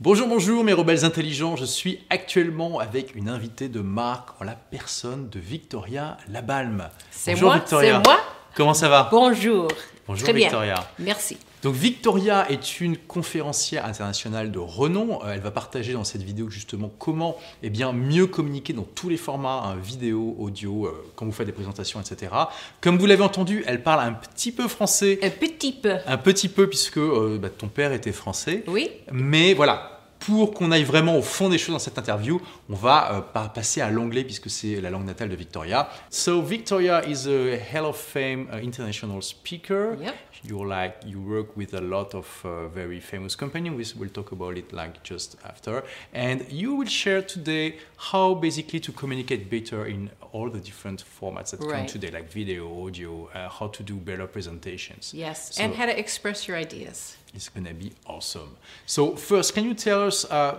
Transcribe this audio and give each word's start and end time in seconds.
Bonjour, 0.00 0.28
bonjour 0.28 0.62
mes 0.62 0.72
rebelles 0.72 1.04
intelligents, 1.04 1.56
je 1.56 1.64
suis 1.64 1.98
actuellement 2.08 2.78
avec 2.78 3.16
une 3.16 3.28
invitée 3.28 3.68
de 3.68 3.80
marque 3.80 4.40
en 4.40 4.44
la 4.44 4.54
personne 4.54 5.28
de 5.28 5.40
Victoria 5.40 6.16
Labalme. 6.28 6.88
C'est 7.10 7.34
moi, 7.34 7.56
Victoria. 7.56 8.00
c'est 8.04 8.08
moi. 8.08 8.20
Comment 8.54 8.74
ça 8.74 8.88
va? 8.88 9.08
Bonjour. 9.10 9.66
Bonjour 10.06 10.22
Très 10.28 10.32
Victoria. 10.38 10.74
bien. 10.74 10.84
Merci. 11.06 11.36
Donc 11.62 11.74
Victoria 11.74 12.50
est 12.50 12.80
une 12.80 12.96
conférencière 12.96 13.84
internationale 13.84 14.50
de 14.50 14.58
renom. 14.58 15.20
Euh, 15.24 15.32
Elle 15.34 15.40
va 15.40 15.50
partager 15.50 15.92
dans 15.92 16.04
cette 16.04 16.22
vidéo 16.22 16.48
justement 16.50 16.90
comment 16.98 17.36
eh 17.62 17.70
bien, 17.70 17.92
mieux 17.92 18.26
communiquer 18.26 18.72
dans 18.72 18.86
tous 18.94 19.08
les 19.08 19.16
formats, 19.16 19.62
hein, 19.64 19.76
vidéo, 19.76 20.36
audio, 20.38 20.86
euh, 20.86 21.04
quand 21.16 21.26
vous 21.26 21.32
faites 21.32 21.46
des 21.46 21.52
présentations, 21.52 22.00
etc. 22.00 22.32
Comme 22.80 22.98
vous 22.98 23.06
l'avez 23.06 23.22
entendu, 23.24 23.64
elle 23.66 23.82
parle 23.82 24.00
un 24.00 24.12
petit 24.12 24.52
peu 24.52 24.68
français, 24.68 25.18
Un 25.22 25.30
petit 25.30 25.72
peu. 25.72 25.94
un 26.06 26.16
petit 26.16 26.48
peu 26.48 26.68
puisque 26.68 26.98
euh, 26.98 27.38
bah, 27.40 27.48
ton 27.50 27.68
père 27.68 27.92
était 27.92 28.12
français. 28.12 28.62
Oui. 28.68 28.90
Mais 29.12 29.54
voilà, 29.54 29.97
pour 30.20 30.52
qu'on 30.54 30.70
aille 30.72 30.84
vraiment 30.84 31.16
au 31.16 31.22
fond 31.22 31.48
des 31.48 31.58
choses 31.58 31.74
dans 31.74 31.78
cette 31.78 31.98
interview, 31.98 32.40
on 32.68 32.74
va 32.74 33.12
euh, 33.12 33.20
pa- 33.20 33.48
passer 33.48 33.80
à 33.80 33.90
l'anglais 33.90 34.24
puisque 34.24 34.50
c'est 34.50 34.80
la 34.80 34.90
langue 34.90 35.06
natale 35.06 35.28
de 35.28 35.36
Victoria. 35.36 35.88
So 36.10 36.42
Victoria 36.42 37.02
is 37.06 37.26
a 37.28 37.56
Hall 37.72 37.86
of 37.86 37.96
Fame 37.96 38.48
uh, 38.52 38.56
international 38.62 39.22
speaker. 39.22 39.96
Yep. 40.00 40.14
You 40.44 40.64
like 40.64 40.94
you 41.04 41.18
work 41.20 41.56
with 41.56 41.74
a 41.74 41.80
lot 41.80 42.14
of 42.14 42.26
uh, 42.44 42.68
very 42.72 43.00
famous 43.00 43.34
companies. 43.34 43.72
We 43.76 43.84
will 43.98 44.10
talk 44.12 44.30
about 44.30 44.56
it 44.56 44.72
like 44.72 45.02
just 45.02 45.36
after, 45.44 45.82
and 46.14 46.42
you 46.48 46.76
will 46.76 46.86
share 46.88 47.22
today 47.22 47.74
how 48.12 48.34
basically 48.34 48.78
to 48.80 48.92
communicate 48.92 49.50
better 49.50 49.84
in 49.86 50.10
all 50.32 50.48
the 50.48 50.60
different 50.60 51.02
formats 51.02 51.50
that 51.50 51.60
come 51.60 51.86
today, 51.86 52.12
like 52.12 52.30
video, 52.32 52.68
audio, 52.86 53.28
uh, 53.34 53.48
how 53.48 53.66
to 53.66 53.82
do 53.82 53.94
better 53.96 54.28
presentations. 54.28 55.12
Yes. 55.12 55.56
So- 55.56 55.62
and 55.64 55.74
how 55.74 55.86
to 55.86 55.98
express 55.98 56.46
your 56.46 56.56
ideas. 56.56 57.16
It's 57.34 57.48
gonna 57.48 57.74
be 57.74 57.92
awesome. 58.06 58.56
So 58.86 59.16
first, 59.16 59.54
can 59.54 59.64
you 59.64 59.74
tell 59.74 60.02
us 60.06 60.24
uh, 60.24 60.58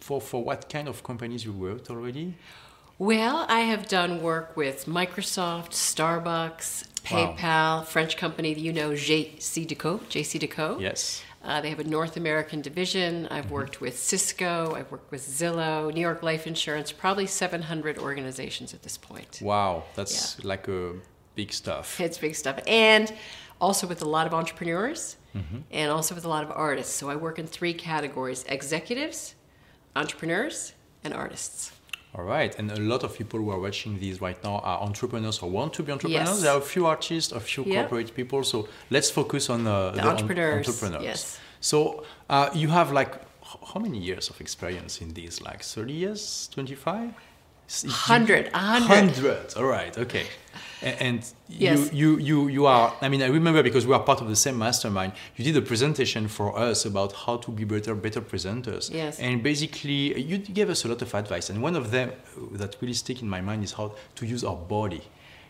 for 0.00 0.20
for 0.20 0.42
what 0.44 0.68
kind 0.68 0.88
of 0.88 1.02
companies 1.02 1.44
you 1.44 1.52
worked 1.52 1.90
already? 1.90 2.34
Well, 2.98 3.46
I 3.48 3.60
have 3.60 3.88
done 3.88 4.22
work 4.22 4.56
with 4.56 4.86
Microsoft, 4.86 5.70
Starbucks, 5.72 6.84
Wow. 7.10 7.34
PayPal, 7.36 7.84
French 7.84 8.16
company 8.16 8.54
that 8.54 8.60
you 8.60 8.72
know, 8.72 8.90
JCDecaux, 8.90 10.00
JC 10.08 10.38
Deco. 10.40 10.80
Yes. 10.80 11.22
Uh, 11.42 11.60
they 11.60 11.68
have 11.70 11.80
a 11.80 11.84
North 11.84 12.16
American 12.16 12.60
division. 12.62 13.26
I've 13.28 13.50
worked 13.50 13.80
with 13.80 13.98
Cisco. 13.98 14.74
I've 14.76 14.88
worked 14.92 15.10
with 15.10 15.22
Zillow, 15.26 15.92
New 15.92 16.00
York 16.00 16.22
Life 16.22 16.46
Insurance, 16.46 16.92
probably 16.92 17.26
700 17.26 17.98
organizations 17.98 18.72
at 18.72 18.82
this 18.84 18.96
point. 18.96 19.40
Wow, 19.42 19.82
that's 19.96 20.42
like 20.44 20.68
a 20.68 20.92
big 21.34 21.52
stuff. 21.52 22.00
It's 22.00 22.18
big 22.18 22.36
stuff. 22.36 22.60
And 22.68 23.12
also 23.62 23.86
with 23.86 24.02
a 24.02 24.08
lot 24.16 24.26
of 24.26 24.32
entrepreneurs 24.34 25.16
Mm-hmm. 25.34 25.60
and 25.80 25.90
also 25.90 26.14
with 26.14 26.26
a 26.26 26.28
lot 26.28 26.44
of 26.44 26.50
artists. 26.68 26.92
So 26.98 27.08
I 27.08 27.16
work 27.16 27.38
in 27.38 27.46
three 27.46 27.72
categories 27.72 28.44
executives, 28.58 29.34
entrepreneurs, 29.96 30.72
and 31.04 31.14
artists. 31.14 31.72
All 32.14 32.24
right, 32.24 32.52
and 32.58 32.70
a 32.70 32.80
lot 32.92 33.02
of 33.02 33.16
people 33.16 33.38
who 33.40 33.50
are 33.50 33.58
watching 33.58 33.98
these 33.98 34.20
right 34.20 34.36
now 34.44 34.56
are 34.58 34.78
entrepreneurs 34.82 35.38
or 35.42 35.48
want 35.50 35.72
to 35.74 35.82
be 35.82 35.90
entrepreneurs. 35.92 36.28
Yes. 36.28 36.42
There 36.42 36.52
are 36.52 36.58
a 36.58 36.68
few 36.74 36.84
artists, 36.86 37.32
a 37.32 37.40
few 37.40 37.64
Yeah. 37.64 37.74
corporate 37.80 38.14
people. 38.14 38.44
So 38.44 38.68
let's 38.90 39.10
focus 39.10 39.48
on 39.48 39.66
uh, 39.66 39.72
The 39.92 40.02
on- 40.02 40.08
entrepreneurs, 40.08 40.68
entrepreneurs. 40.68 41.04
yes. 41.04 41.38
So 41.60 42.04
uh, 42.28 42.50
you 42.62 42.68
have 42.68 42.92
like 42.92 43.12
how 43.72 43.80
many 43.80 43.98
years 43.98 44.28
of 44.30 44.38
experience 44.40 45.00
in 45.04 45.14
these? 45.14 45.40
Like 45.40 45.62
30 45.62 45.92
years, 45.94 46.48
25? 46.52 47.14
Hundred, 47.88 48.50
a 48.52 48.58
hundred. 48.58 48.86
Hundred. 49.16 49.54
All 49.56 49.64
right. 49.64 49.96
Okay. 49.96 50.26
And 50.82 51.24
Yes. 51.48 51.92
you, 51.92 52.16
you, 52.16 52.18
you, 52.18 52.48
you 52.48 52.66
are. 52.66 52.92
I 53.00 53.08
mean, 53.08 53.22
I 53.22 53.28
remember 53.28 53.62
because 53.62 53.86
we 53.86 53.94
are 53.94 54.00
part 54.02 54.20
of 54.20 54.28
the 54.28 54.34
same 54.36 54.58
mastermind. 54.58 55.12
You 55.36 55.44
did 55.44 55.56
a 55.56 55.62
presentation 55.62 56.26
for 56.26 56.58
us 56.58 56.84
about 56.84 57.12
how 57.12 57.36
to 57.36 57.50
be 57.52 57.64
better, 57.64 57.94
better 57.94 58.20
presenters. 58.20 58.92
Yes. 58.92 59.20
And 59.20 59.42
basically, 59.44 60.20
you 60.20 60.38
gave 60.38 60.68
us 60.70 60.84
a 60.84 60.88
lot 60.88 61.00
of 61.00 61.14
advice, 61.14 61.50
and 61.50 61.62
one 61.62 61.76
of 61.76 61.92
them 61.92 62.10
that 62.52 62.76
really 62.80 62.94
stick 62.94 63.22
in 63.22 63.28
my 63.28 63.40
mind 63.40 63.62
is 63.62 63.72
how 63.72 63.92
to 64.16 64.26
use 64.26 64.42
our 64.42 64.56
body. 64.56 65.02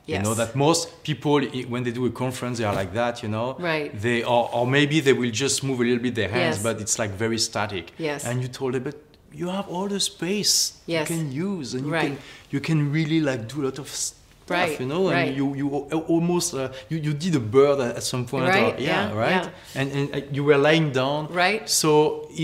Yes. 0.05 0.19
You 0.19 0.23
know 0.25 0.35
that 0.35 0.55
most 0.55 1.03
people, 1.03 1.41
when 1.69 1.83
they 1.85 1.93
do 1.93 2.05
a 2.07 2.11
conference, 2.11 2.59
they 2.59 2.65
are 2.65 2.75
like 2.75 2.93
that. 2.93 3.23
You 3.23 3.31
know. 3.31 3.57
Right. 3.59 3.89
They 3.99 4.23
or, 4.25 4.51
or 4.53 4.67
maybe 4.67 5.01
they 5.01 5.15
will 5.15 5.31
just 5.31 5.63
move 5.65 5.81
a 5.81 5.85
little 5.85 6.03
bit 6.03 6.15
their 6.15 6.29
hands, 6.29 6.57
Yes. 6.57 6.63
but 6.63 6.81
it's 6.81 6.99
like 6.99 7.11
very 7.13 7.39
static. 7.39 7.93
Yes. 7.97 8.27
And 8.27 8.43
you 8.43 8.49
told 8.49 8.75
them, 8.75 8.83
but 8.83 8.97
you 9.35 9.49
have 9.49 9.69
all 9.69 9.89
the 9.89 10.01
space 10.01 10.75
Yes. 10.87 11.09
you 11.11 11.17
can 11.17 11.33
use, 11.33 11.75
and 11.75 11.87
you 11.87 11.93
Right. 11.93 12.07
can 12.07 12.19
you 12.51 12.61
can 12.61 12.93
really 12.93 13.21
like 13.21 13.49
do 13.49 13.63
a 13.63 13.65
lot 13.65 13.79
of 13.79 13.89
stuff, 13.89 14.19
Right, 14.49 14.79
you 14.81 14.87
know, 14.87 15.05
right. 15.11 15.29
and 15.29 15.37
you 15.37 15.55
you 15.55 15.67
almost 16.09 16.53
uh, 16.55 16.69
you, 16.91 16.99
you 16.99 17.13
did 17.15 17.35
a 17.37 17.41
bird 17.41 17.79
at 17.81 18.03
some 18.03 18.25
point, 18.27 18.45
Right, 18.49 18.75
or- 18.75 18.81
yeah, 18.83 19.09
yeah, 19.09 19.25
right, 19.25 19.45
yeah. 19.45 19.81
and 19.81 19.93
and 19.99 20.07
uh, 20.15 20.21
you 20.37 20.43
were 20.45 20.59
lying 20.59 20.91
down, 20.93 21.21
Right. 21.45 21.69
So 21.69 21.93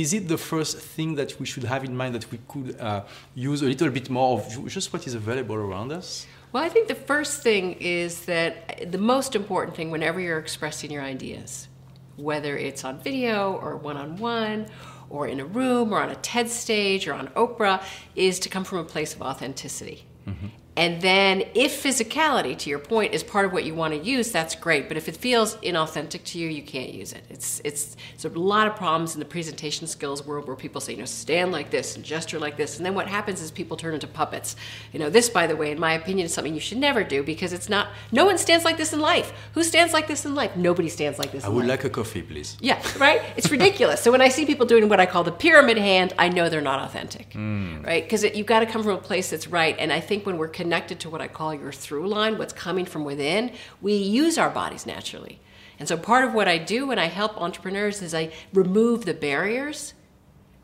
is 0.03 0.12
it 0.19 0.25
the 0.28 0.38
first 0.38 0.78
thing 0.97 1.16
that 1.16 1.31
we 1.41 1.47
should 1.47 1.65
have 1.65 1.82
in 1.84 1.94
mind 1.97 2.15
that 2.15 2.27
we 2.32 2.38
could 2.53 2.69
uh, 2.81 3.03
use 3.34 3.60
a 3.62 3.66
little 3.66 3.91
bit 3.91 4.09
more 4.10 4.38
of 4.38 4.43
just 4.77 4.93
what 4.93 5.06
is 5.06 5.15
available 5.15 5.56
around 5.56 5.93
us? 5.93 6.27
Well, 6.53 6.65
I 6.65 6.71
think 6.71 6.88
the 6.88 7.00
first 7.12 7.43
thing 7.43 7.65
is 7.81 8.12
that 8.32 8.53
the 8.91 9.03
most 9.15 9.34
important 9.37 9.77
thing 9.77 9.91
whenever 9.91 10.19
you're 10.21 10.38
expressing 10.47 10.91
your 10.91 11.03
ideas, 11.15 11.69
whether 12.16 12.56
it's 12.56 12.82
on 12.84 12.94
video 13.00 13.53
or 13.62 13.77
one 13.77 13.98
on 14.04 14.10
one, 14.16 14.66
or 15.11 15.27
in 15.27 15.41
a 15.41 15.45
room, 15.45 15.93
or 15.93 16.01
on 16.01 16.11
a 16.11 16.17
TED 16.17 16.51
stage, 16.51 17.09
or 17.09 17.15
on 17.15 17.29
Oprah, 17.29 17.83
is 18.15 18.39
to 18.41 18.49
come 18.49 18.65
from 18.65 18.79
a 18.79 18.85
place 18.85 19.15
of 19.15 19.23
authenticity. 19.23 20.05
Mm-hmm. 20.27 20.47
And 20.78 21.03
then, 21.03 21.43
if 21.55 21.83
physicality, 21.83 22.56
to 22.59 22.71
your 22.71 22.78
point, 22.78 23.12
is 23.12 23.25
part 23.25 23.44
of 23.44 23.53
what 23.53 23.65
you 23.65 23.75
want 23.75 23.94
to 23.94 23.99
use, 23.99 24.31
that's 24.31 24.55
great. 24.55 24.87
But 24.87 24.97
if 24.97 25.09
it 25.09 25.16
feels 25.16 25.56
inauthentic 25.56 26.22
to 26.27 26.39
you, 26.39 26.49
you 26.49 26.62
can't 26.62 26.94
use 26.94 27.12
it. 27.12 27.25
It's 27.28 27.61
it's 27.65 27.97
it's 28.15 28.25
a 28.25 28.28
lot 28.28 28.69
of 28.69 28.77
problems 28.77 29.15
in 29.15 29.19
the 29.19 29.27
presentation 29.27 29.89
skills 29.89 30.25
world 30.25 30.47
where 30.47 30.55
people 30.55 30.81
say, 30.81 30.93
you 30.93 31.00
know, 31.00 31.05
stand 31.05 31.50
like 31.50 31.71
this 31.71 31.97
and 31.97 32.05
gesture 32.05 32.39
like 32.39 32.56
this, 32.56 32.77
and 32.77 32.87
then 32.87 32.94
what 32.94 33.09
happens 33.09 33.43
is 33.43 33.50
people 33.50 33.77
turn 33.77 33.93
into 33.93 34.06
puppets. 34.06 34.55
You 34.93 35.00
know, 35.00 35.11
this, 35.11 35.28
by 35.28 35.49
the 35.49 35.56
way, 35.56 35.72
in 35.72 35.81
my 35.81 35.94
opinion, 35.94 36.27
is 36.27 36.33
something 36.33 36.55
you 36.55 36.61
should 36.61 36.78
never 36.78 37.03
do 37.03 37.25
because 37.25 37.53
it's 37.53 37.69
not. 37.69 37.89
No 38.12 38.25
one 38.25 38.39
stands 38.39 38.65
like 38.65 38.77
this 38.77 38.93
in 38.93 39.00
life. 39.00 39.33
Who 39.55 39.65
stands 39.65 39.93
like 39.93 40.06
this 40.06 40.25
in 40.27 40.37
life? 40.37 40.55
Nobody 40.55 40.89
stands 40.89 41.19
like 41.19 41.33
this. 41.33 41.45
I 41.45 41.49
would 41.49 41.66
life. 41.66 41.71
like 41.71 41.84
a 41.87 41.91
coffee, 41.91 42.22
please. 42.22 42.56
Yeah, 42.60 42.81
right? 42.99 43.21
It's 43.37 43.50
ridiculous. 43.50 44.00
so 44.00 44.12
when 44.12 44.22
I 44.22 44.28
see 44.28 44.47
people 44.47 44.65
doing 44.65 44.89
what 44.89 45.00
I 45.00 45.06
call 45.06 45.25
the 45.25 45.33
pyramid 45.33 45.77
hand, 45.77 46.15
I 46.21 46.28
know 46.28 46.49
they're 46.49 46.60
not 46.60 46.84
authentic, 46.87 47.31
mm. 47.31 47.84
right? 47.84 48.05
Because 48.05 48.22
you've 48.22 48.47
got 48.47 48.60
to 48.60 48.66
come 48.66 48.84
from 48.84 48.93
a 48.93 49.05
place 49.10 49.31
that's 49.31 49.49
right. 49.49 49.75
And 49.77 49.93
I 49.93 49.99
think 49.99 50.25
when 50.25 50.39
we're 50.39 50.47
connected 50.47 50.68
to 51.01 51.11
what 51.11 51.21
I 51.21 51.29
call 51.29 51.55
your 51.55 51.73
through 51.73 52.09
line, 52.09 52.39
what's 52.39 52.53
coming 52.53 52.84
from 52.84 53.05
within, 53.05 53.53
we 53.81 53.95
use 53.95 54.39
our 54.39 54.51
bodies 54.51 54.87
naturally. 54.87 55.41
And 55.79 55.89
so 55.89 55.97
part 55.97 56.25
of 56.25 56.34
what 56.34 56.49
I 56.49 56.59
do 56.59 56.87
when 56.89 56.99
I 56.99 57.06
help 57.06 57.41
entrepreneurs 57.41 58.03
is 58.03 58.15
I 58.15 58.33
remove 58.53 59.05
the 59.05 59.15
barriers 59.15 59.95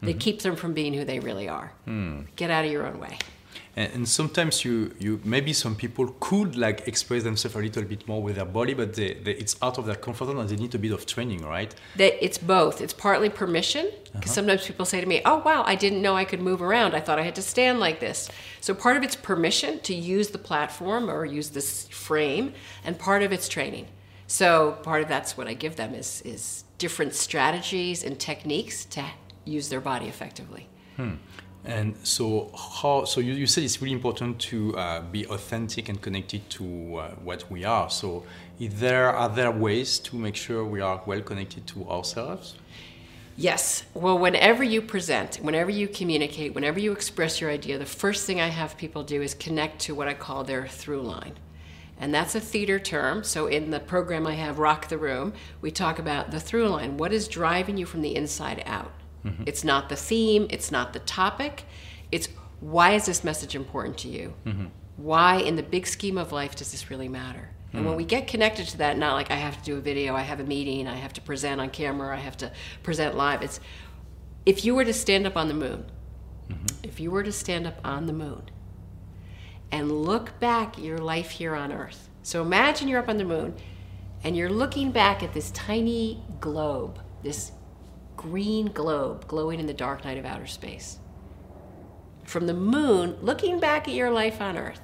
that 0.01 0.11
mm-hmm. 0.11 0.19
keep 0.19 0.43
them 0.43 0.57
from 0.57 0.75
being 0.75 0.93
who 0.95 1.05
they 1.05 1.21
really 1.21 1.49
are. 1.49 1.73
Hmm. 1.85 2.23
Get 2.37 2.51
out 2.51 2.65
of 2.65 2.71
your 2.71 2.87
own 2.87 2.99
way. 2.99 3.19
And, 3.77 3.93
and 3.95 4.09
sometimes 4.09 4.65
you, 4.65 4.95
you 4.99 5.21
maybe 5.25 5.53
some 5.53 5.75
people 5.75 6.15
could 6.21 6.57
like 6.57 6.87
express 6.87 7.23
themselves 7.23 7.57
a 7.57 7.59
little 7.61 7.83
bit 7.85 8.07
more 8.07 8.23
with 8.23 8.37
their 8.37 8.45
body, 8.45 8.75
but 8.75 8.95
they, 8.95 9.15
they, 9.15 9.33
it's 9.33 9.57
out 9.63 9.79
of 9.79 9.87
their 9.87 9.97
comfort 9.97 10.27
zone 10.27 10.39
and 10.39 10.49
they 10.49 10.57
need 10.57 10.75
a 10.75 10.79
bit 10.79 10.93
of 10.93 11.07
training, 11.07 11.45
right? 11.45 11.75
that 11.97 12.25
it's 12.25 12.39
both. 12.39 12.81
It's 12.81 12.93
partly 12.93 13.29
permission 13.29 13.91
because 14.13 14.31
uh-huh. 14.31 14.35
sometimes 14.35 14.67
people 14.67 14.85
say 14.85 15.01
to 15.01 15.07
me, 15.07 15.21
"Oh 15.25 15.39
wow, 15.39 15.63
I 15.67 15.75
didn't 15.75 16.03
know 16.03 16.17
I 16.17 16.25
could 16.25 16.41
move 16.41 16.63
around. 16.63 16.95
I 16.95 17.01
thought 17.01 17.19
I 17.19 17.23
had 17.23 17.35
to 17.37 17.43
stand 17.43 17.81
like 17.81 18.01
this." 18.01 18.29
So 18.61 18.75
part 18.75 18.97
of 18.97 19.03
it's 19.03 19.17
permission 19.17 19.81
to 19.81 19.95
use 19.95 20.31
the 20.31 20.39
platform 20.39 21.11
or 21.11 21.25
use 21.25 21.51
this 21.51 21.89
frame, 21.89 22.55
and 22.85 22.99
part 22.99 23.23
of 23.23 23.33
it's 23.33 23.49
training. 23.49 23.87
So 24.27 24.79
part 24.83 25.03
of 25.03 25.09
that's 25.09 25.37
what 25.37 25.47
I 25.47 25.55
give 25.55 25.77
them 25.77 25.95
is 25.95 26.23
is 26.23 26.65
different 26.79 27.15
strategies 27.15 28.05
and 28.05 28.19
techniques 28.19 28.85
to 28.87 29.05
use 29.45 29.69
their 29.69 29.81
body 29.81 30.07
effectively. 30.07 30.69
Hmm. 30.97 31.15
And 31.65 31.97
so, 32.03 32.51
how? 32.55 33.05
So 33.07 33.21
you, 33.21 33.33
you 33.33 33.47
said 33.47 33.65
it's 33.65 33.81
really 33.81 33.95
important 33.95 34.39
to 34.51 34.77
uh, 34.77 35.01
be 35.01 35.27
authentic 35.27 35.89
and 35.89 36.01
connected 36.01 36.49
to 36.51 36.97
uh, 36.97 37.11
what 37.23 37.51
we 37.51 37.65
are. 37.65 37.89
So, 37.89 38.25
is 38.61 38.75
there 38.81 39.11
are 39.11 39.31
there 39.31 39.51
ways 39.51 39.99
to 40.01 40.17
make 40.17 40.37
sure 40.37 40.65
we 40.65 40.83
are 40.83 41.03
well 41.07 41.23
connected 41.23 41.67
to 41.69 41.89
ourselves? 41.89 42.57
Yes. 43.37 43.85
Well, 43.95 44.19
whenever 44.19 44.63
you 44.63 44.81
present, 44.81 45.37
whenever 45.37 45.71
you 45.71 45.89
communicate, 45.89 46.55
whenever 46.55 46.79
you 46.79 46.93
express 46.93 47.41
your 47.41 47.51
idea, 47.51 47.79
the 47.79 47.87
first 47.87 48.27
thing 48.27 48.41
I 48.41 48.49
have 48.49 48.77
people 48.77 49.03
do 49.03 49.23
is 49.23 49.35
connect 49.35 49.81
to 49.83 49.95
what 49.95 50.07
I 50.07 50.15
call 50.15 50.45
their 50.45 50.69
through 50.69 51.03
line. 51.03 51.33
And 51.99 52.15
that's 52.15 52.35
a 52.35 52.41
theater 52.41 52.79
term. 52.79 53.25
So 53.25 53.47
in 53.47 53.71
the 53.71 53.81
program 53.81 54.27
I 54.27 54.35
have, 54.35 54.59
Rock 54.59 54.89
the 54.89 54.99
Room, 54.99 55.33
we 55.61 55.71
talk 55.71 55.99
about 55.99 56.31
the 56.31 56.39
through 56.39 56.69
line. 56.69 56.97
What 56.97 57.13
is 57.13 57.27
driving 57.27 57.77
you 57.77 57.87
from 57.87 58.03
the 58.03 58.15
inside 58.15 58.63
out? 58.67 58.93
Mm-hmm. 59.25 59.45
It's 59.47 59.65
not 59.65 59.89
the 59.89 59.97
theme, 59.97 60.47
it's 60.51 60.71
not 60.71 60.93
the 60.93 60.99
topic. 61.01 61.65
It's 62.13 62.29
why 62.61 62.93
is 62.93 63.07
this 63.07 63.25
message 63.25 63.55
important 63.55 63.99
to 63.99 64.09
you? 64.09 64.35
Mm-hmm. 64.45 64.67
Why, 64.97 65.37
in 65.37 65.57
the 65.57 65.63
big 65.63 65.87
scheme 65.87 66.19
of 66.19 66.31
life, 66.33 66.55
does 66.55 66.71
this 66.71 66.91
really 66.91 67.09
matter? 67.09 67.51
And 67.75 67.85
when 67.85 67.95
mm. 67.95 67.99
we 67.99 68.05
get 68.05 68.29
connected 68.29 68.69
to 68.69 68.79
that, 68.79 68.97
not 68.97 69.15
like 69.15 69.33
I 69.33 69.35
have 69.35 69.59
to 69.59 69.65
do 69.65 69.77
a 69.77 69.81
video, 69.81 70.15
I 70.15 70.23
have 70.23 70.39
a 70.39 70.45
meeting, 70.45 70.87
I 70.87 70.95
have 70.95 71.13
to 71.15 71.21
present 71.21 71.61
on 71.61 71.71
camera, 71.71 72.17
I 72.17 72.21
have 72.21 72.37
to 72.37 72.53
present 72.85 73.17
live. 73.17 73.43
It's 73.43 73.59
if 74.47 74.65
you 74.65 74.77
were 74.77 74.85
to 74.85 74.93
stand 74.93 75.27
up 75.27 75.37
on 75.37 75.49
the 75.49 75.55
moon, 75.55 75.85
mm-hmm. 76.49 76.85
if 76.85 77.01
you 77.01 77.11
were 77.11 77.25
to 77.25 77.33
stand 77.33 77.67
up 77.67 77.81
on 77.83 78.07
the 78.07 78.13
moon 78.13 78.45
and 79.73 79.91
look 79.91 80.39
back 80.39 80.79
at 80.79 80.85
your 80.85 80.99
life 80.99 81.31
here 81.31 81.57
on 81.57 81.73
Earth. 81.73 82.09
So 82.23 82.43
imagine 82.43 82.87
you're 82.87 83.01
up 83.01 83.09
on 83.09 83.17
the 83.17 83.25
moon 83.25 83.57
and 84.23 84.37
you're 84.37 84.51
looking 84.51 84.93
back 84.93 85.25
at 85.25 85.35
this 85.35 85.51
tiny 85.51 86.23
globe, 86.41 87.01
this 87.25 87.51
green 88.25 88.67
globe 88.73 89.29
glowing 89.29 89.61
in 89.61 89.67
the 89.67 89.75
dark 89.75 90.03
night 90.03 90.17
of 90.17 90.25
outer 90.25 90.47
space. 90.47 90.99
From 92.25 92.47
the 92.47 92.55
moon, 92.55 93.19
looking 93.21 93.61
back 93.61 93.87
at 93.87 93.93
your 93.93 94.11
life 94.11 94.41
on 94.41 94.57
Earth, 94.57 94.81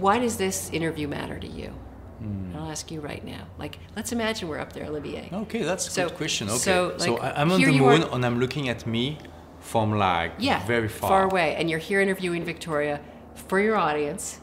why 0.00 0.18
does 0.18 0.36
this 0.36 0.70
interview 0.72 1.06
matter 1.06 1.38
to 1.38 1.46
you? 1.46 1.72
Mm. 2.20 2.56
I'll 2.56 2.70
ask 2.70 2.90
you 2.90 3.00
right 3.00 3.24
now. 3.24 3.46
Like, 3.56 3.78
let's 3.94 4.10
imagine 4.10 4.48
we're 4.48 4.58
up 4.58 4.72
there, 4.72 4.86
Olivier. 4.86 5.28
Okay, 5.32 5.62
that's 5.62 5.86
a 5.86 5.90
so, 5.92 6.08
good 6.08 6.16
question. 6.16 6.48
Okay, 6.48 6.58
so, 6.58 6.96
like, 6.98 7.00
so 7.00 7.20
I'm 7.20 7.52
on 7.52 7.60
the 7.60 7.70
moon 7.70 8.02
are, 8.02 8.12
and 8.12 8.26
I'm 8.26 8.40
looking 8.40 8.68
at 8.68 8.84
me 8.84 9.18
from 9.60 9.96
like 9.96 10.32
yeah, 10.38 10.66
very 10.66 10.88
far. 10.88 11.08
far 11.08 11.22
away, 11.24 11.54
and 11.54 11.70
you're 11.70 11.78
here 11.78 12.00
interviewing 12.00 12.44
Victoria 12.44 13.00
for 13.48 13.60
your 13.60 13.76
audience. 13.76 14.40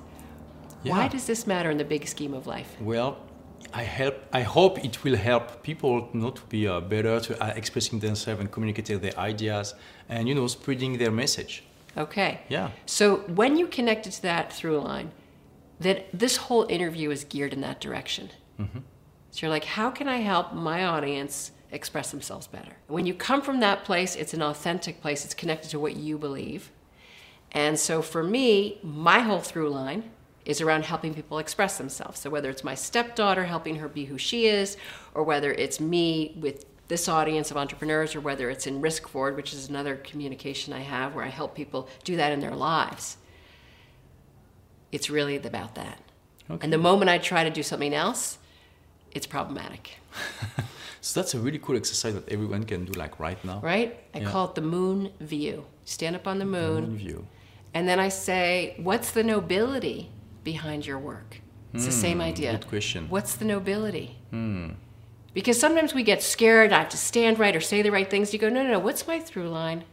Yeah. 0.84 0.94
Why 0.94 1.10
does 1.10 1.26
this 1.26 1.46
matter 1.46 1.70
in 1.70 1.78
the 1.78 1.84
big 1.84 2.08
scheme 2.08 2.34
of 2.34 2.48
life? 2.48 2.78
Well, 2.80 3.18
I 3.74 3.84
help. 3.84 4.16
I 4.34 4.42
hope 4.42 4.84
it 4.84 5.04
will 5.04 5.16
help 5.16 5.64
people 5.64 6.10
not 6.14 6.36
to 6.38 6.42
be 6.44 6.68
uh, 6.68 6.80
better 6.82 7.20
to 7.20 7.44
uh, 7.44 7.48
expressing 7.56 8.00
themselves 8.00 8.40
and 8.42 8.52
communicating 8.52 9.00
their 9.00 9.18
ideas, 9.18 9.76
and 10.10 10.28
you 10.28 10.36
know, 10.36 10.48
spreading 10.48 10.98
their 10.98 11.12
message. 11.12 11.64
Okay. 11.98 12.42
Yeah. 12.50 12.72
So 12.86 13.18
when 13.28 13.58
you 13.58 13.68
connected 13.68 14.14
to 14.14 14.22
that 14.24 14.54
through 14.54 14.80
line, 14.80 15.12
that 15.80 16.08
this 16.14 16.38
whole 16.38 16.66
interview 16.70 17.12
is 17.12 17.24
geared 17.24 17.54
in 17.54 17.62
that 17.62 17.82
direction. 17.82 18.30
Mm-hmm. 18.60 18.80
So 19.32 19.46
you're 19.46 19.50
like, 19.50 19.66
how 19.66 19.90
can 19.90 20.08
I 20.08 20.18
help 20.18 20.54
my 20.54 20.86
audience 20.86 21.52
express 21.72 22.12
themselves 22.12 22.48
better? 22.48 22.74
When 22.88 23.06
you 23.06 23.14
come 23.14 23.42
from 23.42 23.60
that 23.62 23.84
place, 23.84 24.16
it's 24.16 24.34
an 24.34 24.42
authentic 24.42 25.02
place. 25.02 25.26
It's 25.26 25.34
connected 25.34 25.70
to 25.72 25.80
what 25.80 25.96
you 25.96 26.18
believe. 26.18 26.72
And 27.52 27.80
so 27.80 28.02
for 28.02 28.24
me, 28.24 28.80
my 28.84 29.20
whole 29.20 29.40
through 29.40 29.70
line 29.70 30.12
is 30.46 30.62
around 30.62 30.86
helping 30.86 31.14
people 31.14 31.40
express 31.40 31.78
themselves. 31.78 32.20
So 32.20 32.30
whether 32.30 32.50
it's 32.50 32.64
my 32.64 32.76
stepdaughter 32.76 33.46
helping 33.46 33.76
her 33.78 33.88
be 33.88 34.06
who 34.06 34.18
she 34.18 34.48
is, 34.48 34.78
or 35.14 35.24
whether 35.24 35.52
it's 35.52 35.80
me 35.80 36.36
with 36.40 36.66
this 36.88 37.08
audience 37.08 37.52
of 37.52 37.58
entrepreneurs, 37.58 38.16
or 38.16 38.22
whether 38.22 38.50
it's 38.50 38.68
in 38.68 38.82
Risk 38.82 39.08
Forward, 39.08 39.36
which 39.36 39.54
is 39.54 39.70
another 39.70 39.96
communication 39.96 40.74
I 40.74 40.82
have 40.82 41.16
where 41.16 41.24
I 41.24 41.30
help 41.30 41.56
people 41.56 41.88
do 42.04 42.18
that 42.18 42.32
in 42.32 42.40
their 42.40 42.56
lives. 42.56 43.18
It's 44.92 45.10
really 45.10 45.38
about 45.38 45.76
that. 45.76 46.00
Okay. 46.50 46.64
And 46.64 46.74
the 46.74 46.78
moment 46.78 47.10
I 47.10 47.18
try 47.18 47.44
to 47.44 47.50
do 47.50 47.64
something 47.64 47.94
else, 47.94 48.40
it's 49.12 49.26
problematic. 49.26 50.00
so 51.02 51.20
that's 51.20 51.34
a 51.34 51.40
really 51.40 51.60
cool 51.60 51.78
exercise 51.78 52.14
that 52.14 52.28
everyone 52.28 52.66
can 52.66 52.86
do 52.86 53.00
like 53.00 53.20
right 53.20 53.44
now. 53.46 53.62
Right? 53.62 53.98
I 54.14 54.20
yeah. 54.20 54.30
call 54.30 54.50
it 54.50 54.56
the 54.56 54.62
moon 54.62 55.12
view. 55.22 55.66
Stand 55.86 56.16
up 56.16 56.28
on 56.28 56.40
the 56.40 56.46
moon. 56.46 56.84
moon 56.84 56.98
view. 56.98 57.28
And 57.74 57.88
then 57.88 58.00
I 58.00 58.10
say, 58.10 58.76
what's 58.78 59.12
the 59.12 59.24
nobility 59.24 60.10
behind 60.44 60.86
your 60.86 61.00
work? 61.00 61.42
It's 61.74 61.84
mm, 61.84 61.88
the 61.88 61.92
same 61.92 62.18
hmm, 62.18 62.24
idea. 62.24 62.52
Good 62.54 62.68
question. 62.68 63.08
What's 63.10 63.36
the 63.36 63.46
nobility? 63.46 64.18
Mm. 64.34 64.76
Because 65.34 65.60
sometimes 65.60 65.94
we 65.94 66.04
get 66.04 66.22
scared, 66.22 66.74
I 66.74 66.80
have 66.80 66.90
to 66.90 66.98
stand 66.98 67.40
right 67.40 67.56
or 67.56 67.62
say 67.62 67.82
the 67.82 67.92
right 67.92 68.10
things. 68.10 68.34
You 68.34 68.40
go, 68.40 68.50
no, 68.50 68.64
no, 68.64 68.72
no, 68.72 68.80
what's 68.80 69.08
my 69.08 69.20
through 69.20 69.50
line? 69.50 69.86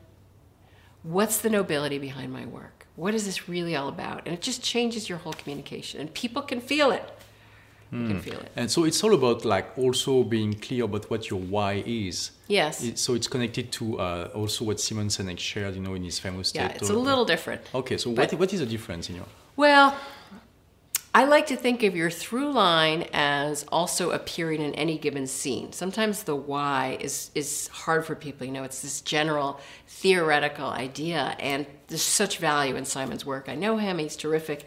What's 1.05 1.39
the 1.39 1.51
nobility 1.51 1.99
behind 1.99 2.33
my 2.33 2.45
work? 2.47 2.87
What 2.97 3.15
is 3.15 3.25
this 3.25 3.49
really 3.49 3.77
all 3.77 3.89
about? 3.89 4.27
And 4.27 4.35
it 4.35 4.43
just 4.43 4.63
changes 4.63 5.09
your 5.09 5.19
whole 5.19 5.33
communication, 5.33 6.01
and 6.01 6.13
people 6.13 6.43
can 6.43 6.61
feel 6.61 6.91
it. 6.91 7.09
You 7.91 8.07
can 8.07 8.17
hmm. 8.17 8.21
feel 8.21 8.39
it. 8.41 8.53
And 8.55 8.71
so 8.71 8.85
it's 8.85 9.03
all 9.03 9.15
about 9.15 9.47
like 9.47 9.79
also 9.79 10.23
being 10.23 10.53
clear 10.53 10.85
about 10.85 11.09
what 11.09 11.31
your 11.31 11.41
why 11.41 11.83
is. 11.87 12.33
Yes. 12.47 12.85
It, 12.85 12.99
so 12.99 13.15
it's 13.15 13.29
connected 13.29 13.73
to 13.73 13.99
uh, 13.99 14.31
also 14.35 14.67
what 14.67 14.79
Simon 14.79 15.09
Sinek 15.09 15.39
shared, 15.39 15.75
you 15.75 15.81
know, 15.81 15.95
in 15.95 16.05
his 16.05 16.19
famous 16.19 16.55
Yeah, 16.55 16.69
it's 16.69 16.91
a 16.91 16.93
little 16.93 17.25
different. 17.25 17.63
Okay, 17.75 17.97
so 17.97 18.11
what, 18.11 18.35
what 18.35 18.53
is 18.53 18.61
the 18.61 18.67
difference 18.67 19.09
in 19.09 19.17
your? 19.17 19.25
Well, 19.57 19.97
I 21.15 21.25
like 21.25 21.47
to 21.47 21.57
think 21.57 21.83
of 21.83 21.97
your 21.97 22.11
through 22.11 22.53
line 22.53 23.07
as 23.13 23.65
also 23.73 24.11
appearing 24.11 24.61
in 24.61 24.75
any 24.75 24.99
given 24.99 25.27
scene. 25.27 25.73
Sometimes 25.73 26.25
the 26.25 26.37
why 26.37 26.99
is 27.01 27.31
is 27.35 27.69
hard 27.69 28.05
for 28.05 28.15
people. 28.15 28.47
You 28.47 28.53
know, 28.53 28.63
it's 28.63 28.83
this 28.83 29.01
general 29.01 29.59
theoretical 29.87 30.67
idea, 30.67 31.37
and 31.41 31.67
there's 31.89 32.03
such 32.03 32.39
value 32.39 32.77
in 32.77 32.85
Simon's 32.85 33.25
work. 33.25 33.49
I 33.49 33.55
know 33.55 33.79
him; 33.79 33.99
he's 33.99 34.17
terrific. 34.17 34.67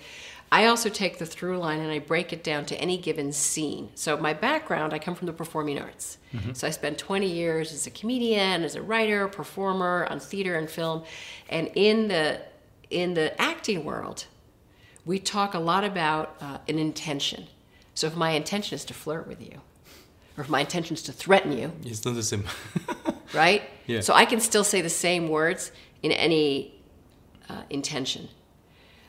I 0.54 0.66
also 0.66 0.90
take 0.90 1.18
the 1.18 1.26
through 1.26 1.60
line 1.60 1.80
and 1.80 1.90
I 1.92 2.00
break 2.00 2.34
it 2.34 2.44
down 2.44 2.66
to 2.66 2.76
any 2.76 2.98
given 2.98 3.32
scene. 3.32 3.90
So 3.96 4.18
my 4.18 4.34
background, 4.34 4.94
I 4.94 5.00
come 5.00 5.16
from 5.16 5.28
the 5.28 5.34
performing 5.34 5.80
arts. 5.80 6.18
Mm-hmm. 6.34 6.54
So 6.54 6.68
I 6.68 6.72
spent 6.72 6.98
20 6.98 7.26
years 7.26 7.72
as 7.72 7.88
a 7.88 7.90
comedian, 7.90 8.64
as 8.64 8.76
a 8.76 8.82
writer, 8.82 9.30
performer 9.30 10.06
on 10.10 10.20
theater 10.20 10.58
and 10.58 10.70
film, 10.70 11.04
and 11.50 11.72
in 11.76 12.10
the 12.10 12.42
in 12.90 13.14
the 13.14 13.42
acting 13.42 13.86
world 13.86 14.26
we 15.06 15.20
talk 15.20 15.54
a 15.54 15.60
lot 15.60 15.84
about 15.84 16.36
uh, 16.42 16.58
an 16.68 16.78
intention. 16.78 17.48
So 17.96 18.08
if 18.08 18.16
my 18.16 18.32
intention 18.32 18.76
is 18.76 18.86
to 18.86 18.94
flirt 18.94 19.28
with 19.28 19.42
you, 19.42 19.62
or 20.38 20.44
if 20.44 20.50
my 20.50 20.62
intention 20.62 20.96
is 20.96 21.04
to 21.04 21.12
threaten 21.12 21.52
you, 21.52 21.72
it's 21.84 22.06
not 22.06 22.16
the 22.16 22.24
same. 22.24 22.46
right? 23.34 23.64
Yeah. 23.88 24.02
So 24.02 24.14
I 24.14 24.26
can 24.26 24.40
still 24.40 24.64
say 24.64 24.82
the 24.82 24.90
same 24.90 25.30
words 25.30 25.72
in 26.02 26.12
any 26.12 26.74
uh, 27.50 27.64
intention. 27.70 28.30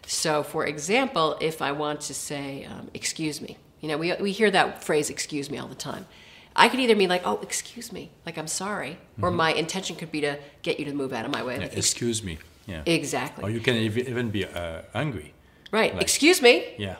So, 0.06 0.42
for 0.42 0.66
example, 0.66 1.36
if 1.40 1.62
I 1.62 1.72
want 1.72 2.00
to 2.02 2.14
say, 2.14 2.64
um, 2.64 2.90
excuse 2.92 3.40
me, 3.40 3.56
you 3.80 3.88
know, 3.88 3.96
we, 3.96 4.12
we 4.14 4.32
hear 4.32 4.50
that 4.50 4.82
phrase, 4.82 5.10
excuse 5.10 5.50
me, 5.50 5.58
all 5.58 5.68
the 5.68 5.74
time. 5.74 6.06
I 6.54 6.68
could 6.68 6.80
either 6.80 6.94
mean 6.96 7.08
like, 7.08 7.22
oh, 7.24 7.38
excuse 7.40 7.92
me, 7.92 8.10
like 8.26 8.36
I'm 8.36 8.48
sorry, 8.48 8.98
or 9.20 9.28
mm-hmm. 9.28 9.36
my 9.36 9.52
intention 9.52 9.96
could 9.96 10.12
be 10.12 10.20
to 10.20 10.38
get 10.62 10.78
you 10.78 10.84
to 10.86 10.92
move 10.92 11.12
out 11.12 11.24
of 11.24 11.30
my 11.30 11.42
way. 11.42 11.58
Yeah, 11.58 11.68
excuse 11.72 12.22
me. 12.22 12.38
Yeah. 12.66 12.82
Exactly. 12.84 13.42
Or 13.42 13.50
you 13.50 13.60
can 13.60 13.74
even 13.74 14.30
be 14.30 14.44
uh, 14.44 14.82
angry. 14.94 15.32
Right. 15.72 15.92
Like, 15.92 16.02
Excuse 16.02 16.40
me. 16.40 16.74
Yeah. 16.78 16.96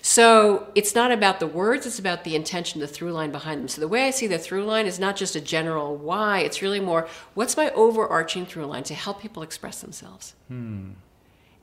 So 0.00 0.66
it's 0.74 0.96
not 0.96 1.12
about 1.12 1.38
the 1.38 1.46
words, 1.46 1.86
it's 1.86 2.00
about 2.00 2.24
the 2.24 2.34
intention, 2.34 2.80
the 2.80 2.88
through 2.88 3.12
line 3.12 3.30
behind 3.30 3.60
them. 3.60 3.68
So 3.68 3.80
the 3.80 3.86
way 3.86 4.06
I 4.06 4.10
see 4.10 4.26
the 4.26 4.38
through 4.38 4.64
line 4.64 4.86
is 4.86 4.98
not 4.98 5.14
just 5.14 5.36
a 5.36 5.40
general 5.40 5.96
why, 5.96 6.40
it's 6.40 6.60
really 6.60 6.80
more 6.80 7.06
what's 7.34 7.56
my 7.56 7.70
overarching 7.70 8.44
through 8.44 8.66
line 8.66 8.82
to 8.84 8.94
help 8.94 9.20
people 9.20 9.44
express 9.44 9.80
themselves. 9.80 10.34
Hmm. 10.48 10.92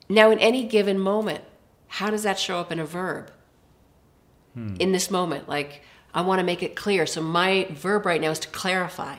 Now, 0.08 0.30
in 0.30 0.38
any 0.38 0.66
given 0.66 0.98
moment, 0.98 1.44
how 1.88 2.08
does 2.08 2.22
that 2.22 2.38
show 2.38 2.58
up 2.58 2.72
in 2.72 2.78
a 2.78 2.86
verb? 2.86 3.30
Hmm. 4.54 4.76
In 4.78 4.92
this 4.92 5.10
moment, 5.10 5.46
like 5.46 5.82
I 6.14 6.22
want 6.22 6.38
to 6.38 6.44
make 6.44 6.62
it 6.62 6.74
clear. 6.76 7.04
So 7.04 7.20
my 7.20 7.66
verb 7.70 8.06
right 8.06 8.22
now 8.22 8.30
is 8.30 8.38
to 8.40 8.48
clarify 8.48 9.16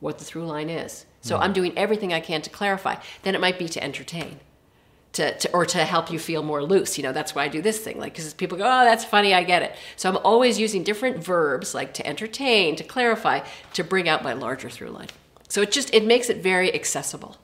what 0.00 0.18
the 0.18 0.24
through 0.24 0.44
line 0.44 0.68
is. 0.68 1.06
So 1.22 1.38
hmm. 1.38 1.42
I'm 1.42 1.52
doing 1.54 1.72
everything 1.78 2.12
I 2.12 2.20
can 2.20 2.42
to 2.42 2.50
clarify. 2.50 2.96
Then 3.22 3.34
it 3.34 3.40
might 3.40 3.58
be 3.58 3.68
to 3.70 3.82
entertain 3.82 4.40
to, 5.18 5.36
to, 5.36 5.52
or 5.52 5.66
to 5.66 5.84
help 5.84 6.12
you 6.12 6.18
feel 6.18 6.44
more 6.44 6.62
loose. 6.62 6.96
You 6.96 7.02
know, 7.02 7.12
that's 7.12 7.34
why 7.34 7.42
I 7.42 7.48
do 7.48 7.60
this 7.60 7.78
thing. 7.80 7.98
Like, 7.98 8.12
because 8.12 8.32
people 8.34 8.56
go, 8.56 8.64
oh, 8.64 8.84
that's 8.84 9.04
funny, 9.04 9.34
I 9.34 9.42
get 9.42 9.62
it. 9.62 9.74
So 9.96 10.08
I'm 10.08 10.16
always 10.18 10.60
using 10.60 10.84
different 10.84 11.22
verbs, 11.22 11.74
like 11.74 11.92
to 11.94 12.06
entertain, 12.06 12.76
to 12.76 12.84
clarify, 12.84 13.40
to 13.74 13.82
bring 13.82 14.08
out 14.08 14.22
my 14.22 14.32
larger 14.32 14.70
through 14.70 14.90
line. 14.90 15.08
So 15.48 15.60
it 15.60 15.72
just 15.72 15.92
it 15.92 16.04
makes 16.04 16.30
it 16.30 16.38
very 16.38 16.72
accessible. 16.72 17.36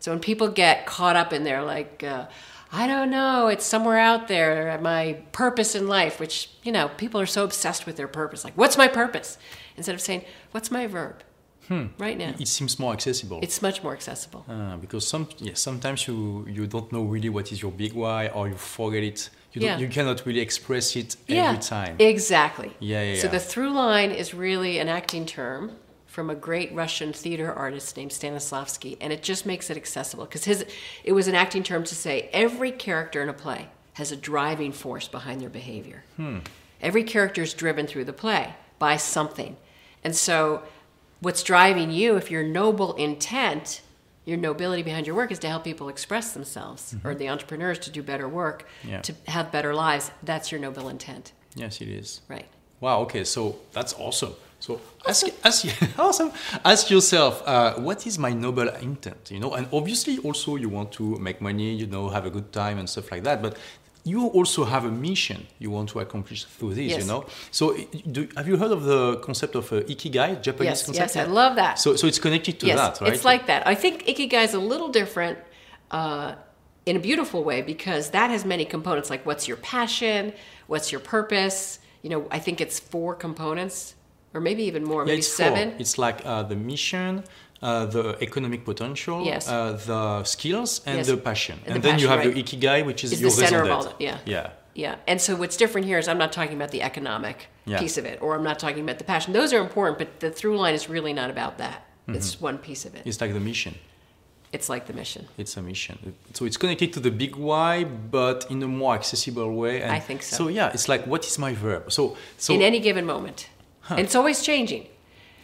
So 0.00 0.10
when 0.10 0.20
people 0.20 0.48
get 0.48 0.84
caught 0.84 1.16
up 1.16 1.32
in 1.32 1.44
their 1.44 1.62
like, 1.62 2.02
uh, 2.02 2.26
I 2.72 2.88
don't 2.88 3.10
know, 3.10 3.46
it's 3.46 3.64
somewhere 3.64 3.98
out 3.98 4.26
there, 4.26 4.76
my 4.82 5.18
purpose 5.30 5.76
in 5.76 5.86
life, 5.86 6.18
which 6.18 6.50
you 6.64 6.72
know, 6.72 6.88
people 6.96 7.20
are 7.20 7.26
so 7.26 7.44
obsessed 7.44 7.86
with 7.86 7.96
their 7.96 8.08
purpose. 8.08 8.44
Like, 8.44 8.58
what's 8.58 8.76
my 8.76 8.88
purpose? 8.88 9.38
Instead 9.76 9.94
of 9.94 10.00
saying, 10.00 10.24
what's 10.50 10.72
my 10.72 10.88
verb? 10.88 11.22
Hmm. 11.68 11.86
Right 11.98 12.16
now, 12.16 12.34
it 12.38 12.48
seems 12.48 12.78
more 12.78 12.92
accessible. 12.92 13.40
It's 13.42 13.60
much 13.60 13.82
more 13.82 13.92
accessible. 13.92 14.44
Uh, 14.48 14.76
because 14.76 15.06
some, 15.06 15.28
yeah, 15.38 15.54
sometimes 15.54 16.06
you 16.06 16.46
you 16.48 16.66
don't 16.66 16.90
know 16.92 17.02
really 17.02 17.28
what 17.28 17.50
is 17.52 17.60
your 17.60 17.72
big 17.72 17.92
why, 17.92 18.28
or 18.28 18.48
you 18.48 18.54
forget 18.54 19.02
it. 19.02 19.30
You, 19.52 19.62
yeah. 19.62 19.78
you 19.78 19.88
cannot 19.88 20.26
really 20.26 20.40
express 20.40 20.94
it 20.96 21.16
yeah, 21.26 21.48
every 21.48 21.62
time. 21.62 21.96
Exactly. 21.98 22.70
Yeah, 22.78 23.02
yeah. 23.02 23.20
So 23.20 23.26
yeah. 23.26 23.32
the 23.32 23.40
through 23.40 23.70
line 23.70 24.10
is 24.10 24.34
really 24.34 24.78
an 24.78 24.88
acting 24.88 25.24
term 25.24 25.72
from 26.16 26.30
a 26.30 26.34
great 26.34 26.74
Russian 26.74 27.12
theater 27.12 27.52
artist 27.52 27.96
named 27.96 28.10
Stanislavski, 28.10 28.96
and 29.00 29.12
it 29.12 29.22
just 29.22 29.44
makes 29.44 29.68
it 29.68 29.76
accessible 29.76 30.24
because 30.24 30.44
his 30.44 30.64
it 31.04 31.12
was 31.12 31.28
an 31.28 31.34
acting 31.34 31.62
term 31.62 31.84
to 31.84 31.94
say 31.94 32.30
every 32.32 32.70
character 32.70 33.22
in 33.22 33.28
a 33.28 33.34
play 33.34 33.68
has 33.94 34.12
a 34.12 34.16
driving 34.16 34.72
force 34.72 35.08
behind 35.08 35.40
their 35.40 35.50
behavior. 35.50 36.04
Hmm. 36.16 36.38
Every 36.80 37.04
character 37.04 37.42
is 37.42 37.54
driven 37.54 37.86
through 37.86 38.04
the 38.04 38.12
play 38.12 38.54
by 38.78 38.96
something, 38.96 39.56
and 40.04 40.14
so 40.14 40.62
what's 41.20 41.42
driving 41.42 41.90
you, 41.90 42.16
if 42.16 42.30
your 42.30 42.42
noble 42.42 42.94
intent, 42.94 43.82
your 44.24 44.36
nobility 44.36 44.82
behind 44.82 45.06
your 45.06 45.16
work 45.16 45.30
is 45.30 45.38
to 45.40 45.48
help 45.48 45.64
people 45.64 45.88
express 45.88 46.32
themselves 46.32 46.94
mm-hmm. 46.94 47.06
or 47.06 47.14
the 47.14 47.28
entrepreneurs 47.28 47.78
to 47.80 47.90
do 47.90 48.02
better 48.02 48.28
work, 48.28 48.66
yeah. 48.84 49.00
to 49.02 49.14
have 49.28 49.52
better 49.52 49.74
lives, 49.74 50.10
that's 50.22 50.50
your 50.50 50.60
noble 50.60 50.88
intent. 50.88 51.32
Yes, 51.54 51.80
it 51.80 51.88
is. 51.88 52.20
Right. 52.28 52.46
Wow, 52.80 53.00
okay, 53.02 53.24
so 53.24 53.58
that's 53.72 53.94
awesome. 53.94 54.34
So 54.58 54.80
ask, 55.06 55.26
ask, 55.44 55.66
awesome. 55.98 56.32
ask 56.64 56.90
yourself, 56.90 57.42
uh, 57.46 57.74
what 57.74 58.06
is 58.06 58.18
my 58.18 58.32
noble 58.32 58.68
intent? 58.68 59.30
You 59.30 59.38
know, 59.38 59.54
and 59.54 59.68
obviously 59.72 60.18
also 60.18 60.56
you 60.56 60.68
want 60.68 60.92
to 60.92 61.16
make 61.16 61.40
money, 61.40 61.74
you 61.74 61.86
know, 61.86 62.08
have 62.08 62.26
a 62.26 62.30
good 62.30 62.52
time 62.52 62.78
and 62.78 62.88
stuff 62.88 63.10
like 63.12 63.22
that. 63.24 63.42
But 63.42 63.56
you 64.06 64.28
also 64.28 64.64
have 64.64 64.84
a 64.84 64.90
mission 64.90 65.46
you 65.58 65.70
want 65.70 65.88
to 65.88 65.98
accomplish 65.98 66.44
through 66.44 66.74
this, 66.74 66.92
yes. 66.92 67.00
you 67.00 67.06
know. 67.10 67.26
So, 67.50 67.76
do, 68.10 68.28
have 68.36 68.46
you 68.46 68.56
heard 68.56 68.70
of 68.70 68.84
the 68.84 69.16
concept 69.16 69.56
of 69.56 69.72
uh, 69.72 69.80
ikigai, 69.92 70.40
Japanese 70.40 70.70
yes, 70.70 70.86
concept? 70.86 71.16
Yes, 71.16 71.24
I 71.24 71.24
love 71.24 71.56
that. 71.56 71.80
So, 71.80 71.96
so 71.96 72.06
it's 72.06 72.20
connected 72.20 72.60
to 72.60 72.66
yes, 72.66 72.76
that, 72.78 73.00
right? 73.00 73.12
It's 73.12 73.24
like 73.24 73.46
that. 73.48 73.66
I 73.66 73.74
think 73.74 74.06
ikigai 74.06 74.44
is 74.44 74.54
a 74.54 74.60
little 74.60 74.90
different 74.90 75.38
uh, 75.90 76.36
in 76.86 76.94
a 76.94 77.00
beautiful 77.00 77.42
way 77.42 77.62
because 77.62 78.10
that 78.10 78.30
has 78.30 78.44
many 78.44 78.64
components. 78.64 79.10
Like, 79.10 79.26
what's 79.26 79.48
your 79.48 79.56
passion? 79.56 80.32
What's 80.68 80.92
your 80.92 81.00
purpose? 81.00 81.80
You 82.02 82.10
know, 82.10 82.28
I 82.30 82.38
think 82.38 82.60
it's 82.60 82.78
four 82.78 83.16
components, 83.16 83.96
or 84.34 84.40
maybe 84.40 84.62
even 84.64 84.84
more, 84.84 85.02
Yeah, 85.02 85.06
maybe 85.06 85.18
it's 85.18 85.32
seven. 85.32 85.70
four. 85.72 85.80
It's 85.80 85.98
like 85.98 86.24
uh, 86.24 86.44
the 86.44 86.54
mission, 86.54 87.24
uh, 87.62 87.86
the 87.86 88.16
economic 88.20 88.64
potential, 88.64 89.24
Yes. 89.24 89.48
uh, 89.48 89.72
the 89.86 90.24
skills, 90.24 90.80
and 90.86 90.96
Yes. 90.98 91.06
the 91.06 91.16
passion. 91.16 91.58
And 91.64 91.74
And, 91.76 91.82
the 91.82 91.88
then 91.88 91.98
you 91.98 92.08
have 92.08 92.20
right. 92.20 92.34
the 92.34 92.42
ikigai, 92.42 92.84
which 92.84 93.02
is 93.04 93.12
Is 93.12 93.20
your 93.20 93.30
the 93.30 93.36
center 93.36 93.62
of 93.62 93.70
all 93.70 93.84
that, 93.84 94.00
yeah. 94.00 94.18
Yeah. 94.26 94.50
Yeah. 94.74 94.96
And 95.06 95.20
so 95.20 95.34
what's 95.36 95.56
different 95.56 95.86
here 95.86 95.98
is 95.98 96.06
I'm 96.06 96.18
not 96.18 96.32
talking 96.32 96.54
about 96.54 96.70
the 96.70 96.82
economic 96.82 97.48
Yeah. 97.64 97.78
piece 97.78 97.96
of 97.96 98.04
it, 98.04 98.20
or 98.20 98.34
I'm 98.36 98.44
not 98.44 98.58
talking 98.58 98.82
about 98.86 98.98
the 98.98 99.04
passion. 99.04 99.32
Those 99.32 99.52
are 99.54 99.60
important, 99.60 99.98
but 99.98 100.20
the 100.20 100.30
through 100.30 100.58
line 100.58 100.74
is 100.74 100.88
really 100.88 101.14
not 101.14 101.30
about 101.30 101.56
that. 101.58 101.78
Mm-hmm. 102.06 102.16
It's 102.16 102.40
one 102.40 102.58
piece 102.58 102.84
of 102.84 102.94
it. 102.94 103.02
It's 103.06 103.20
like 103.20 103.32
the 103.32 103.40
mission. 103.40 103.74
It's 104.52 104.68
like 104.68 104.86
the 104.86 104.92
mission. 104.92 105.26
It's 105.38 105.56
a 105.56 105.62
mission. 105.62 106.14
So 106.34 106.44
it's 106.44 106.56
connected 106.56 106.92
to 106.92 107.00
the 107.00 107.10
big 107.10 107.34
why, 107.36 107.84
but 107.84 108.46
in 108.50 108.62
a 108.62 108.68
more 108.68 108.94
accessible 108.94 109.50
way. 109.52 109.82
And 109.82 109.90
I 109.90 109.98
think 109.98 110.22
so. 110.22 110.36
So 110.36 110.48
yeah, 110.48 110.70
it's 110.72 110.88
like 110.88 111.04
what 111.06 111.26
is 111.26 111.38
my 111.38 111.52
verb? 111.52 111.90
So 111.90 112.16
so 112.38 112.54
in 112.54 112.62
any 112.62 112.78
given 112.80 113.04
moment. 113.04 113.48
And 113.88 114.00
it's 114.00 114.14
always 114.14 114.42
changing. 114.42 114.86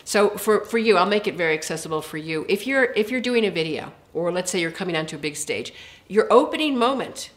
So 0.05 0.31
for, 0.31 0.65
for 0.65 0.79
you, 0.79 0.97
I'll 0.97 1.07
make 1.07 1.27
it 1.27 1.35
very 1.35 1.55
accessible 1.55 2.03
for 2.03 2.19
you. 2.19 2.45
If 2.49 2.67
you're 2.67 2.93
if 2.95 3.11
you're 3.11 3.21
doing 3.21 3.45
a 3.45 3.51
video, 3.51 3.93
or 4.13 4.33
let's 4.33 4.51
say 4.51 4.61
you're 4.61 4.71
coming 4.71 4.97
onto 4.97 5.17
a 5.17 5.19
big 5.19 5.37
stage, 5.37 5.73
your 6.09 6.33
opening 6.33 6.77
moment, 6.77 7.31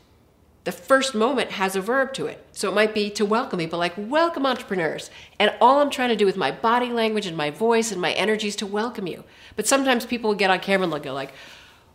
the 0.63 0.72
first 0.72 1.13
moment 1.13 1.51
has 1.51 1.75
a 1.75 1.81
verb 1.81 2.13
to 2.13 2.25
it. 2.25 2.43
So 2.51 2.69
it 2.69 2.75
might 2.75 2.93
be 2.93 3.12
to 3.12 3.25
welcome 3.25 3.60
people, 3.60 3.77
like 3.77 3.93
welcome 3.98 4.45
entrepreneurs. 4.45 5.12
And 5.39 5.53
all 5.62 5.79
I'm 5.79 5.91
trying 5.91 6.10
to 6.10 6.15
do 6.15 6.25
with 6.25 6.38
my 6.38 6.51
body 6.51 6.91
language 6.91 7.27
and 7.27 7.38
my 7.38 7.51
voice 7.51 7.91
and 7.91 8.01
my 8.01 8.13
energy 8.13 8.48
is 8.48 8.55
to 8.57 8.65
welcome 8.65 9.05
you. 9.05 9.24
But 9.55 9.67
sometimes 9.67 10.05
people 10.05 10.31
will 10.31 10.38
get 10.38 10.50
on 10.50 10.60
camera 10.60 10.86
and 10.86 10.93
they'll 10.93 11.00
go 11.00 11.13
like, 11.13 11.34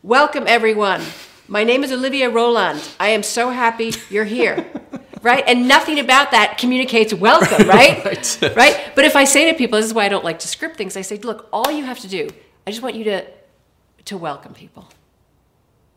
Welcome 0.03 0.45
everyone. 0.47 1.03
My 1.53 1.65
name 1.65 1.83
is 1.83 1.91
Olivier 1.91 2.29
Roland. 2.29 2.81
I 3.01 3.09
am 3.09 3.25
so 3.25 3.51
happy 3.51 3.93
you're 4.09 4.25
here. 4.25 4.71
right? 5.23 5.43
And 5.49 5.67
nothing 5.67 5.99
about 5.99 6.31
that 6.31 6.59
communicates 6.59 7.13
welcome, 7.13 7.67
right? 7.67 8.05
Right. 8.05 8.57
right? 8.57 8.93
But 8.95 9.05
if 9.05 9.17
I 9.17 9.25
say 9.25 9.51
to 9.51 9.59
people, 9.59 9.77
this 9.77 9.87
is 9.87 9.93
why 9.93 10.05
I 10.05 10.09
don't 10.09 10.25
like 10.25 10.39
to 10.39 10.49
script 10.49 10.77
things, 10.77 10.97
I 10.97 11.01
say, 11.01 11.17
look, 11.17 11.49
all 11.53 11.69
you 11.73 11.83
have 11.85 11.99
to 12.01 12.09
do, 12.09 12.29
I 12.69 12.71
just 12.71 12.85
want 12.85 12.95
you 12.95 13.03
to 13.05 13.27
to 14.05 14.17
welcome 14.17 14.55
people. 14.55 14.91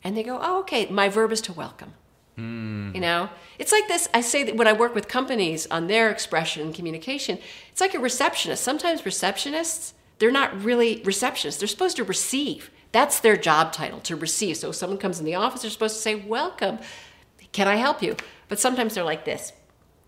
And 0.02 0.16
they 0.16 0.24
go, 0.24 0.40
oh, 0.42 0.58
okay, 0.62 0.86
my 0.86 1.08
verb 1.08 1.30
is 1.30 1.40
to 1.42 1.52
welcome. 1.52 1.94
Hmm. 2.34 2.90
You 2.92 3.00
know, 3.00 3.28
it's 3.56 3.70
like 3.70 3.86
this. 3.86 4.08
I 4.12 4.22
say 4.22 4.42
that 4.42 4.56
when 4.56 4.66
I 4.66 4.72
work 4.72 4.92
with 4.92 5.06
companies 5.06 5.68
on 5.70 5.86
their 5.86 6.10
expression 6.10 6.62
and 6.62 6.74
communication, 6.74 7.38
it's 7.70 7.80
like 7.80 7.94
a 7.94 8.00
receptionist. 8.00 8.64
Sometimes 8.64 9.02
receptionists, 9.02 9.92
they're 10.18 10.32
not 10.32 10.64
really 10.64 10.98
receptionists. 11.02 11.60
They're 11.60 11.68
supposed 11.68 11.96
to 11.98 12.04
receive. 12.04 12.72
That's 12.94 13.16
their 13.20 13.36
job 13.36 13.72
title, 13.72 13.98
to 14.08 14.14
receive. 14.26 14.56
So 14.56 14.66
if 14.70 14.76
someone 14.76 14.98
comes 15.04 15.18
in 15.20 15.24
the 15.26 15.34
office, 15.34 15.62
they're 15.62 15.70
supposed 15.78 15.96
to 15.96 16.02
say, 16.08 16.14
welcome. 16.14 16.78
Can 17.52 17.66
I 17.66 17.76
help 17.86 17.98
you? 18.06 18.12
But 18.48 18.58
sometimes 18.60 18.94
they're 18.94 19.10
like 19.14 19.24
this, 19.24 19.52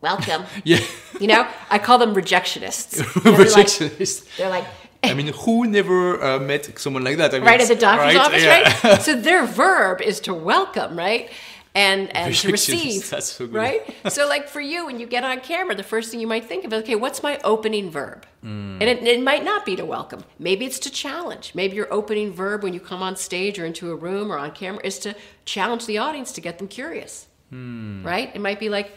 welcome. 0.01 0.45
yeah, 0.65 0.79
You 1.23 1.27
know, 1.33 1.43
I 1.69 1.79
call 1.87 1.99
them 1.99 2.15
rejectionists. 2.15 2.93
Know, 2.99 3.33
they're 3.37 3.51
like- 3.61 4.37
They're 4.39 4.51
like, 4.59 4.67
I 5.03 5.15
mean, 5.15 5.33
who 5.43 5.67
never 5.67 6.23
uh, 6.23 6.39
met 6.39 6.79
someone 6.79 7.05
like 7.05 7.17
that? 7.19 7.35
I 7.35 7.39
mean, 7.39 7.47
right 7.47 7.61
at 7.61 7.69
the 7.69 7.75
doctor's 7.89 8.15
right? 8.15 8.27
office, 8.27 8.43
Yeah. 8.45 8.63
right? 8.93 9.03
So 9.07 9.15
their 9.29 9.45
verb 9.47 10.01
is 10.01 10.21
to 10.21 10.33
welcome, 10.35 10.97
right? 10.99 11.31
And 11.77 12.09
and 12.17 12.35
to 12.35 12.51
receive. 12.51 13.11
that's 13.11 13.33
so 13.33 13.47
good. 13.47 13.55
Right? 13.55 13.83
so 14.09 14.27
like 14.27 14.49
for 14.49 14.63
you, 14.63 14.87
when 14.87 14.99
you 14.99 15.07
get 15.07 15.25
on 15.25 15.41
camera, 15.41 15.75
the 15.75 15.83
first 15.83 16.11
thing 16.11 16.21
you 16.21 16.27
might 16.27 16.47
think 16.47 16.65
of 16.65 16.73
is, 16.73 16.83
okay, 16.83 16.95
what's 16.95 17.23
my 17.23 17.39
opening 17.45 17.91
verb? 17.91 18.25
Hmm. 18.41 18.79
And 18.81 18.85
it, 18.85 19.03
it 19.03 19.23
might 19.23 19.45
not 19.45 19.67
be 19.67 19.77
to 19.77 19.85
welcome. 19.85 20.25
Maybe 20.39 20.65
it's 20.65 20.79
to 20.81 20.91
challenge. 20.91 21.53
Maybe 21.55 21.77
your 21.77 21.93
opening 21.93 22.33
verb 22.33 22.63
when 22.63 22.73
you 22.73 22.81
come 22.81 23.03
on 23.03 23.15
stage 23.17 23.59
or 23.59 23.67
into 23.67 23.91
a 23.91 23.95
room 23.95 24.33
or 24.33 24.39
on 24.39 24.53
camera 24.53 24.81
is 24.85 24.99
to 25.01 25.15
challenge 25.45 25.85
the 25.87 25.99
audience 25.99 26.33
to 26.33 26.41
get 26.41 26.59
them 26.59 26.69
curious. 26.69 27.27
Hmm. 27.51 28.03
Right? 28.05 28.35
It 28.35 28.41
might 28.41 28.59
be 28.59 28.69
like, 28.71 28.93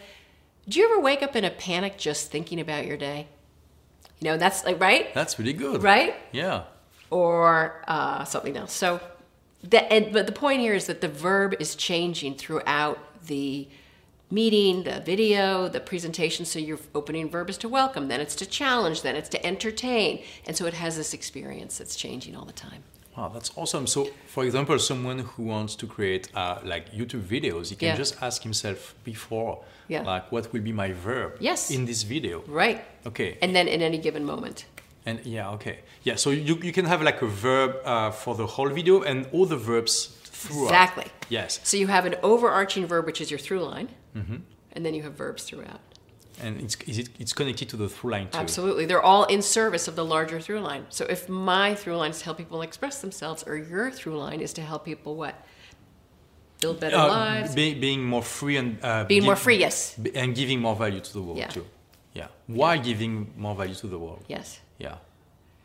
do 0.68 0.80
you 0.80 0.86
ever 0.90 1.00
wake 1.00 1.22
up 1.22 1.36
in 1.36 1.44
a 1.44 1.50
panic 1.50 1.98
just 1.98 2.30
thinking 2.32 2.60
about 2.60 2.86
your 2.86 2.96
day? 2.96 3.28
You 4.20 4.30
know, 4.30 4.36
that's 4.38 4.64
like 4.64 4.80
right? 4.80 5.12
That's 5.14 5.34
pretty 5.34 5.52
good. 5.52 5.82
Right? 5.82 6.14
Yeah. 6.32 6.62
or 7.10 7.82
uh, 7.88 8.24
something 8.24 8.56
else. 8.56 8.72
So, 8.72 9.00
the, 9.62 9.92
and, 9.92 10.12
but 10.12 10.26
the 10.26 10.32
point 10.32 10.60
here 10.60 10.74
is 10.74 10.86
that 10.86 11.00
the 11.00 11.08
verb 11.08 11.54
is 11.60 11.74
changing 11.74 12.34
throughout 12.36 12.98
the 13.26 13.68
meeting, 14.30 14.84
the 14.84 15.00
video, 15.00 15.68
the 15.68 15.80
presentation. 15.80 16.44
So 16.44 16.58
your 16.58 16.78
opening 16.94 17.28
verb 17.28 17.50
is 17.50 17.58
to 17.58 17.68
welcome, 17.68 18.08
then 18.08 18.20
it's 18.20 18.36
to 18.36 18.46
challenge, 18.46 19.02
then 19.02 19.16
it's 19.16 19.28
to 19.30 19.44
entertain, 19.44 20.22
and 20.46 20.56
so 20.56 20.66
it 20.66 20.74
has 20.74 20.96
this 20.96 21.12
experience 21.14 21.78
that's 21.78 21.96
changing 21.96 22.36
all 22.36 22.44
the 22.44 22.52
time. 22.52 22.82
Wow, 23.16 23.28
that's 23.28 23.50
awesome. 23.56 23.88
So, 23.88 24.08
for 24.28 24.44
example, 24.44 24.78
someone 24.78 25.18
who 25.18 25.42
wants 25.42 25.74
to 25.76 25.86
create 25.86 26.28
uh, 26.34 26.60
like 26.64 26.92
YouTube 26.92 27.22
videos, 27.22 27.68
he 27.70 27.74
can 27.76 27.88
Yeah. 27.88 27.96
just 27.96 28.22
ask 28.22 28.42
himself 28.42 28.94
before, 29.04 29.58
Yeah. 29.88 30.02
like, 30.02 30.30
what 30.30 30.52
will 30.52 30.62
be 30.62 30.72
my 30.72 30.92
verb 30.92 31.36
Yes. 31.40 31.70
in 31.72 31.86
this 31.86 32.04
video? 32.04 32.44
Right. 32.46 32.84
Okay. 33.04 33.36
And 33.42 33.54
then 33.54 33.66
in 33.66 33.82
any 33.82 33.98
given 33.98 34.24
moment. 34.24 34.64
And 35.06 35.24
yeah, 35.24 35.50
okay. 35.56 35.78
Yeah, 36.02 36.16
so 36.16 36.30
you, 36.30 36.56
you 36.62 36.72
can 36.72 36.84
have 36.84 37.00
like 37.02 37.22
a 37.22 37.26
verb 37.26 37.76
uh, 37.84 38.10
for 38.10 38.34
the 38.34 38.46
whole 38.46 38.68
video 38.68 39.02
and 39.02 39.26
all 39.32 39.46
the 39.46 39.56
verbs 39.56 40.06
throughout. 40.24 40.64
Exactly. 40.64 41.06
Yes. 41.28 41.60
So 41.64 41.76
you 41.76 41.86
have 41.86 42.04
an 42.06 42.16
overarching 42.22 42.86
verb, 42.86 43.06
which 43.06 43.20
is 43.20 43.30
your 43.30 43.38
through 43.38 43.62
line, 43.64 43.88
and 44.14 44.84
then 44.84 44.94
you 44.94 45.02
have 45.02 45.14
verbs 45.14 45.44
throughout. 45.44 45.80
And 46.42 46.60
it's, 46.60 46.74
is 46.86 46.98
it, 46.98 47.08
it's 47.18 47.32
connected 47.34 47.68
to 47.70 47.76
the 47.76 47.88
through 47.88 48.12
line 48.12 48.28
too. 48.30 48.38
Absolutely. 48.38 48.86
They're 48.86 49.02
all 49.02 49.24
in 49.24 49.42
service 49.42 49.88
of 49.88 49.94
the 49.96 50.04
larger 50.04 50.40
through 50.40 50.60
line. 50.60 50.86
So 50.88 51.04
if 51.04 51.28
my 51.28 51.74
through 51.74 51.96
line 51.96 52.10
is 52.12 52.18
to 52.20 52.24
help 52.26 52.38
people 52.38 52.62
express 52.62 53.00
themselves, 53.02 53.42
or 53.46 53.56
your 53.56 53.90
through 53.90 54.16
line 54.16 54.40
is 54.40 54.52
to 54.54 54.62
help 54.62 54.84
people 54.86 55.16
what? 55.16 55.34
Build 56.60 56.80
better 56.80 56.96
Uh, 56.96 57.08
lives. 57.08 57.54
be, 57.54 57.74
being 57.74 58.04
more 58.04 58.22
free 58.22 58.56
and 58.58 58.78
uh, 58.82 59.04
Being 59.04 59.24
more 59.24 59.36
free, 59.36 59.56
yes. 59.56 59.98
and 60.14 60.34
giving 60.34 60.60
more 60.60 60.76
value 60.76 61.00
to 61.00 61.12
the 61.12 61.22
world 61.22 61.38
Yeah. 61.38 61.48
too. 61.48 61.66
Yeah. 62.14 62.28
Why 62.46 62.76
giving 62.78 63.32
more 63.36 63.54
value 63.54 63.74
to 63.76 63.86
the 63.86 63.98
world? 63.98 64.24
Yes. 64.28 64.60
Yeah. 64.80 64.96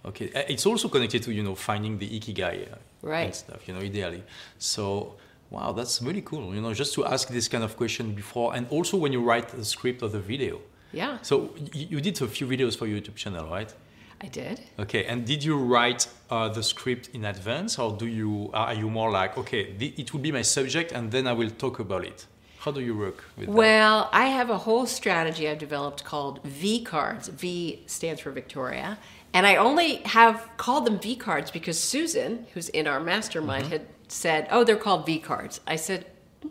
Okay. 0.06 0.28
Uh, 0.36 0.44
It's 0.54 0.66
also 0.66 0.88
connected 0.90 1.24
to 1.24 1.32
you 1.32 1.44
know 1.44 1.56
finding 1.56 1.98
the 1.98 2.08
ikigai 2.20 2.56
uh, 2.72 2.78
Right. 3.02 3.26
and 3.26 3.36
stuff. 3.36 3.62
You 3.68 3.74
know, 3.74 3.82
ideally. 3.82 4.24
So 4.60 5.16
wow, 5.50 5.72
that's 5.78 6.02
really 6.02 6.22
cool. 6.22 6.54
You 6.56 6.62
know, 6.62 6.74
just 6.74 6.94
to 6.96 7.06
ask 7.06 7.28
this 7.30 7.48
kind 7.48 7.64
of 7.64 7.76
question 7.78 8.14
before, 8.14 8.56
and 8.56 8.68
also 8.70 8.98
when 8.98 9.12
you 9.14 9.22
write 9.30 9.48
the 9.50 9.66
script 9.66 10.02
of 10.04 10.12
the 10.12 10.20
video. 10.20 10.60
Yeah, 10.94 11.18
So 11.22 11.50
you, 11.74 11.88
you 11.94 12.02
did 12.02 12.22
a 12.22 12.28
few 12.28 12.48
videos 12.48 12.78
for 12.78 12.88
your 12.88 13.00
YouTube 13.02 13.16
channel, 13.16 13.46
right? 13.58 13.74
I 14.22 14.28
did. 14.28 14.62
Okay. 14.80 15.04
And 15.06 15.26
did 15.26 15.44
you 15.44 15.58
write 15.58 16.08
uh, 16.30 16.48
the 16.58 16.64
script 16.64 17.10
in 17.14 17.26
advance, 17.26 17.78
or 17.82 17.90
do 17.98 18.06
you 18.08 18.50
are 18.54 18.74
you 18.74 18.90
more 18.90 19.12
like 19.12 19.38
okay, 19.38 19.74
the, 19.78 19.88
it 19.98 20.14
will 20.14 20.22
be 20.22 20.32
my 20.32 20.44
subject, 20.44 20.92
and 20.94 21.12
then 21.12 21.28
I 21.28 21.34
will 21.34 21.52
talk 21.52 21.80
about 21.80 22.06
it? 22.06 22.26
How 22.66 22.72
do 22.72 22.82
you 22.82 22.98
work 22.98 23.24
with 23.38 23.46
that? 23.46 23.52
Well, 23.52 24.10
I 24.12 24.26
have 24.26 24.50
a 24.50 24.58
whole 24.58 24.88
strategy 24.88 25.48
I've 25.48 25.60
developed 25.60 26.04
called 26.04 26.42
V 26.44 26.84
cards. 26.84 27.28
V 27.28 27.84
stands 27.86 28.22
for 28.22 28.32
Victoria. 28.32 28.98
And 29.34 29.46
I 29.46 29.58
only 29.58 29.98
have 29.98 30.50
called 30.58 30.88
them 30.88 30.98
V 30.98 31.16
cards 31.16 31.52
because 31.52 31.80
Susan, 31.80 32.48
who's 32.56 32.70
in 32.70 32.88
our 32.88 33.00
mastermind, 33.00 33.68
had 33.68 33.86
said, 34.08 34.48
Oh, 34.50 34.64
they're 34.64 34.78
called 34.78 35.06
V 35.06 35.20
cards. 35.20 35.62
I 35.68 35.76
said, 35.76 36.08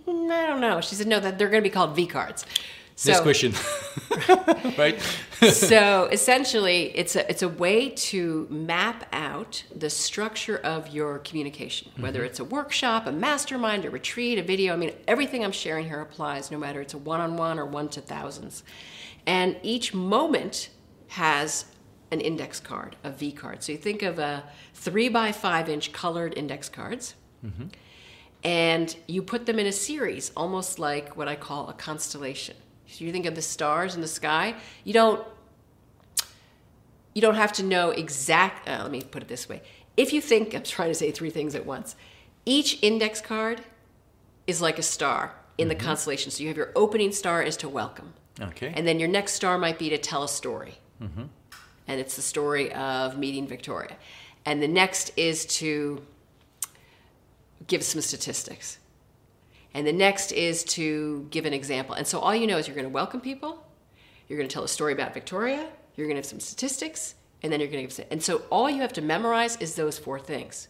"Mm, 0.06 0.30
I 0.30 0.46
don't 0.46 0.60
know. 0.60 0.80
She 0.80 0.94
said, 0.94 1.08
No, 1.08 1.18
that 1.18 1.36
they're 1.36 1.48
going 1.48 1.64
to 1.64 1.68
be 1.68 1.74
called 1.74 1.96
V 1.96 2.06
cards. 2.06 2.46
So, 2.96 3.10
Next 3.10 3.22
question. 3.22 3.52
right? 4.78 5.00
so 5.50 6.08
essentially, 6.12 6.96
it's 6.96 7.16
a 7.16 7.28
it's 7.28 7.42
a 7.42 7.48
way 7.48 7.90
to 7.90 8.46
map 8.50 9.06
out 9.12 9.64
the 9.74 9.90
structure 9.90 10.58
of 10.58 10.88
your 10.88 11.18
communication, 11.18 11.90
whether 11.98 12.20
mm-hmm. 12.20 12.26
it's 12.26 12.38
a 12.38 12.44
workshop, 12.44 13.06
a 13.06 13.12
mastermind, 13.12 13.84
a 13.84 13.90
retreat, 13.90 14.38
a 14.38 14.42
video. 14.42 14.72
I 14.74 14.76
mean, 14.76 14.92
everything 15.08 15.44
I'm 15.44 15.52
sharing 15.52 15.86
here 15.86 16.00
applies, 16.00 16.52
no 16.52 16.58
matter 16.58 16.80
it's 16.80 16.94
a 16.94 16.98
one-on-one 16.98 17.58
or 17.58 17.66
one 17.66 17.88
to 17.90 18.00
thousands. 18.00 18.62
And 19.26 19.56
each 19.62 19.92
moment 19.92 20.70
has 21.08 21.64
an 22.10 22.20
index 22.20 22.60
card, 22.60 22.96
a 23.02 23.10
V 23.10 23.32
card. 23.32 23.62
So 23.62 23.72
you 23.72 23.78
think 23.78 24.02
of 24.02 24.18
a 24.18 24.44
three 24.72 25.08
by 25.08 25.32
five 25.32 25.68
inch 25.68 25.92
colored 25.92 26.34
index 26.36 26.68
cards 26.68 27.16
mm-hmm. 27.44 27.66
and 28.44 28.96
you 29.08 29.22
put 29.22 29.46
them 29.46 29.58
in 29.58 29.66
a 29.66 29.72
series, 29.72 30.30
almost 30.36 30.78
like 30.78 31.16
what 31.16 31.28
I 31.28 31.34
call 31.34 31.68
a 31.68 31.72
constellation. 31.72 32.56
You 33.00 33.12
think 33.12 33.26
of 33.26 33.34
the 33.34 33.42
stars 33.42 33.94
in 33.94 34.00
the 34.00 34.08
sky. 34.08 34.54
You 34.84 34.92
don't 34.92 35.26
you 37.14 37.22
don't 37.22 37.36
have 37.36 37.52
to 37.54 37.62
know 37.62 37.90
exact. 37.90 38.68
Uh, 38.68 38.80
let 38.82 38.90
me 38.90 39.00
put 39.02 39.22
it 39.22 39.28
this 39.28 39.48
way: 39.48 39.62
if 39.96 40.12
you 40.12 40.20
think 40.20 40.54
I'm 40.54 40.62
trying 40.62 40.90
to 40.90 40.94
say 40.94 41.10
three 41.10 41.30
things 41.30 41.54
at 41.54 41.64
once, 41.64 41.94
each 42.44 42.78
index 42.82 43.20
card 43.20 43.62
is 44.46 44.60
like 44.60 44.78
a 44.78 44.82
star 44.82 45.34
in 45.56 45.68
the 45.68 45.74
constellation. 45.74 46.30
So 46.30 46.42
you 46.42 46.48
have 46.48 46.56
your 46.56 46.72
opening 46.74 47.12
star 47.12 47.42
is 47.42 47.56
to 47.58 47.68
welcome, 47.68 48.14
Okay. 48.40 48.72
and 48.74 48.86
then 48.86 48.98
your 48.98 49.08
next 49.08 49.34
star 49.34 49.56
might 49.58 49.78
be 49.78 49.88
to 49.90 49.98
tell 49.98 50.24
a 50.24 50.28
story, 50.28 50.74
and 51.00 52.00
it's 52.00 52.16
the 52.16 52.22
story 52.22 52.72
of 52.72 53.16
meeting 53.16 53.46
Victoria, 53.46 53.96
and 54.44 54.60
the 54.62 54.68
next 54.68 55.12
is 55.16 55.46
to 55.46 56.02
give 57.66 57.82
some 57.82 58.00
statistics. 58.00 58.78
And 59.74 59.86
the 59.86 59.92
next 59.92 60.32
is 60.32 60.64
to 60.64 61.26
give 61.30 61.46
an 61.46 61.52
example. 61.52 61.94
And 61.94 62.06
so 62.06 62.20
all 62.20 62.34
you 62.34 62.46
know 62.46 62.58
is 62.58 62.66
you're 62.68 62.76
going 62.76 62.86
to 62.86 62.92
welcome 62.92 63.20
people, 63.20 63.66
you're 64.28 64.38
going 64.38 64.48
to 64.48 64.52
tell 64.52 64.64
a 64.64 64.68
story 64.68 64.92
about 64.92 65.12
Victoria, 65.12 65.66
you're 65.96 66.06
going 66.06 66.14
to 66.16 66.20
have 66.20 66.26
some 66.26 66.40
statistics, 66.40 67.14
and 67.42 67.52
then 67.52 67.60
you're 67.60 67.68
going 67.68 67.86
to 67.86 67.96
give. 67.96 68.06
And 68.10 68.22
so 68.22 68.42
all 68.50 68.70
you 68.70 68.80
have 68.82 68.92
to 68.94 69.02
memorize 69.02 69.56
is 69.56 69.74
those 69.74 69.98
four 69.98 70.18
things. 70.18 70.68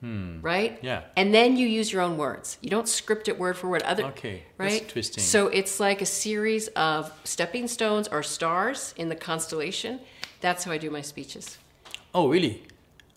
Hmm. 0.00 0.40
Right? 0.40 0.80
Yeah. 0.82 1.02
And 1.16 1.32
then 1.32 1.56
you 1.56 1.66
use 1.68 1.92
your 1.92 2.02
own 2.02 2.16
words. 2.16 2.58
You 2.60 2.70
don't 2.70 2.88
script 2.88 3.28
it 3.28 3.38
word 3.38 3.56
for 3.56 3.68
word. 3.68 3.82
Other 3.82 4.04
Okay, 4.06 4.42
that's 4.58 4.72
right? 4.72 4.82
interesting. 4.82 5.22
So 5.22 5.46
it's 5.46 5.78
like 5.78 6.02
a 6.02 6.06
series 6.06 6.66
of 6.74 7.12
stepping 7.22 7.68
stones 7.68 8.08
or 8.08 8.22
stars 8.24 8.94
in 8.96 9.08
the 9.08 9.14
constellation 9.14 10.00
That's 10.40 10.64
how 10.64 10.72
I 10.72 10.78
do 10.78 10.90
my 10.90 11.02
speeches. 11.02 11.56
Oh, 12.12 12.28
really? 12.28 12.64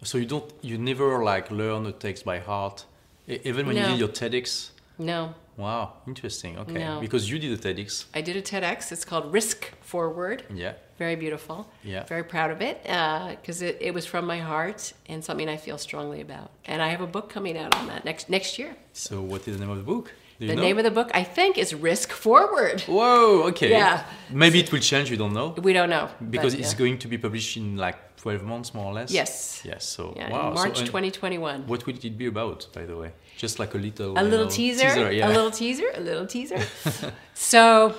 So 0.04 0.20
you 0.20 0.28
don't, 0.28 0.46
you 0.62 0.78
never 0.78 1.24
like 1.24 1.50
learn 1.50 1.84
the 1.84 1.92
text 1.92 2.24
by 2.24 2.38
heart, 2.38 2.86
even 3.28 3.66
when 3.66 3.76
you 3.76 3.82
No. 3.82 3.90
did 3.90 4.00
your 4.00 4.10
TEDx. 4.10 4.70
No, 4.98 5.34
Wow, 5.58 5.94
interesting. 6.06 6.58
Okay, 6.60 6.74
No. 6.80 7.00
because 7.00 7.30
you 7.32 7.40
did 7.40 7.52
a 7.54 7.58
TEDx. 7.58 8.06
I 8.14 8.22
did 8.22 8.36
a 8.36 8.42
TEDx. 8.42 8.92
It's 8.92 9.06
called 9.06 9.32
Risk 9.32 9.72
Forward. 9.82 10.44
Yeah. 10.54 10.74
Very 10.98 11.16
beautiful. 11.16 11.68
Yeah. 11.84 12.04
Very 12.06 12.24
proud 12.24 12.52
of 12.52 12.62
it 12.62 12.82
uh, 12.90 13.30
because 13.30 13.62
it, 13.62 13.78
it 13.80 13.94
was 13.94 14.06
from 14.06 14.26
my 14.26 14.40
heart 14.40 14.92
and 15.08 15.24
something 15.24 15.48
I 15.48 15.58
feel 15.58 15.78
strongly 15.78 16.22
about. 16.22 16.52
And 16.66 16.82
I 16.82 16.90
have 16.90 17.02
a 17.02 17.08
book 17.08 17.30
coming 17.30 17.58
out 17.58 17.74
on 17.76 17.88
that 17.88 18.04
next 18.06 18.30
next 18.30 18.60
year. 18.60 18.76
So 18.94 19.22
what 19.22 19.48
is 19.48 19.58
the 19.58 19.62
name 19.66 19.70
of 19.70 19.78
the 19.78 19.84
book? 19.84 20.12
Do 20.40 20.48
The 20.48 20.56
know? 20.56 20.62
name 20.62 20.78
of 20.78 20.84
the 20.84 20.92
book, 20.92 21.10
I 21.14 21.24
think, 21.24 21.58
is 21.58 21.74
Risk 21.74 22.12
Forward. 22.12 22.82
Whoa. 22.82 23.44
Okay. 23.50 23.70
Yeah. 23.72 24.04
Maybe 24.30 24.60
it 24.60 24.72
will 24.72 24.80
change. 24.80 25.10
We 25.10 25.18
don't 25.18 25.34
know 25.34 25.56
We 25.62 25.74
don't 25.74 25.90
know. 25.90 26.10
because 26.30 26.54
but, 26.54 26.60
it's 26.62 26.74
yeah. 26.74 26.80
going 26.80 26.98
to 27.00 27.08
be 27.08 27.18
published 27.18 27.58
in 27.58 27.78
like 27.78 28.16
12 28.18 28.44
months, 28.44 28.74
more 28.74 28.86
or 28.86 28.94
less. 28.94 29.12
Yes. 29.12 29.62
Yes. 29.64 29.86
So 29.86 30.14
Yeah, 30.16 30.32
wow. 30.32 30.50
So, 30.50 30.64
March 30.64 30.80
and 30.80 30.88
2021. 30.88 31.68
What 31.68 31.86
would 31.86 32.04
it 32.04 32.18
be 32.18 32.26
about, 32.26 32.68
by 32.74 32.86
the 32.86 32.98
way? 32.98 33.12
Just 33.38 33.60
like 33.60 33.74
a 33.76 33.78
little. 33.78 34.12
a 34.18 34.24
little 34.24 34.42
uh, 34.42 34.44
know, 34.46 34.50
teaser, 34.50 35.12
yeah. 35.12 35.28
a 35.28 35.30
little 35.30 35.52
teaser, 35.52 35.90
a 35.94 36.00
little 36.02 36.26
teaser. 36.26 36.62
so 37.34 37.96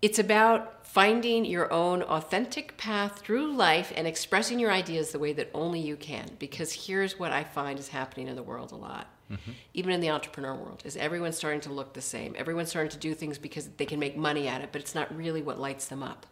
it's 0.00 0.18
about 0.18 0.86
finding 0.86 1.44
your 1.46 1.72
own 1.72 2.02
authentic 2.02 2.76
path 2.76 3.18
through 3.20 3.50
life 3.56 3.92
and 3.96 4.06
expressing 4.06 4.58
your 4.58 4.70
ideas 4.70 5.12
the 5.12 5.18
way 5.18 5.32
that 5.32 5.48
only 5.54 5.80
you 5.80 5.96
can. 5.96 6.26
Because 6.38 6.86
here's 6.86 7.18
what 7.18 7.32
I 7.32 7.44
find 7.44 7.78
is 7.78 7.88
happening 7.88 8.28
in 8.28 8.36
the 8.36 8.42
world 8.42 8.72
a 8.72 8.76
lot, 8.76 9.06
Mm-hmm. 9.32 9.52
even 9.72 9.92
in 9.92 10.00
the 10.00 10.10
entrepreneur 10.10 10.54
world, 10.54 10.82
is 10.84 10.96
everyone's 10.96 11.36
starting 11.36 11.60
to 11.62 11.72
look 11.72 11.94
the 11.94 12.02
same. 12.02 12.34
Everyone's 12.36 12.68
starting 12.68 12.90
to 12.90 12.98
do 12.98 13.14
things 13.14 13.38
because 13.38 13.68
they 13.78 13.86
can 13.86 13.98
make 13.98 14.16
money 14.16 14.46
at 14.46 14.60
it, 14.60 14.70
but 14.72 14.80
it's 14.80 14.94
not 14.94 15.14
really 15.16 15.40
what 15.40 15.58
lights 15.58 15.86
them 15.86 16.02
up. 16.02 16.26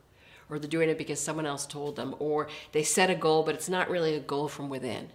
Or 0.50 0.58
they're 0.58 0.68
doing 0.68 0.90
it 0.90 0.98
because 0.98 1.20
someone 1.20 1.46
else 1.46 1.64
told 1.64 1.96
them, 1.96 2.14
or 2.18 2.48
they 2.72 2.82
set 2.82 3.08
a 3.08 3.14
goal, 3.14 3.42
but 3.42 3.54
it's 3.54 3.68
not 3.68 3.88
really 3.88 4.14
a 4.14 4.20
goal 4.20 4.48
from 4.48 4.68
within. 4.68 5.10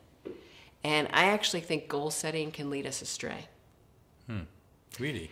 And 0.83 1.07
I 1.11 1.25
actually 1.25 1.61
think 1.61 1.87
goal 1.87 2.11
setting 2.11 2.51
can 2.51 2.69
lead 2.69 2.85
us 2.85 3.01
astray. 3.01 3.47
Hmm. 4.27 4.41
Really? 4.99 5.29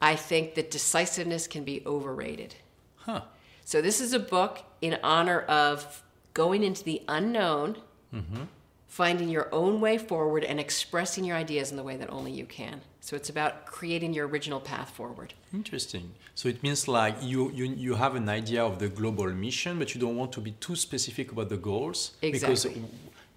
I 0.00 0.16
think 0.16 0.54
that 0.54 0.70
decisiveness 0.70 1.46
can 1.46 1.64
be 1.64 1.82
overrated. 1.86 2.56
Huh. 2.96 3.22
So, 3.64 3.80
this 3.80 4.00
is 4.00 4.12
a 4.12 4.18
book 4.18 4.60
in 4.80 4.98
honor 5.02 5.40
of 5.42 6.02
going 6.34 6.62
into 6.62 6.82
the 6.82 7.02
unknown, 7.08 7.76
mm-hmm. 8.12 8.42
Finding 8.92 9.28
your 9.36 9.48
own 9.52 9.80
way 9.80 9.96
forward, 9.96 10.44
and 10.44 10.60
expressing 10.60 11.24
your 11.24 11.36
ideas 11.44 11.70
in 11.70 11.76
the 11.80 11.82
way 11.82 11.96
that 11.96 12.10
only 12.10 12.32
you 12.40 12.44
can. 12.44 12.76
So, 13.00 13.16
it's 13.16 13.30
about 13.30 13.64
creating 13.64 14.12
your 14.12 14.26
original 14.28 14.60
path 14.60 14.90
forward. 14.90 15.32
Interesting. 15.60 16.12
So 16.34 16.48
it 16.48 16.62
means 16.62 16.88
like 16.88 17.14
you, 17.22 17.50
you 17.58 17.64
you 17.86 17.94
have 17.94 18.14
an 18.22 18.28
idea 18.28 18.62
of 18.70 18.78
the 18.82 18.88
global 19.00 19.28
mission, 19.46 19.78
but 19.80 19.88
you 19.94 20.00
don't 20.04 20.16
want 20.22 20.30
to 20.32 20.40
be 20.48 20.52
too 20.66 20.76
specific 20.76 21.26
about 21.32 21.48
the 21.48 21.60
goals 21.70 21.98
because 22.20 22.64
Exactly. 22.64 22.84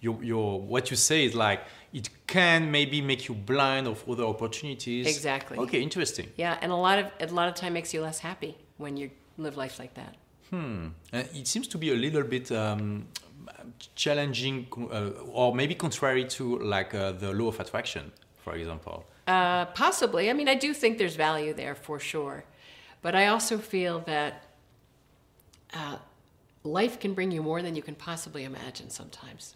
your 0.04 0.16
your 0.32 0.60
what 0.72 0.84
you 0.90 0.96
say 1.10 1.20
is 1.28 1.34
like 1.34 1.60
it 1.92 2.06
can 2.26 2.70
maybe 2.78 2.98
make 3.10 3.22
you 3.28 3.34
blind 3.34 3.86
of 3.92 3.98
other 4.10 4.24
opportunities. 4.34 5.06
Exactly. 5.14 5.56
Okay, 5.64 5.80
interesting. 5.88 6.28
Yeah, 6.36 6.62
and 6.62 6.70
a 6.78 6.80
lot 6.86 6.98
of 7.02 7.06
a 7.20 7.26
lot 7.40 7.48
of 7.50 7.54
time 7.54 7.72
makes 7.78 7.90
you 7.94 8.00
less 8.08 8.18
happy 8.30 8.52
when 8.76 8.92
you 9.00 9.06
live 9.44 9.54
life 9.64 9.76
like 9.82 9.94
that. 10.00 10.12
Hmm. 10.50 10.88
And 11.12 11.28
it 11.40 11.46
seems 11.52 11.66
to 11.68 11.78
be 11.78 11.88
a 11.96 11.98
little 12.04 12.22
bit 12.22 12.52
um, 12.52 13.06
challenging, 13.94 14.66
uh, 14.90 15.10
or 15.32 15.54
maybe 15.54 15.74
contrary 15.74 16.24
to 16.24 16.58
like 16.58 16.94
uh, 16.94 17.12
the 17.12 17.32
law 17.32 17.48
of 17.48 17.60
attraction, 17.60 18.12
for 18.44 18.54
example. 18.54 19.04
Uh, 19.26 19.64
possibly. 19.66 20.30
I 20.30 20.32
mean, 20.32 20.48
I 20.48 20.54
do 20.54 20.72
think 20.74 20.98
there's 20.98 21.16
value 21.16 21.52
there 21.52 21.74
for 21.74 21.98
sure. 21.98 22.44
But 23.02 23.14
I 23.14 23.26
also 23.26 23.58
feel 23.58 24.00
that 24.06 24.44
uh, 25.74 25.96
life 26.64 26.98
can 27.00 27.14
bring 27.14 27.30
you 27.32 27.42
more 27.42 27.62
than 27.62 27.74
you 27.76 27.82
can 27.82 27.94
possibly 27.94 28.44
imagine 28.44 28.90
sometimes. 28.90 29.54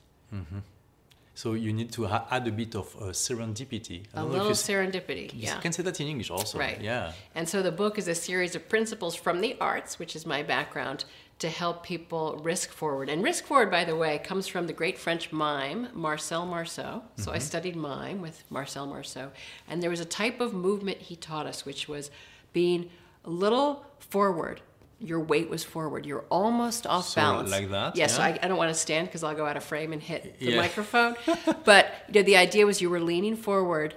So 1.35 1.55
you 1.55 1.73
need 1.73 1.91
to 1.93 2.07
ha- 2.07 2.27
add 2.31 2.47
a 2.47 2.53
bit 2.53 2.75
of 2.77 2.95
uh, 2.97 3.05
serendipity. 3.13 4.03
I 4.15 4.21
A 4.21 4.23
don't 4.23 4.33
know 4.33 4.37
if 4.37 4.43
little 4.43 4.53
serendipity. 4.53 5.33
you 5.33 5.41
Yeah. 5.49 5.59
can 5.61 5.73
say 5.73 5.83
that 5.83 5.99
in 6.01 6.07
English 6.07 6.31
also. 6.31 6.59
Right. 6.59 6.81
Yeah. 6.81 7.13
And 7.35 7.49
so 7.49 7.63
the 7.63 7.73
book 7.73 7.97
is 7.99 8.09
a 8.09 8.15
series 8.15 8.55
of 8.55 8.69
principles 8.69 9.15
from 9.15 9.41
the 9.41 9.57
arts, 9.61 9.99
which 9.99 10.15
is 10.15 10.27
my 10.27 10.43
background, 10.43 11.05
to 11.41 11.49
help 11.49 11.83
people 11.83 12.39
risk 12.43 12.71
forward. 12.71 13.09
And 13.09 13.23
risk 13.25 13.45
forward, 13.45 13.71
by 13.71 13.85
the 13.85 13.97
way, 13.97 14.19
comes 14.19 14.47
from 14.47 14.67
the 14.67 14.75
great 14.75 14.99
French 14.99 15.33
mime, 15.33 15.89
Marcel 15.95 16.45
Marceau. 16.45 17.03
So 17.17 17.33
I 17.33 17.37
mm-hmm. 17.37 17.43
studied 17.43 17.77
mime 17.77 18.21
with 18.21 18.45
Marcel 18.51 18.87
Marceau. 18.87 19.31
And 19.67 19.83
there 19.83 19.89
was 19.89 20.01
a 20.01 20.05
type 20.05 20.41
of 20.41 20.53
movement 20.53 20.99
he 20.99 21.17
taught 21.17 21.47
us, 21.47 21.65
which 21.65 21.89
was 21.89 22.11
being 22.53 22.91
a 23.25 23.31
little 23.31 23.87
forward. 23.99 24.61
Your 24.99 25.19
weight 25.19 25.49
was 25.49 25.65
forward. 25.65 26.05
You're 26.05 26.27
almost 26.31 26.87
off 26.87 27.09
So 27.09 27.23
balance. 27.23 27.51
like 27.51 27.71
that, 27.71 27.97
Yes, 27.97 28.19
yeah? 28.19 28.25
I, 28.25 28.39
I 28.43 28.49
don't 28.49 28.59
want 28.59 28.73
to 28.75 28.79
stand 28.79 29.09
because 29.09 29.25
I'll 29.25 29.35
go 29.35 29.47
out 29.47 29.57
of 29.57 29.65
frame 29.65 29.95
and 29.95 30.03
hit 30.03 30.39
the 30.39 30.51
Yeah. 30.51 30.57
microphone. 30.59 31.17
but 31.65 31.91
you 32.09 32.21
know, 32.21 32.23
the 32.23 32.37
idea 32.37 32.67
was 32.67 32.83
you 32.83 32.91
were 32.91 33.01
leaning 33.01 33.35
forward 33.35 33.95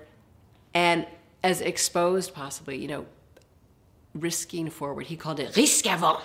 and 0.73 1.05
as 1.43 1.59
exposed 1.59 2.33
possibly, 2.33 2.77
you 2.77 2.87
know, 2.87 3.05
risking 4.15 4.69
forward. 4.69 5.07
He 5.07 5.17
called 5.17 5.41
it 5.41 5.57
risque 5.57 5.89
avant. 5.89 6.21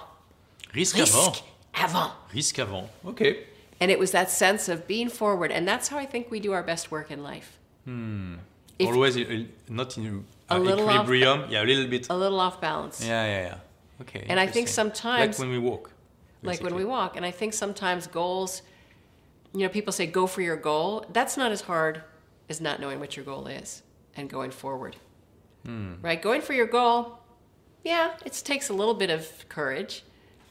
Risque 0.74 0.98
avant. 0.98 1.34
Risque 1.34 1.42
avant. 1.84 2.12
Risque 2.34 2.58
avant. 2.58 2.88
Okay. 3.06 3.44
And 3.80 3.90
it 3.90 3.98
was 3.98 4.10
that 4.10 4.30
sense 4.30 4.68
of 4.68 4.86
being 4.86 5.08
forward. 5.08 5.50
And 5.52 5.66
that's 5.66 5.88
how 5.88 5.98
I 5.98 6.06
think 6.06 6.30
we 6.30 6.40
do 6.40 6.52
our 6.52 6.62
best 6.62 6.90
work 6.90 7.10
in 7.10 7.22
life. 7.22 7.58
If- 8.78 8.88
Always 8.88 9.16
uh, 9.16 9.44
not 9.68 9.96
in 9.98 10.24
A 10.50 10.54
uh, 10.54 10.58
little 10.58 10.84
off- 10.88 10.90
equilibrium. 11.08 11.50
yeah, 11.50 11.62
a 11.62 11.64
little 11.64 11.86
bit. 11.88 12.06
A 12.10 12.16
little 12.16 12.40
off 12.40 12.60
balance. 12.60 13.04
Yeah, 13.04 13.24
yeah, 13.24 13.40
yeah. 13.48 14.02
Okay. 14.02 14.24
And 14.28 14.38
I 14.38 14.46
think 14.46 14.68
sometimes- 14.68 15.38
like 15.38 15.38
when 15.38 15.50
we 15.50 15.58
walk. 15.58 15.90
like 16.42 16.62
when 16.62 16.74
we 16.74 16.84
walk. 16.84 17.16
And 17.16 17.24
I 17.24 17.30
think 17.32 17.52
sometimes 17.54 18.06
goals, 18.06 18.62
you 19.54 19.60
know, 19.60 19.68
people 19.68 19.92
say 19.92 20.06
go 20.06 20.26
for 20.26 20.42
your 20.42 20.56
goal. 20.56 21.04
That's 21.12 21.36
not 21.36 21.50
as 21.52 21.62
hard 21.62 22.02
as 22.48 22.60
not 22.60 22.80
knowing 22.80 23.00
what 23.00 23.16
your 23.16 23.24
goal 23.24 23.46
is 23.46 23.82
and 24.16 24.28
going 24.30 24.50
forward. 24.50 24.96
Right? 26.00 26.20
Going 26.22 26.40
for 26.40 26.54
your 26.54 26.66
goal, 26.66 27.18
yeah, 27.84 28.14
it 28.24 28.32
takes 28.44 28.70
a 28.70 28.72
little 28.72 28.94
bit 28.94 29.10
of 29.10 29.46
courage. 29.50 30.02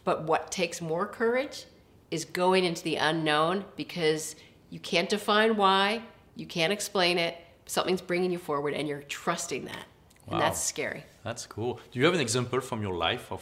But 0.07 0.23
what 0.23 0.51
takes 0.51 0.79
more 0.79 1.05
courage 1.05 1.65
is 2.11 2.23
going 2.23 2.63
into 2.63 2.81
the 2.81 2.95
unknown 2.95 3.65
because 3.75 4.37
you 4.69 4.79
can't 4.79 5.09
define 5.09 5.57
why, 5.57 6.01
you 6.37 6.45
can't 6.45 6.71
explain 6.71 7.17
it. 7.17 7.35
Something's 7.65 7.99
bringing 7.99 8.31
you 8.31 8.37
forward 8.37 8.73
and 8.73 8.87
you're 8.87 9.01
trusting 9.01 9.65
that. 9.65 9.85
Wow. 10.25 10.31
And 10.35 10.41
that's 10.41 10.63
scary. 10.63 11.03
That's 11.25 11.45
cool. 11.45 11.81
Do 11.91 11.99
you 11.99 12.05
have 12.05 12.13
an 12.13 12.21
example 12.21 12.61
from 12.61 12.81
your 12.81 12.95
life 12.95 13.29
of 13.33 13.41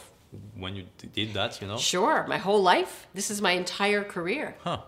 when 0.56 0.74
you 0.74 0.86
did 1.12 1.34
that? 1.34 1.60
You 1.60 1.68
know. 1.68 1.76
Sure, 1.78 2.26
my 2.26 2.38
whole 2.38 2.60
life. 2.60 3.06
This 3.14 3.30
is 3.30 3.40
my 3.40 3.52
entire 3.52 4.02
career. 4.02 4.56
Huh. 4.64 4.80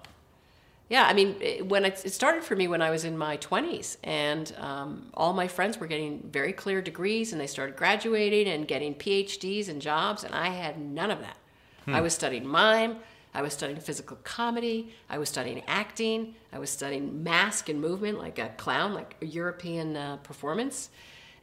Yeah, 0.89 1.05
I 1.07 1.13
mean, 1.13 1.37
it- 1.41 1.65
when 1.65 1.85
it, 1.85 2.03
it 2.05 2.13
started 2.13 2.43
for 2.43 2.57
me 2.57 2.67
when 2.67 2.83
I 2.83 2.91
was 2.91 3.05
in 3.05 3.17
my 3.17 3.37
20s, 3.37 3.99
and 4.03 4.53
um, 4.59 5.11
all 5.15 5.33
my 5.33 5.47
friends 5.47 5.79
were 5.79 5.87
getting 5.87 6.29
very 6.33 6.53
clear 6.53 6.83
degrees, 6.83 7.31
and 7.31 7.41
they 7.41 7.47
started 7.47 7.77
graduating 7.77 8.49
and 8.53 8.67
getting 8.67 8.97
PhDs 8.97 9.69
and 9.69 9.81
jobs, 9.81 10.25
and 10.25 10.35
I 10.35 10.49
had 10.49 10.81
none 10.81 11.13
of 11.13 11.21
that. 11.21 11.37
I 11.89 12.01
was 12.01 12.13
studying 12.15 12.47
mime, 12.47 12.97
I 13.35 13.43
was 13.43 13.53
studying 13.53 13.81
physical 13.81 14.17
comedy, 14.25 14.93
I 15.09 15.19
was 15.19 15.29
studying 15.29 15.63
acting, 15.67 16.35
I 16.53 16.59
was 16.59 16.71
studying 16.71 17.23
mask 17.23 17.69
and 17.69 17.81
movement, 17.81 18.19
like 18.19 18.39
a 18.39 18.49
clown, 18.57 18.95
like 18.95 19.17
a 19.23 19.27
European 19.27 19.97
uh, 19.97 20.17
performance. 20.19 20.91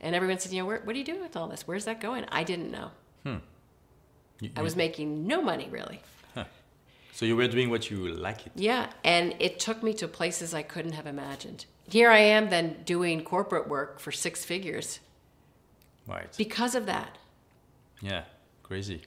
And 0.02 0.14
everyone 0.16 0.38
said, 0.40 0.52
you 0.52 0.60
know, 0.62 0.66
Where, 0.68 0.82
what 0.84 0.96
are 0.96 1.00
you 1.00 1.06
doing 1.06 1.22
with 1.22 1.36
all 1.36 1.48
this? 1.48 1.68
Where's 1.68 1.86
that 1.86 2.00
going? 2.02 2.26
I 2.32 2.44
didn't 2.44 2.72
know. 2.72 2.92
You- 4.42 4.52
I 4.58 4.62
was 4.62 4.76
making 4.76 5.26
no 5.28 5.42
money 5.42 5.68
really. 5.72 6.02
So 7.14 7.26
you 7.26 7.38
were 7.38 7.48
doing 7.48 7.70
what 7.70 7.90
you 7.90 8.10
liked. 8.10 8.46
it. 8.48 8.52
Yeah, 8.58 8.90
and 9.06 9.34
it 9.40 9.58
took 9.58 9.82
me 9.82 9.94
to 9.94 10.08
places 10.10 10.54
I 10.54 10.64
couldn't 10.64 10.92
have 10.92 11.08
imagined. 11.08 11.66
Here 11.88 12.10
I 12.12 12.18
am 12.18 12.50
then 12.50 12.76
doing 12.84 13.24
corporate 13.24 13.70
work 13.70 14.02
for 14.02 14.12
six 14.12 14.44
figures 14.44 15.00
Right. 16.06 16.28
because 16.38 16.76
of 16.76 16.88
that. 16.88 17.18
Yeah. 18.02 18.24
Crazy. 18.64 19.04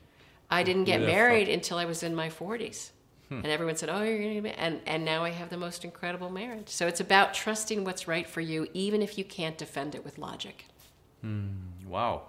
I 0.50 0.62
didn't 0.62 0.84
get 0.84 1.00
have 1.00 1.08
married 1.08 1.48
until 1.48 1.78
I 1.78 1.84
was 1.84 2.02
in 2.02 2.14
my 2.14 2.28
40s. 2.28 2.90
Hmm. 3.28 3.36
And 3.36 3.46
everyone 3.46 3.76
said, 3.76 3.90
"Oh, 3.90 4.02
you're 4.02 4.18
going 4.18 4.36
to 4.36 4.42
be," 4.42 4.50
and 4.50 4.80
and 4.86 5.04
now 5.04 5.22
I 5.22 5.30
have 5.30 5.50
the 5.50 5.58
most 5.58 5.84
incredible 5.84 6.30
marriage. 6.30 6.70
So 6.70 6.86
it's 6.86 7.00
about 7.00 7.34
trusting 7.34 7.84
what's 7.84 8.08
right 8.08 8.26
for 8.26 8.40
you, 8.40 8.66
even 8.72 9.02
if 9.02 9.18
you 9.18 9.24
can't 9.24 9.58
defend 9.58 9.94
it 9.94 10.02
with 10.02 10.16
logic. 10.18 10.64
Hmm. 11.20 11.48
Wow. 11.86 12.22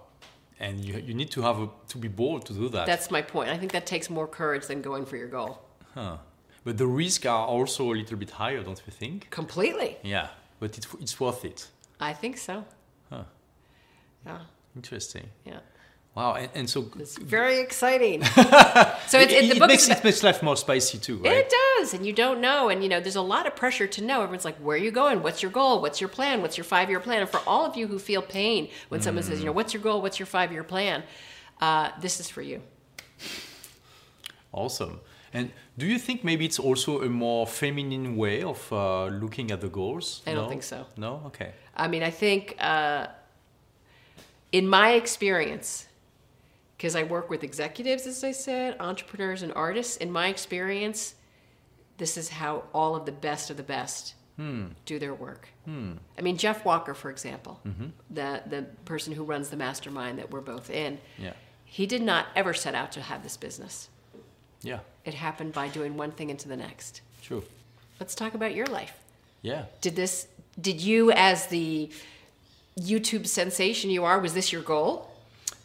And 0.58 0.84
you 0.84 0.98
you 0.98 1.14
need 1.14 1.30
to 1.30 1.42
have 1.42 1.58
a, 1.58 1.68
to 1.88 1.98
be 1.98 2.08
bold 2.08 2.44
to 2.46 2.52
do 2.52 2.68
that. 2.68 2.84
That's 2.86 3.10
my 3.10 3.22
point. 3.22 3.48
I 3.48 3.56
think 3.56 3.72
that 3.72 3.86
takes 3.86 4.10
more 4.10 4.26
courage 4.26 4.66
than 4.66 4.82
going 4.82 5.06
for 5.06 5.16
your 5.16 5.28
goal. 5.28 5.62
Huh. 5.94 6.18
But 6.64 6.76
the 6.76 6.86
risks 6.86 7.24
are 7.24 7.46
also 7.46 7.90
a 7.92 7.94
little 7.94 8.18
bit 8.18 8.30
higher, 8.32 8.62
don't 8.62 8.82
you 8.86 8.92
think? 8.92 9.30
Completely. 9.30 9.96
Yeah. 10.02 10.28
But 10.58 10.76
it's 10.76 10.88
it's 11.00 11.18
worth 11.18 11.44
it. 11.46 11.66
I 11.98 12.12
think 12.12 12.36
so. 12.36 12.64
Huh. 13.08 13.24
Yeah. 14.26 14.40
Interesting. 14.76 15.30
Yeah. 15.46 15.60
Wow. 16.14 16.34
And, 16.34 16.50
and 16.54 16.68
so 16.70 16.90
It's 16.98 17.16
very 17.16 17.60
exciting. 17.60 18.22
so 18.24 19.18
it's, 19.18 19.32
it, 19.32 19.44
it, 19.44 19.58
the 19.58 19.64
it 19.64 19.66
makes 19.68 19.84
is 19.84 19.90
it 19.90 20.04
makes 20.04 20.22
life 20.22 20.42
more 20.42 20.56
spicy 20.56 20.98
too, 20.98 21.18
right? 21.18 21.32
It 21.38 21.52
does, 21.78 21.94
and 21.94 22.04
you 22.04 22.12
don't 22.12 22.40
know, 22.40 22.68
and 22.68 22.82
you 22.82 22.88
know, 22.88 23.00
there's 23.00 23.16
a 23.16 23.22
lot 23.22 23.46
of 23.46 23.54
pressure 23.54 23.86
to 23.86 24.02
know. 24.02 24.22
Everyone's 24.22 24.44
like, 24.44 24.56
"Where 24.58 24.74
are 24.76 24.84
you 24.88 24.90
going? 24.90 25.22
What's 25.22 25.40
your 25.42 25.52
goal? 25.52 25.80
What's 25.80 26.00
your 26.00 26.08
plan? 26.10 26.42
What's 26.42 26.58
your 26.58 26.64
five-year 26.64 27.00
plan?" 27.00 27.20
And 27.20 27.30
for 27.30 27.40
all 27.46 27.64
of 27.64 27.76
you 27.76 27.86
who 27.86 27.98
feel 27.98 28.22
pain 28.22 28.68
when 28.88 29.00
someone 29.00 29.22
says, 29.22 29.38
"You 29.38 29.46
know, 29.46 29.52
what's 29.52 29.72
your 29.72 29.82
goal? 29.82 30.02
What's 30.02 30.18
your 30.18 30.26
five-year 30.26 30.64
plan?" 30.64 31.04
Uh, 31.60 31.90
this 32.00 32.18
is 32.20 32.28
for 32.28 32.42
you. 32.42 32.60
Awesome. 34.52 35.00
And 35.32 35.52
do 35.78 35.86
you 35.86 35.98
think 35.98 36.24
maybe 36.24 36.44
it's 36.44 36.58
also 36.58 37.02
a 37.02 37.08
more 37.08 37.46
feminine 37.46 38.16
way 38.16 38.42
of 38.42 38.72
uh, 38.72 39.06
looking 39.06 39.52
at 39.52 39.60
the 39.60 39.68
goals? 39.68 40.22
I 40.26 40.34
don't 40.34 40.44
No? 40.44 40.48
think 40.48 40.62
so. 40.64 40.86
No? 40.96 41.22
Okay. 41.26 41.52
I 41.76 41.86
mean, 41.86 42.02
I 42.02 42.10
think 42.10 42.56
uh, 42.58 43.06
in 44.50 44.66
my 44.66 44.92
experience, 44.94 45.86
because 46.80 46.96
I 46.96 47.02
work 47.02 47.28
with 47.28 47.44
executives, 47.44 48.06
as 48.06 48.24
I 48.24 48.32
said, 48.32 48.74
entrepreneurs 48.80 49.42
and 49.42 49.52
artists, 49.52 49.98
in 49.98 50.10
my 50.10 50.28
experience, 50.28 51.14
this 51.98 52.16
is 52.16 52.30
how 52.30 52.62
all 52.72 52.96
of 52.96 53.04
the 53.04 53.12
best 53.12 53.50
of 53.50 53.58
the 53.58 53.62
best 53.62 54.14
hmm. 54.36 54.68
do 54.86 54.98
their 54.98 55.12
work. 55.12 55.48
Hmm. 55.66 55.92
I 56.16 56.22
mean, 56.22 56.38
Jeff 56.38 56.64
Walker, 56.64 56.94
for 56.94 57.10
example, 57.10 57.60
mm-hmm. 57.68 57.88
the, 58.08 58.42
the 58.46 58.62
person 58.86 59.12
who 59.12 59.24
runs 59.24 59.50
the 59.50 59.58
mastermind 59.58 60.18
that 60.20 60.30
we're 60.30 60.40
both 60.40 60.70
in, 60.70 60.98
Yeah. 61.18 61.34
he 61.66 61.84
did 61.84 62.00
not 62.00 62.28
ever 62.34 62.54
set 62.54 62.74
out 62.74 62.92
to 62.92 63.02
have 63.02 63.22
this 63.22 63.36
business. 63.36 63.90
Yeah. 64.62 64.78
It 65.04 65.12
happened 65.12 65.52
by 65.52 65.68
doing 65.68 65.98
one 65.98 66.12
thing 66.12 66.30
into 66.30 66.48
the 66.48 66.56
next. 66.56 67.02
True. 67.20 67.44
Let's 68.00 68.14
talk 68.14 68.32
about 68.32 68.54
your 68.54 68.66
life. 68.68 68.96
Yeah. 69.42 69.64
Did 69.82 69.96
this, 69.96 70.28
did 70.58 70.80
you, 70.80 71.12
as 71.12 71.48
the 71.48 71.90
YouTube 72.78 73.26
sensation 73.26 73.90
you 73.90 74.04
are, 74.04 74.18
was 74.18 74.32
this 74.32 74.50
your 74.50 74.62
goal? 74.62 75.09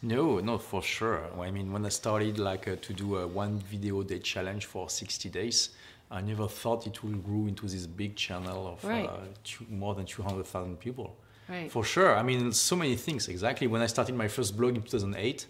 No, 0.06 0.38
no, 0.40 0.56
for 0.58 0.82
sure. 0.82 1.20
I 1.40 1.50
mean, 1.50 1.72
when 1.72 1.84
I 1.84 1.88
started 1.88 2.38
like 2.38 2.68
uh, 2.68 2.76
to 2.80 2.92
do 2.92 3.16
a 3.16 3.26
one 3.26 3.58
video 3.58 4.02
day 4.04 4.20
challenge 4.20 4.66
for 4.66 4.88
60 4.88 5.28
days, 5.30 5.70
I 6.10 6.20
never 6.20 6.46
thought 6.46 6.86
it 6.86 7.02
would 7.02 7.24
grow 7.24 7.46
into 7.48 7.66
this 7.66 7.86
big 7.86 8.14
channel 8.14 8.68
of 8.68 8.84
Right. 8.84 9.08
uh, 9.08 9.18
two, 9.42 9.66
more 9.68 9.94
than 9.96 10.06
200,000 10.06 10.78
people. 10.78 11.16
Right. 11.48 11.70
For 11.70 11.82
sure. 11.84 12.16
I 12.16 12.22
mean, 12.22 12.52
so 12.52 12.76
many 12.76 12.94
things. 12.96 13.26
Exactly. 13.28 13.66
When 13.66 13.82
I 13.82 13.86
started 13.86 14.14
my 14.14 14.28
first 14.28 14.56
blog 14.56 14.76
in 14.76 14.82
2008, 14.82 15.46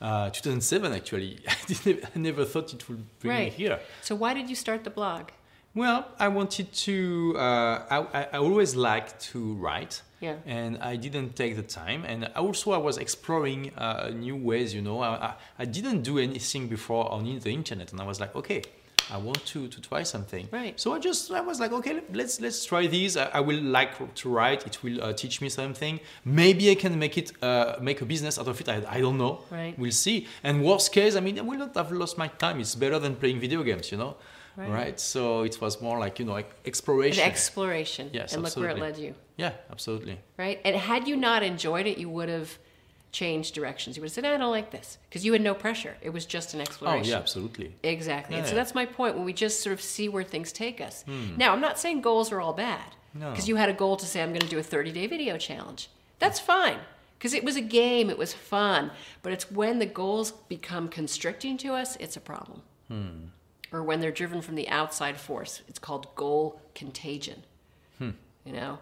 uh, 0.00 0.30
2007 0.30 0.92
actually, 0.92 1.38
I, 1.48 1.54
didn't, 1.66 2.04
I 2.16 2.18
never 2.18 2.44
thought 2.46 2.72
it 2.72 2.88
would 2.88 3.04
bring 3.18 3.36
me 3.36 3.50
here. 3.50 3.78
So 4.00 4.14
why 4.14 4.32
did 4.32 4.48
you 4.48 4.56
start 4.56 4.84
the 4.84 4.90
blog? 4.90 5.28
Well, 5.74 6.06
I 6.18 6.28
wanted 6.28 6.72
to. 6.72 7.34
Uh, 7.36 7.40
I, 7.90 7.98
I- 8.20 8.28
I 8.32 8.38
always 8.38 8.74
liked 8.74 9.20
to 9.32 9.54
write. 9.54 10.00
Yeah. 10.20 10.36
And 10.46 10.78
I 10.78 10.96
didn't 10.96 11.36
take 11.36 11.56
the 11.56 11.62
time. 11.62 12.04
And 12.04 12.30
also, 12.34 12.72
I 12.72 12.78
was 12.78 12.98
exploring 12.98 13.72
uh, 13.76 14.10
new 14.14 14.36
ways. 14.36 14.74
You 14.74 14.82
know, 14.82 15.00
I, 15.00 15.08
I, 15.08 15.34
I 15.60 15.64
didn't 15.64 16.02
do 16.02 16.18
anything 16.18 16.68
before 16.68 17.10
on 17.10 17.24
the 17.24 17.52
internet, 17.52 17.92
and 17.92 18.00
I 18.00 18.04
was 18.04 18.18
like, 18.20 18.34
okay, 18.34 18.62
I 19.10 19.16
want 19.16 19.44
to, 19.46 19.68
to 19.68 19.80
try 19.80 20.02
something. 20.02 20.48
Right. 20.50 20.78
So 20.78 20.92
I 20.92 20.98
just 20.98 21.30
I 21.30 21.40
was 21.40 21.60
like, 21.60 21.72
okay, 21.72 22.00
let's 22.12 22.40
let's 22.40 22.64
try 22.64 22.86
these. 22.86 23.16
I, 23.16 23.26
I 23.26 23.40
will 23.40 23.60
like 23.60 24.14
to 24.14 24.28
write. 24.28 24.66
It 24.66 24.82
will 24.82 25.02
uh, 25.02 25.12
teach 25.12 25.40
me 25.40 25.48
something. 25.48 26.00
Maybe 26.24 26.70
I 26.70 26.74
can 26.74 26.98
make 26.98 27.16
it 27.16 27.32
uh, 27.42 27.76
make 27.80 28.00
a 28.02 28.04
business 28.04 28.38
out 28.38 28.48
of 28.48 28.60
it. 28.60 28.68
I, 28.68 28.82
I 28.88 29.00
don't 29.00 29.18
know. 29.18 29.40
Right. 29.50 29.78
We'll 29.78 29.92
see. 29.92 30.26
And 30.42 30.64
worst 30.64 30.92
case, 30.92 31.16
I 31.16 31.20
mean, 31.20 31.38
I 31.38 31.42
will 31.42 31.58
not 31.58 31.74
have 31.74 31.90
lost 31.92 32.18
my 32.18 32.28
time. 32.28 32.60
It's 32.60 32.74
better 32.74 32.98
than 32.98 33.16
playing 33.16 33.40
video 33.40 33.62
games. 33.62 33.90
You 33.92 33.98
know. 33.98 34.16
Right. 34.66 34.98
So 34.98 35.42
it 35.42 35.60
was 35.60 35.80
more 35.80 35.98
like 35.98 36.18
you 36.18 36.24
know 36.24 36.32
like 36.32 36.50
An 36.50 36.56
exploration. 36.66 37.22
exploration. 37.24 38.10
Yes, 38.12 38.32
and 38.34 38.42
look 38.42 38.56
where 38.56 38.70
it 38.70 38.78
led 38.78 38.98
you. 38.98 39.14
yeah, 39.36 39.52
absolutely. 39.70 40.18
Right? 40.36 40.60
And 40.64 40.74
had 40.76 41.06
you 41.08 41.16
not 41.16 41.42
enjoyed 41.42 41.86
it, 41.86 41.98
you 41.98 42.08
would 42.08 42.28
have 42.28 42.58
changed 43.10 43.54
directions. 43.54 43.96
You 43.96 44.02
would 44.02 44.08
have 44.08 44.14
said, 44.14 44.24
I 44.26 44.36
don't 44.36 44.50
like 44.50 44.70
this. 44.70 44.98
Because 45.08 45.24
you 45.24 45.32
had 45.32 45.40
no 45.42 45.54
pressure. 45.54 45.96
It 46.02 46.10
was 46.10 46.26
just 46.26 46.52
an 46.54 46.60
exploration. 46.60 47.06
Oh 47.06 47.08
yeah, 47.08 47.16
absolutely. 47.16 47.74
Exactly. 47.82 48.36
And 48.36 48.44
so 48.46 48.52
Yeah. 48.52 48.56
that's 48.56 48.74
my 48.74 48.84
point 48.84 49.14
when 49.16 49.24
we 49.24 49.32
just 49.32 49.62
sort 49.62 49.72
of 49.72 49.80
see 49.80 50.08
where 50.10 50.22
things 50.24 50.52
take 50.52 50.80
us. 50.80 51.04
Hmm. 51.04 51.36
Now, 51.38 51.52
I'm 51.54 51.60
not 51.60 51.78
saying 51.78 52.02
goals 52.02 52.30
are 52.32 52.40
all 52.40 52.52
bad. 52.52 52.94
No. 53.14 53.30
Because 53.30 53.48
you 53.48 53.56
had 53.56 53.70
a 53.70 53.72
goal 53.72 53.96
to 53.96 54.04
say, 54.06 54.22
I'm 54.22 54.28
going 54.30 54.40
to 54.42 54.46
do 54.48 54.58
a 54.58 54.62
30 54.62 54.92
day 54.92 55.06
video 55.06 55.38
challenge. 55.38 55.88
That's 56.18 56.38
fine. 56.38 56.78
Because 57.18 57.32
it 57.32 57.42
was 57.44 57.56
a 57.56 57.60
game, 57.62 58.10
it 58.10 58.18
was 58.18 58.32
fun. 58.34 58.90
But 59.22 59.32
it's 59.32 59.50
when 59.50 59.78
the 59.78 59.86
goals 59.86 60.32
become 60.48 60.88
constricting 60.88 61.56
to 61.58 61.72
us, 61.74 61.96
it's 61.96 62.16
a 62.16 62.20
problem. 62.20 62.60
Hmm. 62.88 63.28
Or 63.72 63.82
when 63.82 64.00
they're 64.00 64.10
driven 64.12 64.40
from 64.40 64.54
the 64.54 64.68
outside 64.68 65.18
force. 65.18 65.62
It's 65.68 65.78
called 65.78 66.14
goal 66.14 66.60
contagion. 66.74 67.42
Hmm. 67.98 68.10
You 68.44 68.52
know? 68.52 68.78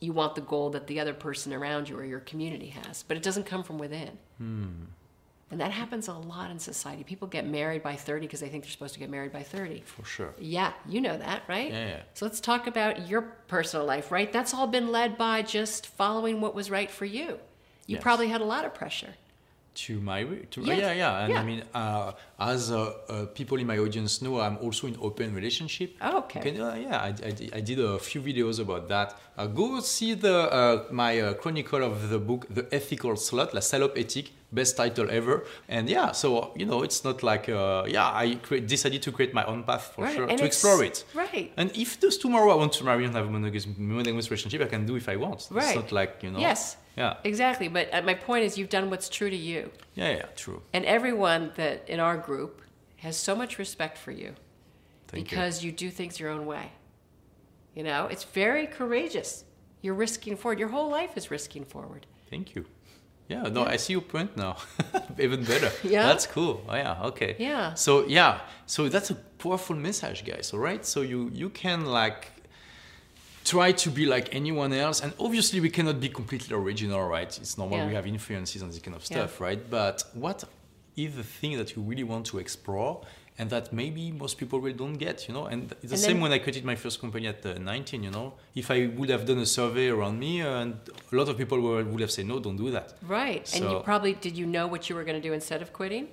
You 0.00 0.12
want 0.12 0.34
the 0.34 0.40
goal 0.40 0.70
that 0.70 0.86
the 0.86 1.00
other 1.00 1.14
person 1.14 1.52
around 1.52 1.88
you 1.88 1.96
or 1.96 2.04
your 2.04 2.20
community 2.20 2.68
has, 2.68 3.02
but 3.02 3.16
it 3.16 3.22
doesn't 3.22 3.44
come 3.46 3.62
from 3.62 3.78
within. 3.78 4.18
Hmm. 4.38 4.66
And 5.50 5.60
that 5.60 5.72
happens 5.72 6.06
a 6.06 6.12
lot 6.14 6.50
in 6.52 6.58
society. 6.60 7.02
People 7.02 7.26
get 7.26 7.44
married 7.44 7.82
by 7.82 7.96
30 7.96 8.26
because 8.26 8.38
they 8.40 8.48
think 8.48 8.62
they're 8.62 8.70
supposed 8.70 8.94
to 8.94 9.00
get 9.00 9.10
married 9.10 9.32
by 9.32 9.42
30. 9.42 9.82
For 9.84 10.04
sure. 10.04 10.32
Yeah, 10.38 10.72
you 10.88 11.00
know 11.00 11.18
that, 11.18 11.42
right? 11.48 11.72
Yeah, 11.72 11.88
yeah. 11.88 12.00
So 12.14 12.24
let's 12.24 12.40
talk 12.40 12.68
about 12.68 13.08
your 13.08 13.22
personal 13.48 13.84
life, 13.84 14.12
right? 14.12 14.32
That's 14.32 14.54
all 14.54 14.68
been 14.68 14.92
led 14.92 15.18
by 15.18 15.42
just 15.42 15.88
following 15.88 16.40
what 16.40 16.54
was 16.54 16.70
right 16.70 16.90
for 16.90 17.04
you. 17.04 17.40
You 17.86 17.96
Yes. 17.96 18.02
probably 18.02 18.28
had 18.28 18.40
a 18.40 18.44
lot 18.44 18.64
of 18.64 18.74
pressure. 18.74 19.14
To 19.74 20.00
my 20.00 20.24
to 20.50 20.60
Yes. 20.62 20.78
yeah 20.78 20.92
yeah 20.92 21.22
and 21.22 21.32
Yeah. 21.32 21.40
I 21.40 21.44
mean 21.44 21.62
uh, 21.72 22.12
as 22.38 22.70
uh, 22.72 22.92
uh, 23.08 23.26
people 23.26 23.56
in 23.58 23.66
my 23.66 23.78
audience 23.78 24.20
know 24.20 24.40
I'm 24.40 24.58
also 24.58 24.88
in 24.88 24.96
open 25.00 25.32
relationship. 25.34 25.94
Oh, 26.02 26.18
okay. 26.18 26.40
uh, 26.58 26.74
yeah, 26.74 26.98
I, 27.00 27.08
I, 27.28 27.32
I 27.58 27.60
did 27.60 27.78
a 27.78 27.98
few 27.98 28.20
videos 28.20 28.58
about 28.58 28.88
that. 28.88 29.16
Uh, 29.38 29.46
go 29.46 29.80
see 29.80 30.14
the 30.14 30.36
uh, 30.52 30.84
my 30.90 31.20
uh, 31.20 31.34
chronicle 31.34 31.82
of 31.84 32.10
the 32.10 32.18
book 32.18 32.46
The 32.50 32.66
Ethical 32.74 33.12
Slut, 33.12 33.54
La 33.54 33.60
Salope 33.60 33.96
Éthique, 33.96 34.32
best 34.52 34.76
title 34.76 35.08
ever. 35.10 35.44
And 35.68 35.88
yeah, 35.88 36.12
so 36.12 36.52
you 36.56 36.66
know 36.66 36.82
it's 36.82 37.04
not 37.04 37.22
like 37.22 37.48
uh, 37.48 37.84
yeah 37.88 38.08
I 38.12 38.34
cre- 38.42 38.56
decided 38.58 39.02
to 39.02 39.12
create 39.12 39.32
my 39.34 39.44
own 39.44 39.62
path 39.64 39.92
for 39.94 40.04
Right, 40.04 40.14
sure 40.16 40.28
and 40.28 40.38
to 40.38 40.44
explore 40.44 40.82
it. 40.84 41.04
right. 41.14 41.52
And 41.56 41.70
if 41.76 42.00
just 42.00 42.20
tomorrow 42.20 42.50
I 42.52 42.56
want 42.56 42.72
to 42.74 42.84
marry 42.84 43.04
and 43.04 43.14
have 43.14 43.26
a 43.26 43.30
monogamous, 43.30 43.66
monogamous 43.78 44.30
relationship, 44.30 44.60
I 44.62 44.66
can 44.66 44.86
do 44.86 44.96
if 44.96 45.08
I 45.08 45.16
want. 45.16 45.48
Right. 45.50 45.66
It's 45.66 45.74
not 45.76 45.92
like 45.92 46.22
you 46.22 46.30
know. 46.32 46.38
Yes. 46.40 46.76
Yeah. 46.96 47.14
Exactly. 47.24 47.68
But 47.68 47.88
uh, 47.94 48.02
my 48.02 48.14
point 48.14 48.44
is, 48.44 48.58
you've 48.58 48.68
done 48.68 48.90
what's 48.90 49.08
true 49.08 49.30
to 49.30 49.36
you. 49.36 49.70
Yeah. 49.94 50.10
Yeah. 50.16 50.26
True. 50.36 50.62
And 50.72 50.84
everyone 50.84 51.52
that 51.56 51.88
in 51.88 52.00
our 52.00 52.16
group 52.16 52.62
has 52.96 53.16
so 53.16 53.34
much 53.34 53.58
respect 53.58 53.96
for 53.96 54.10
you 54.10 54.34
Thank 55.08 55.30
you. 55.30 55.36
because 55.36 55.64
you. 55.64 55.72
do 55.72 55.88
things 55.90 56.18
your 56.20 56.30
own 56.30 56.44
way. 56.46 56.72
You 57.74 57.84
know, 57.84 58.06
it's 58.06 58.24
very 58.24 58.66
courageous. 58.66 59.44
You're 59.82 59.94
risking 59.94 60.36
forward. 60.36 60.58
Your 60.58 60.68
whole 60.68 60.90
life 60.90 61.16
is 61.16 61.30
risking 61.30 61.64
forward. 61.64 62.06
Thank 62.28 62.54
you. 62.54 62.66
Yeah, 63.30 63.42
no, 63.44 63.64
I 63.64 63.76
see 63.76 63.92
your 63.92 64.02
point 64.02 64.36
now. 64.36 64.56
Even 65.18 65.44
better. 65.44 65.70
Yeah? 65.84 66.06
That's 66.08 66.26
cool. 66.26 66.54
Oh, 66.68 66.74
yeah, 66.74 67.02
okay. 67.10 67.36
Yeah. 67.38 67.74
So 67.74 68.04
yeah, 68.08 68.40
so 68.66 68.88
that's 68.88 69.10
a 69.10 69.14
powerful 69.38 69.76
message, 69.76 70.24
guys. 70.24 70.52
All 70.52 70.58
right. 70.70 70.84
So 70.84 71.02
you 71.02 71.30
you 71.32 71.48
can 71.50 71.84
like 72.00 72.22
try 73.44 73.72
to 73.72 73.90
be 73.90 74.04
like 74.06 74.34
anyone 74.34 74.72
else, 74.72 75.00
and 75.04 75.12
obviously 75.18 75.60
we 75.60 75.70
cannot 75.70 76.00
be 76.00 76.08
completely 76.08 76.54
original, 76.56 77.02
right? 77.08 77.38
It's 77.42 77.56
normal. 77.56 77.78
Yeah. 77.78 77.86
We 77.88 77.94
have 77.94 78.06
influences 78.06 78.62
and 78.62 78.70
this 78.72 78.80
kind 78.80 78.96
of 78.96 79.02
Yeah. 79.02 79.16
stuff, 79.16 79.40
right? 79.40 79.60
But 79.70 80.04
what 80.14 80.44
is 80.96 81.14
the 81.14 81.22
thing 81.22 81.56
that 81.58 81.76
you 81.76 81.82
really 81.82 82.04
want 82.04 82.26
to 82.26 82.38
explore? 82.38 83.00
And 83.40 83.48
that 83.54 83.72
maybe 83.82 84.04
most 84.24 84.34
people 84.40 84.58
will 84.64 84.76
don't 84.84 84.98
get, 85.06 85.16
you 85.26 85.32
know. 85.36 85.46
And 85.52 85.60
it's 85.82 85.92
the 85.92 85.98
And 85.98 86.08
same 86.08 86.20
when 86.24 86.32
I 86.36 86.38
created 86.44 86.64
my 86.72 86.76
first 86.84 86.96
company 87.00 87.26
at 87.34 87.40
uh, 87.46 87.54
19, 87.58 88.02
you 88.08 88.10
know. 88.16 88.26
If 88.62 88.66
I 88.70 88.78
would 88.96 89.08
have 89.14 89.24
done 89.30 89.38
a 89.38 89.46
survey 89.58 89.88
around 89.88 90.16
me, 90.26 90.32
uh, 90.42 90.62
and 90.62 90.72
a 91.12 91.16
lot 91.20 91.28
of 91.30 91.34
people 91.42 91.58
would 91.66 91.86
would 91.90 92.02
have 92.06 92.12
said, 92.16 92.26
no, 92.32 92.36
don't 92.46 92.58
do 92.64 92.70
that. 92.78 92.86
Right. 93.18 93.44
and 93.54 93.64
you 93.70 93.80
probably 93.90 94.12
did 94.26 94.34
you 94.40 94.46
know 94.56 94.66
what 94.72 94.82
you 94.88 94.94
were 94.96 95.04
going 95.08 95.20
to 95.22 95.26
do 95.28 95.32
instead 95.40 95.60
of 95.64 95.68
quitting? 95.78 96.04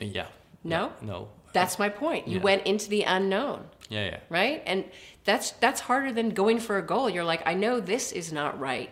Yeah. 0.00 0.26
No? 0.64 0.82
Yeah, 1.00 1.06
No. 1.12 1.18
That's 1.58 1.76
my 1.84 1.90
point. 2.04 2.22
You 2.28 2.36
Yeah. 2.38 2.48
went 2.50 2.62
into 2.72 2.86
the 2.96 3.02
unknown, 3.16 3.60
Yeah, 3.88 4.04
yeah. 4.10 4.20
right? 4.40 4.58
And 4.72 4.80
that's 5.28 5.46
that's 5.64 5.80
harder 5.88 6.12
than 6.18 6.26
going 6.42 6.58
for 6.66 6.74
a 6.82 6.84
goal. 6.92 7.06
You're 7.14 7.30
like, 7.32 7.42
I 7.52 7.54
know 7.64 7.74
this 7.94 8.04
is 8.20 8.32
not 8.40 8.52
right. 8.70 8.90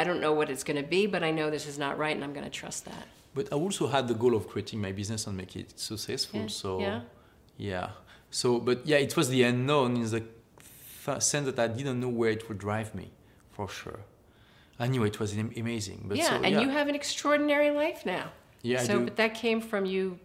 I 0.00 0.02
don't 0.06 0.20
know 0.24 0.32
what 0.38 0.48
it's 0.52 0.64
going 0.68 0.80
to 0.84 0.88
be, 0.96 1.02
but 1.14 1.22
I 1.22 1.30
know 1.38 1.46
this 1.56 1.66
is 1.72 1.78
not 1.84 1.92
right 2.04 2.14
and 2.16 2.24
I'm 2.24 2.34
going 2.38 2.50
to 2.52 2.56
trust 2.62 2.80
that. 2.92 3.06
But 3.34 3.52
I 3.52 3.56
also 3.56 3.86
had 3.86 4.08
the 4.08 4.14
goal 4.14 4.34
of 4.34 4.48
creating 4.48 4.80
my 4.80 4.92
business 4.92 5.26
and 5.26 5.36
make 5.36 5.54
it 5.56 5.78
successful. 5.78 6.40
Yeah, 6.40 6.46
So 6.48 6.80
yeah. 6.80 7.00
yeah. 7.56 7.90
So, 8.30 8.58
but 8.58 8.86
yeah, 8.86 8.96
it 8.98 9.16
was 9.16 9.28
the 9.28 9.42
unknown 9.44 9.96
in 9.96 10.10
the 10.10 10.22
th- 11.04 11.22
sense 11.22 11.46
that 11.46 11.58
I 11.58 11.68
didn't 11.68 12.00
know 12.00 12.08
where 12.08 12.30
it 12.30 12.48
would 12.48 12.58
drive 12.58 12.94
me, 12.94 13.10
for 13.52 13.68
sure. 13.68 14.00
I 14.80 14.86
knew 14.86 15.02
it 15.04 15.18
was 15.18 15.32
amazing. 15.36 16.04
But 16.08 16.18
yeah, 16.18 16.28
so, 16.30 16.34
and 16.36 16.54
yeah. 16.54 16.60
you 16.60 16.68
have 16.68 16.88
an 16.88 16.94
extraordinary 16.94 17.70
life 17.70 18.04
now. 18.06 18.24
Yeah, 18.62 18.80
I 18.80 18.84
So, 18.84 18.98
do. 18.98 19.04
but 19.04 19.16
that 19.16 19.34
came 19.34 19.60
from 19.60 19.84
you 19.86 20.18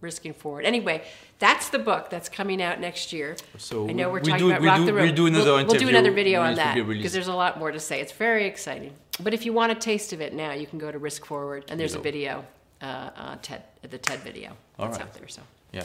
risking 0.00 0.34
forward. 0.34 0.64
Anyway, 0.64 1.02
that's 1.38 1.68
the 1.70 1.78
book 1.78 2.10
that's 2.10 2.28
coming 2.28 2.60
out 2.62 2.80
next 2.80 3.12
year. 3.12 3.36
So 3.58 3.88
I 3.88 3.92
know 3.92 4.08
we're 4.08 4.14
we'll 4.20 4.24
talking 4.24 4.38
do- 4.38 4.50
about 4.50 4.60
we'll 4.62 4.70
Rock 4.70 4.78
do- 4.80 4.86
the 4.86 4.94
road. 4.94 5.02
we'll 5.04 5.14
do 5.14 5.26
another 5.26 5.52
we'll, 5.54 5.66
we'll 5.66 5.78
do 5.80 5.88
another 5.88 6.10
video 6.12 6.42
on 6.42 6.54
that 6.56 6.74
because 6.86 7.12
there's 7.12 7.28
a 7.28 7.34
lot 7.34 7.58
more 7.58 7.70
to 7.72 7.80
say. 7.80 8.00
It's 8.00 8.12
very 8.12 8.46
exciting. 8.46 8.92
But 9.20 9.34
if 9.34 9.44
you 9.44 9.52
want 9.52 9.72
a 9.72 9.74
taste 9.74 10.12
of 10.12 10.20
it 10.20 10.32
now, 10.34 10.52
you 10.52 10.66
can 10.66 10.78
go 10.78 10.90
to 10.90 10.98
Risk 10.98 11.26
Forward, 11.26 11.64
and 11.68 11.78
there's 11.78 11.94
a 11.94 12.00
video, 12.00 12.44
uh, 12.80 12.84
uh, 13.16 13.36
TED, 13.42 13.62
the 13.82 13.98
TED 13.98 14.20
video 14.20 14.56
All 14.78 14.86
that's 14.86 14.98
right. 14.98 15.06
out 15.06 15.14
there. 15.14 15.28
So 15.28 15.42
Yeah. 15.72 15.84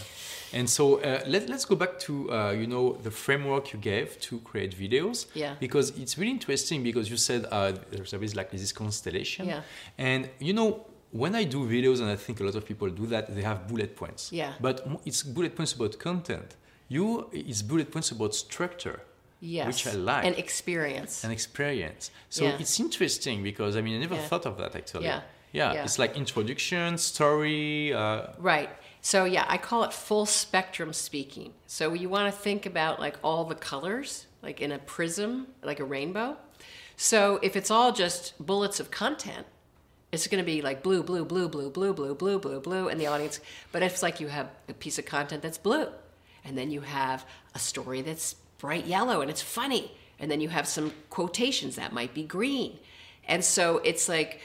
And 0.53 0.69
so 0.69 0.99
uh, 1.01 1.23
let, 1.27 1.49
let's 1.49 1.65
go 1.65 1.75
back 1.75 1.99
to, 1.99 2.31
uh, 2.31 2.51
you 2.51 2.67
know, 2.67 2.93
the 3.03 3.11
framework 3.11 3.73
you 3.73 3.79
gave 3.79 4.19
to 4.21 4.39
create 4.39 4.77
videos. 4.77 5.27
Yeah. 5.33 5.55
Because 5.59 5.91
it's 5.91 6.17
really 6.17 6.31
interesting 6.31 6.83
because 6.83 7.09
you 7.09 7.17
said 7.17 7.45
uh, 7.51 7.73
there's 7.91 8.13
always 8.13 8.35
like 8.35 8.51
this 8.51 8.71
constellation. 8.71 9.47
Yeah. 9.47 9.61
And, 9.97 10.29
you 10.39 10.53
know, 10.53 10.85
when 11.11 11.35
I 11.35 11.45
do 11.45 11.65
videos, 11.65 12.01
and 12.01 12.09
I 12.09 12.17
think 12.17 12.39
a 12.41 12.43
lot 12.43 12.55
of 12.55 12.65
people 12.65 12.89
do 12.89 13.07
that, 13.07 13.33
they 13.33 13.41
have 13.41 13.67
bullet 13.67 13.95
points. 13.95 14.31
Yeah. 14.31 14.53
But 14.59 14.87
it's 15.05 15.23
bullet 15.23 15.55
points 15.55 15.73
about 15.73 15.97
content. 15.99 16.55
You, 16.89 17.29
it's 17.31 17.61
bullet 17.61 17.91
points 17.91 18.11
about 18.11 18.35
structure. 18.35 19.01
Yes, 19.39 19.67
Which 19.67 19.87
I 19.87 19.97
like. 19.97 20.25
and 20.25 20.35
experience. 20.37 21.23
and 21.23 21.31
experience. 21.33 22.11
So 22.29 22.43
Yeah. 22.45 22.57
it's 22.59 22.79
interesting 22.79 23.43
because 23.43 23.75
I 23.77 23.81
mean 23.81 23.95
I 23.97 23.99
never 23.99 24.15
Yeah. 24.15 24.27
thought 24.27 24.45
of 24.45 24.57
that 24.57 24.75
actually. 24.75 25.05
Yeah. 25.05 25.21
Yeah, 25.53 25.73
Yeah. 25.73 25.83
it's 25.85 25.97
like 25.99 26.15
introduction, 26.15 26.97
story. 26.97 27.93
Uh, 27.93 28.27
Right. 28.37 28.69
So 29.01 29.23
yeah, 29.25 29.45
I 29.47 29.57
call 29.57 29.83
it 29.83 29.93
full 29.93 30.25
spectrum 30.25 30.91
speaking. 30.93 31.53
So 31.67 31.93
you 31.93 32.09
want 32.09 32.33
to 32.33 32.37
think 32.47 32.65
about 32.65 32.99
like 32.99 33.17
all 33.23 33.45
the 33.45 33.55
colors, 33.55 34.27
like 34.41 34.59
in 34.61 34.71
a 34.71 34.79
prism, 34.79 35.47
like 35.63 35.79
a 35.79 35.85
rainbow. 35.85 36.37
So 36.97 37.39
if 37.41 37.55
it's 37.55 37.71
all 37.71 37.91
just 37.91 38.33
bullets 38.43 38.79
of 38.79 38.89
content, 38.91 39.45
it's 40.11 40.25
going 40.27 40.43
to 40.43 40.45
be 40.45 40.61
like 40.61 40.81
blue, 40.83 41.03
blue, 41.03 41.23
blue, 41.25 41.47
blue, 41.47 41.69
blue, 41.69 41.93
blue, 41.93 42.15
blue, 42.15 42.39
blue, 42.39 42.59
blue, 42.59 42.87
and 42.89 42.99
the 42.99 43.07
audience. 43.07 43.39
But 43.71 43.83
if 43.83 43.93
it's 43.93 44.03
like 44.03 44.19
you 44.19 44.27
have 44.29 44.49
a 44.67 44.73
piece 44.73 44.97
of 44.97 45.05
content 45.05 45.41
that's 45.43 45.57
blue, 45.57 45.87
and 46.43 46.57
then 46.57 46.71
you 46.71 46.81
have 46.81 47.25
a 47.53 47.59
story 47.59 48.01
that's 48.01 48.35
bright 48.57 48.85
yellow 48.85 49.21
and 49.21 49.29
it's 49.29 49.41
funny, 49.41 49.91
and 50.19 50.29
then 50.31 50.41
you 50.41 50.49
have 50.49 50.67
some 50.67 50.93
quotations 51.09 51.75
that 51.75 51.93
might 51.93 52.13
be 52.13 52.23
green, 52.23 52.77
and 53.27 53.43
so 53.43 53.77
it's 53.79 54.07
like 54.09 54.41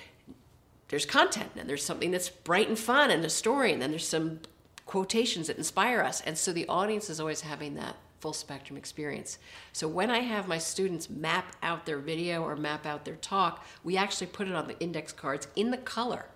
there's 0.88 1.06
content 1.06 1.50
and 1.56 1.68
there's 1.68 1.84
something 1.84 2.10
that's 2.10 2.28
bright 2.28 2.68
and 2.68 2.78
fun 2.78 3.10
and 3.10 3.24
a 3.24 3.30
story, 3.30 3.72
and 3.72 3.80
then 3.80 3.90
there's 3.90 4.06
some 4.06 4.40
quotations 4.86 5.46
that 5.46 5.56
inspire 5.56 6.00
us, 6.00 6.20
and 6.22 6.36
so 6.36 6.52
the 6.52 6.66
audience 6.68 7.08
is 7.08 7.18
always 7.20 7.40
having 7.42 7.74
that 7.74 7.96
full 8.20 8.32
spectrum 8.32 8.76
experience. 8.76 9.38
So 9.72 9.88
when 9.88 10.08
I 10.08 10.20
have 10.20 10.46
my 10.46 10.58
students 10.58 11.10
map 11.10 11.56
out 11.60 11.86
their 11.86 11.98
video 11.98 12.42
or 12.44 12.54
map 12.54 12.86
out 12.86 13.04
their 13.04 13.16
talk, 13.16 13.66
we 13.82 13.96
actually 13.96 14.28
put 14.28 14.46
it 14.46 14.54
on 14.54 14.68
the 14.68 14.78
index 14.78 15.12
cards 15.12 15.48
in 15.56 15.72
the 15.72 15.76
color. 15.76 16.26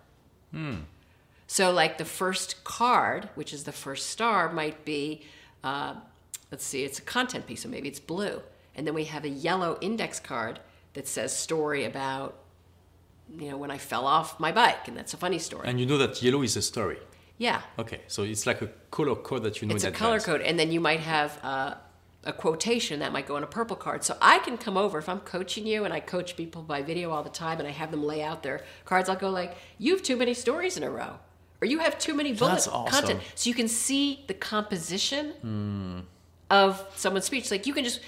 So, 1.46 1.70
like 1.70 1.96
the 1.98 2.04
first 2.04 2.64
card, 2.64 3.28
which 3.36 3.52
is 3.52 3.62
the 3.64 3.72
first 3.72 4.10
star, 4.10 4.52
might 4.52 4.84
be, 4.84 5.22
uh, 5.62 5.94
let's 6.50 6.64
see, 6.64 6.84
it's 6.84 6.98
a 6.98 7.02
content 7.02 7.46
piece, 7.46 7.62
so 7.62 7.68
maybe 7.68 7.88
it's 7.88 8.00
blue. 8.00 8.42
And 8.74 8.86
then 8.86 8.94
we 8.94 9.04
have 9.04 9.24
a 9.24 9.28
yellow 9.28 9.78
index 9.80 10.20
card 10.20 10.60
that 10.94 11.06
says 11.08 11.34
story 11.36 11.84
about, 11.84 12.34
you 13.38 13.50
know, 13.50 13.56
when 13.56 13.70
I 13.70 13.78
fell 13.78 14.06
off 14.06 14.38
my 14.38 14.52
bike, 14.52 14.86
and 14.88 14.96
that's 14.96 15.14
a 15.14 15.16
funny 15.16 15.38
story. 15.38 15.66
And 15.68 15.80
you 15.80 15.86
know 15.86 15.98
that 15.98 16.22
yellow 16.22 16.42
is 16.42 16.56
a 16.56 16.62
story. 16.62 16.98
yeah, 17.38 17.60
Okay, 17.78 18.00
so 18.06 18.22
it's 18.22 18.46
like 18.46 18.62
a 18.62 18.68
color 18.90 19.14
code 19.16 19.42
that 19.44 19.60
you 19.60 19.68
know 19.68 19.74
it's 19.74 19.84
a 19.84 19.90
color 19.90 20.20
code, 20.20 20.40
and 20.42 20.58
then 20.58 20.70
you 20.72 20.80
might 20.80 21.00
have 21.00 21.38
uh, 21.42 21.74
a 22.24 22.32
quotation 22.32 23.00
that 23.00 23.12
might 23.12 23.26
go 23.26 23.36
on 23.36 23.42
a 23.42 23.46
purple 23.46 23.76
card. 23.76 24.04
So 24.04 24.16
I 24.22 24.38
can 24.40 24.56
come 24.58 24.76
over 24.76 24.98
if 24.98 25.08
I'm 25.08 25.20
coaching 25.20 25.66
you, 25.66 25.84
and 25.84 25.92
I 25.92 26.00
coach 26.00 26.36
people 26.36 26.62
by 26.62 26.82
video 26.82 27.10
all 27.10 27.22
the 27.22 27.30
time, 27.30 27.58
and 27.58 27.66
I 27.68 27.72
have 27.72 27.90
them 27.90 28.04
lay 28.04 28.22
out 28.22 28.42
their 28.42 28.62
cards. 28.84 29.08
I'll 29.08 29.16
go 29.16 29.30
like, 29.30 29.56
"You 29.78 29.92
have 29.94 30.02
too 30.02 30.16
many 30.16 30.34
stories 30.34 30.76
in 30.76 30.82
a 30.82 30.90
row." 30.90 31.18
Or 31.62 31.66
you 31.66 31.78
have 31.78 31.98
too 31.98 32.12
many 32.14 32.32
bullet 32.34 32.50
That's 32.52 32.68
awesome. 32.68 32.92
content, 33.00 33.20
so 33.34 33.48
you 33.48 33.54
can 33.54 33.68
see 33.68 34.24
the 34.26 34.34
composition 34.34 35.30
Hmm. 35.40 36.00
Of 36.50 36.84
someone's 36.94 37.24
speech. 37.24 37.50
Like 37.50 37.66
you 37.66 37.74
can 37.74 37.84
just, 37.84 38.00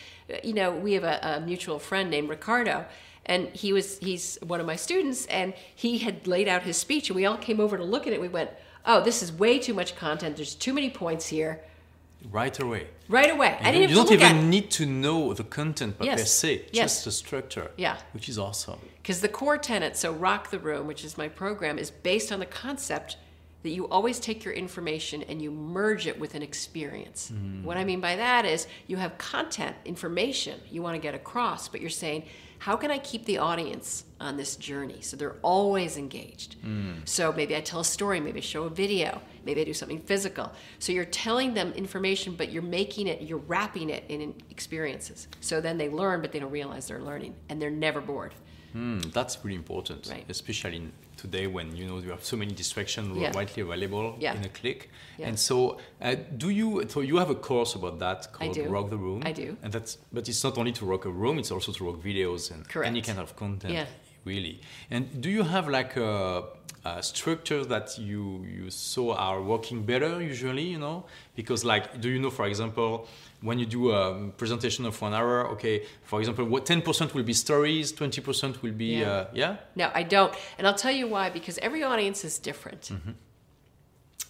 you 0.44 0.52
know, 0.54 0.70
we 0.72 0.92
have 0.94 1.04
a, 1.04 1.18
a 1.36 1.40
mutual 1.40 1.78
friend 1.78 2.10
named 2.10 2.28
Ricardo, 2.28 2.84
and 3.26 3.48
he 3.48 3.72
was 3.72 3.98
he's 3.98 4.38
one 4.42 4.60
of 4.60 4.66
my 4.66 4.76
students, 4.76 5.26
and 5.26 5.54
he 5.74 5.98
had 5.98 6.26
laid 6.26 6.48
out 6.48 6.62
his 6.62 6.76
speech, 6.76 7.08
and 7.10 7.16
we 7.16 7.26
all 7.26 7.36
came 7.38 7.60
over 7.60 7.76
to 7.76 7.84
look 7.84 8.06
at 8.06 8.12
it. 8.12 8.20
We 8.20 8.28
went, 8.28 8.50
"Oh, 8.86 9.02
this 9.02 9.22
is 9.22 9.32
way 9.32 9.58
too 9.58 9.74
much 9.74 9.96
content. 9.96 10.36
There's 10.36 10.54
too 10.54 10.72
many 10.72 10.90
points 10.90 11.26
here." 11.28 11.60
Right 12.32 12.58
away. 12.58 12.88
Right 13.08 13.30
away, 13.30 13.56
I 13.60 13.70
didn't 13.70 13.90
you 13.90 13.94
don't 13.94 14.10
even 14.10 14.50
need 14.50 14.72
to 14.72 14.84
know 14.84 15.32
the 15.34 15.44
content 15.44 15.98
per 15.98 16.04
Yes. 16.04 16.32
se, 16.32 16.62
Yes. 16.72 16.84
just 16.96 17.04
the 17.04 17.12
structure. 17.12 17.70
Yeah. 17.76 17.96
Which 18.12 18.28
is 18.28 18.38
awesome. 18.38 18.80
because 19.00 19.20
the 19.20 19.28
core 19.28 19.56
tenet, 19.56 19.96
so 19.96 20.12
Rock 20.12 20.50
the 20.50 20.58
Room, 20.58 20.88
which 20.88 21.04
is 21.04 21.16
my 21.16 21.28
program, 21.28 21.78
is 21.78 21.92
based 21.92 22.32
on 22.32 22.40
the 22.40 22.46
concept 22.46 23.16
that 23.62 23.70
you 23.70 23.88
always 23.88 24.20
take 24.20 24.44
your 24.44 24.54
information 24.54 25.22
and 25.24 25.42
you 25.42 25.50
merge 25.50 26.06
it 26.06 26.18
with 26.18 26.34
an 26.34 26.42
experience. 26.42 27.32
Mm. 27.34 27.64
What 27.64 27.76
I 27.76 27.84
mean 27.84 28.00
by 28.00 28.16
that 28.16 28.44
is 28.44 28.68
you 28.86 28.96
have 28.96 29.18
content, 29.18 29.74
information 29.84 30.60
you 30.70 30.80
want 30.80 30.94
to 30.94 31.00
get 31.00 31.14
across, 31.14 31.66
but 31.68 31.80
you're 31.80 31.90
saying, 31.90 32.24
how 32.60 32.76
can 32.76 32.90
I 32.90 32.98
keep 32.98 33.24
the 33.24 33.38
audience 33.38 34.04
on 34.20 34.36
this 34.36 34.56
journey 34.56 35.00
so 35.00 35.16
they're 35.16 35.36
always 35.42 35.96
engaged? 35.96 36.60
Mm. 36.62 37.08
So 37.08 37.32
maybe 37.32 37.56
I 37.56 37.60
tell 37.60 37.80
a 37.80 37.84
story, 37.84 38.20
maybe 38.20 38.38
I 38.38 38.42
show 38.42 38.64
a 38.64 38.70
video, 38.70 39.20
maybe 39.44 39.60
I 39.60 39.64
do 39.64 39.74
something 39.74 40.00
physical. 40.00 40.52
So 40.78 40.92
you're 40.92 41.04
telling 41.04 41.54
them 41.54 41.72
information, 41.72 42.34
but 42.34 42.50
you're 42.50 42.62
making 42.62 43.06
it, 43.06 43.22
you're 43.22 43.38
wrapping 43.38 43.90
it 43.90 44.04
in 44.08 44.34
experiences. 44.50 45.28
So 45.40 45.60
then 45.60 45.78
they 45.78 45.88
learn, 45.88 46.20
but 46.20 46.32
they 46.32 46.40
don't 46.40 46.50
realize 46.50 46.88
they're 46.88 47.00
learning, 47.00 47.34
and 47.48 47.62
they're 47.62 47.70
never 47.70 48.00
bored. 48.00 48.34
Hmm, 48.78 49.00
that's 49.12 49.34
really 49.44 49.56
important, 49.56 50.06
Right. 50.08 50.24
especially 50.28 50.76
in 50.76 50.92
today 51.16 51.46
when 51.48 51.74
you 51.78 51.84
know 51.88 51.98
you 51.98 52.10
have 52.10 52.24
so 52.24 52.36
many 52.36 52.52
distractions 52.62 53.08
Yeah. 53.18 53.32
widely 53.34 53.62
available 53.62 54.06
Yeah. 54.20 54.36
in 54.36 54.44
a 54.44 54.48
click. 54.60 54.88
Yeah. 55.18 55.28
And 55.28 55.36
so, 55.48 55.78
uh, 56.00 56.14
do 56.42 56.48
you? 56.50 56.68
So 56.88 57.00
you 57.00 57.16
have 57.22 57.30
a 57.30 57.34
course 57.48 57.74
about 57.74 57.98
that 57.98 58.32
called. 58.32 58.56
Rock 58.76 58.90
the 58.90 58.96
Room. 59.06 59.22
I 59.30 59.32
do. 59.32 59.56
And 59.64 59.72
that's, 59.72 59.98
but 60.12 60.28
it's 60.28 60.44
not 60.44 60.56
only 60.58 60.72
to 60.72 60.84
rock 60.92 61.04
a 61.06 61.10
room; 61.22 61.38
it's 61.40 61.50
also 61.50 61.72
to 61.72 61.84
rock 61.88 61.98
videos 62.10 62.50
and 62.52 62.60
Correct. 62.68 62.86
any 62.92 63.02
kind 63.02 63.18
of 63.18 63.34
content. 63.34 63.88
Really. 64.24 64.60
And 64.90 65.02
do 65.22 65.28
you 65.30 65.42
have 65.54 65.68
like 65.78 65.96
a, 65.96 66.44
Uh, 66.88 66.98
a 66.98 67.02
structure 67.02 67.64
that 67.64 67.98
you 67.98 68.44
you 68.56 68.70
saw 68.70 69.14
are 69.14 69.42
working 69.42 69.82
better 69.82 70.22
usually? 70.22 70.62
You 70.74 70.78
know, 70.78 71.04
because 71.34 71.64
like, 71.64 72.00
do 72.00 72.08
you 72.08 72.20
know, 72.20 72.30
for 72.30 72.46
example? 72.46 73.06
When 73.40 73.58
you 73.60 73.66
do 73.66 73.92
a 73.92 74.30
presentation 74.36 74.84
of 74.84 75.00
one 75.00 75.14
hour, 75.14 75.46
okay, 75.54 75.86
for 76.02 76.18
example, 76.20 76.44
what 76.44 76.66
ten 76.66 76.82
percent 76.82 77.14
will 77.14 77.22
be 77.22 77.32
stories, 77.34 77.92
twenty 77.92 78.20
percent 78.20 78.62
will 78.62 78.72
be, 78.72 78.96
Yeah. 79.00 79.10
uh, 79.10 79.26
yeah, 79.32 79.56
No, 79.76 79.90
I 79.94 80.02
don't. 80.02 80.34
And 80.58 80.66
I'll 80.66 80.74
tell 80.84 80.92
you 81.00 81.06
why 81.06 81.30
because 81.30 81.56
every 81.58 81.82
audience 81.84 82.24
is 82.24 82.38
different. 82.40 82.82
Mm-hmm. 82.82 83.12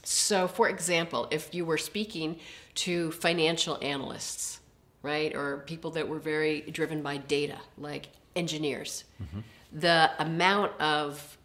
So, 0.04 0.48
for 0.48 0.68
example, 0.68 1.26
if 1.30 1.54
you 1.54 1.64
were 1.64 1.78
speaking 1.78 2.36
to 2.84 3.10
financial 3.12 3.78
analysts, 3.82 4.60
right, 5.02 5.34
or 5.34 5.64
people 5.66 5.90
that 5.92 6.06
were 6.08 6.18
very 6.18 6.60
driven 6.70 7.02
by 7.02 7.16
data, 7.16 7.58
like 7.78 8.08
engineers, 8.36 9.04
mm-hmm. 9.22 9.40
the 9.72 10.10
amount 10.18 10.72
of 10.80 11.37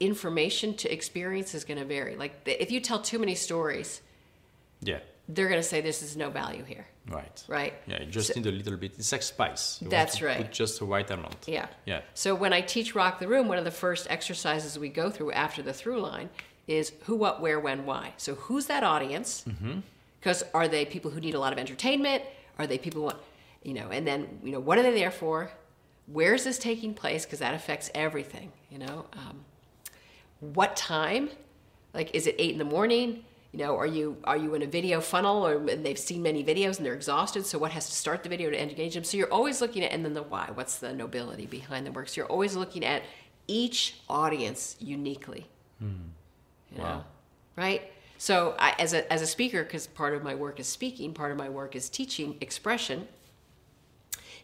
information 0.00 0.74
to 0.74 0.92
experience 0.92 1.54
is 1.54 1.64
going 1.64 1.78
to 1.78 1.84
vary. 1.84 2.16
Like, 2.16 2.32
if 2.46 2.70
you 2.70 2.80
tell 2.80 3.00
too 3.00 3.18
many 3.18 3.34
stories, 3.34 4.00
yeah, 4.80 4.98
they're 5.28 5.48
going 5.48 5.60
to 5.60 5.66
say 5.66 5.80
this 5.80 6.02
is 6.02 6.16
no 6.16 6.28
value 6.30 6.64
here, 6.64 6.86
right. 7.08 7.44
right? 7.48 7.72
Yeah, 7.86 8.02
you 8.02 8.10
just 8.10 8.34
So- 8.34 8.40
need 8.40 8.46
a 8.46 8.52
little 8.52 8.76
bit. 8.76 8.92
It's 8.98 9.12
like 9.12 9.22
spice. 9.22 9.80
You 9.80 9.88
That's 9.88 10.20
right. 10.20 10.38
Put 10.38 10.52
just 10.52 10.78
the 10.80 10.84
right 10.84 11.08
amount. 11.10 11.36
Yeah. 11.46 11.68
Yeah. 11.86 12.02
So 12.14 12.34
when 12.34 12.52
I 12.52 12.60
teach 12.60 12.94
Rock 12.94 13.18
the 13.20 13.28
Room, 13.28 13.48
one 13.48 13.56
of 13.58 13.64
the 13.64 13.70
first 13.70 14.06
exercises 14.10 14.78
we 14.78 14.88
go 14.90 15.10
through 15.10 15.32
after 15.32 15.62
the 15.62 15.72
through 15.72 16.00
line 16.00 16.28
is 16.66 16.92
who, 17.04 17.16
what, 17.16 17.40
where, 17.40 17.60
when, 17.60 17.86
why. 17.86 18.12
So 18.16 18.34
who's 18.34 18.66
that 18.66 18.82
audience? 18.82 19.44
Because 20.20 20.42
are 20.52 20.68
they 20.68 20.84
people 20.84 21.10
who 21.10 21.20
need 21.20 21.34
a 21.34 21.38
lot 21.40 21.52
of 21.52 21.58
entertainment? 21.58 22.22
Are 22.58 22.66
they 22.66 22.78
people 22.78 23.00
who 23.00 23.06
want, 23.06 23.18
you 23.62 23.74
know, 23.74 23.88
and 23.90 24.06
then, 24.06 24.40
you 24.42 24.52
know, 24.52 24.60
what 24.60 24.78
are 24.78 24.82
they 24.82 24.94
there 24.94 25.10
for? 25.10 25.50
Where 26.06 26.34
is 26.34 26.44
this 26.44 26.58
taking 26.58 26.94
place? 26.94 27.24
Because 27.24 27.38
that 27.40 27.54
affects 27.54 27.90
everything, 27.94 28.52
you 28.70 28.78
know. 28.78 29.06
Um, 29.14 29.44
what 30.40 30.76
time? 30.76 31.30
Like, 31.92 32.14
is 32.14 32.26
it 32.26 32.34
eight 32.38 32.52
in 32.52 32.58
the 32.58 32.64
morning? 32.64 33.24
You 33.52 33.60
know, 33.60 33.76
are 33.76 33.86
you 33.86 34.16
are 34.24 34.36
you 34.36 34.54
in 34.54 34.62
a 34.62 34.66
video 34.66 35.00
funnel, 35.00 35.46
or 35.46 35.68
and 35.68 35.86
they've 35.86 35.98
seen 35.98 36.22
many 36.22 36.42
videos 36.42 36.78
and 36.78 36.84
they're 36.84 36.94
exhausted? 36.94 37.46
So 37.46 37.56
what 37.58 37.70
has 37.70 37.86
to 37.86 37.92
start 37.92 38.24
the 38.24 38.28
video 38.28 38.50
to 38.50 38.60
engage 38.60 38.94
them? 38.94 39.04
So 39.04 39.16
you're 39.16 39.32
always 39.32 39.60
looking 39.60 39.84
at, 39.84 39.92
and 39.92 40.04
then 40.04 40.12
the 40.12 40.24
why. 40.24 40.50
What's 40.52 40.78
the 40.78 40.92
nobility 40.92 41.46
behind 41.46 41.86
the 41.86 41.92
work? 41.92 42.08
So 42.08 42.20
you're 42.22 42.30
always 42.30 42.56
looking 42.56 42.84
at 42.84 43.02
each 43.46 44.00
audience 44.08 44.74
uniquely. 44.80 45.46
Hmm. 45.78 45.92
You 46.72 46.78
know, 46.78 46.84
Wow. 46.84 47.04
right? 47.54 47.82
So 48.18 48.56
I, 48.58 48.74
as 48.78 48.92
a 48.92 49.12
as 49.12 49.22
a 49.22 49.26
speaker, 49.26 49.62
because 49.62 49.86
part 49.86 50.14
of 50.14 50.24
my 50.24 50.34
work 50.34 50.58
is 50.58 50.66
speaking, 50.66 51.14
part 51.14 51.30
of 51.30 51.38
my 51.38 51.48
work 51.48 51.76
is 51.76 51.88
teaching 51.88 52.36
expression. 52.40 53.06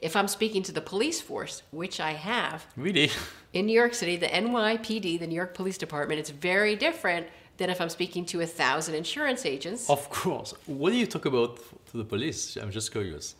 If 0.00 0.16
I'm 0.16 0.28
speaking 0.28 0.62
to 0.64 0.72
the 0.72 0.80
police 0.80 1.20
force, 1.20 1.62
which 1.72 2.00
I 2.00 2.12
have, 2.12 2.66
Really? 2.76 3.10
in 3.52 3.66
New 3.66 3.72
York 3.82 3.94
City, 3.94 4.16
the 4.16 4.28
NYPD, 4.28 5.18
the 5.18 5.26
New 5.26 5.34
York 5.34 5.54
Police 5.54 5.78
Department, 5.78 6.18
it's 6.20 6.30
very 6.30 6.74
different 6.76 7.26
than 7.58 7.68
if 7.68 7.80
I'm 7.80 7.90
speaking 7.90 8.24
to 8.26 8.40
a 8.40 8.46
thousand 8.46 8.94
insurance 8.94 9.44
agents. 9.44 9.90
of 9.90 10.08
course. 10.08 10.54
What 10.66 10.90
do 10.92 10.96
you 10.96 11.06
talk 11.06 11.26
about 11.26 11.56
to 11.90 11.96
the 11.98 12.04
police? 12.04 12.56
I'm 12.56 12.70
just 12.70 12.90
curious. 12.92 13.34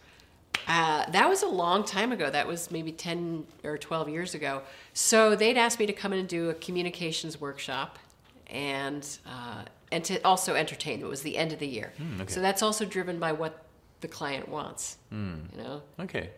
Uh, 0.69 1.09
that 1.11 1.27
was 1.29 1.43
a 1.43 1.49
long 1.49 1.85
time 1.85 2.13
ago. 2.13 2.29
That 2.29 2.47
was 2.47 2.71
maybe 2.71 2.93
10 2.93 3.47
or 3.65 3.79
12 3.79 4.09
years 4.11 4.35
ago. 4.35 4.61
So 4.93 5.35
they'd 5.35 5.57
asked 5.57 5.79
me 5.81 5.87
to 5.87 5.93
come 5.95 6.13
in 6.13 6.19
and 6.19 6.29
do 6.29 6.51
a 6.51 6.55
communications 6.55 7.41
workshop 7.41 7.99
and, 8.49 9.07
uh, 9.27 9.63
and 9.91 10.05
to 10.05 10.21
also 10.23 10.55
entertain 10.55 10.99
them. 11.01 11.07
It 11.07 11.11
was 11.11 11.23
the 11.23 11.39
end 11.39 11.53
of 11.53 11.59
the 11.59 11.67
year. 11.67 11.93
okay. 12.21 12.31
So 12.31 12.41
that's 12.43 12.63
also 12.63 12.85
driven 12.85 13.19
by 13.19 13.33
what 13.33 13.65
the 14.03 14.09
client 14.09 14.49
wants. 14.49 14.99
You 15.11 15.39
know? 15.57 15.83
Okay. 16.01 16.31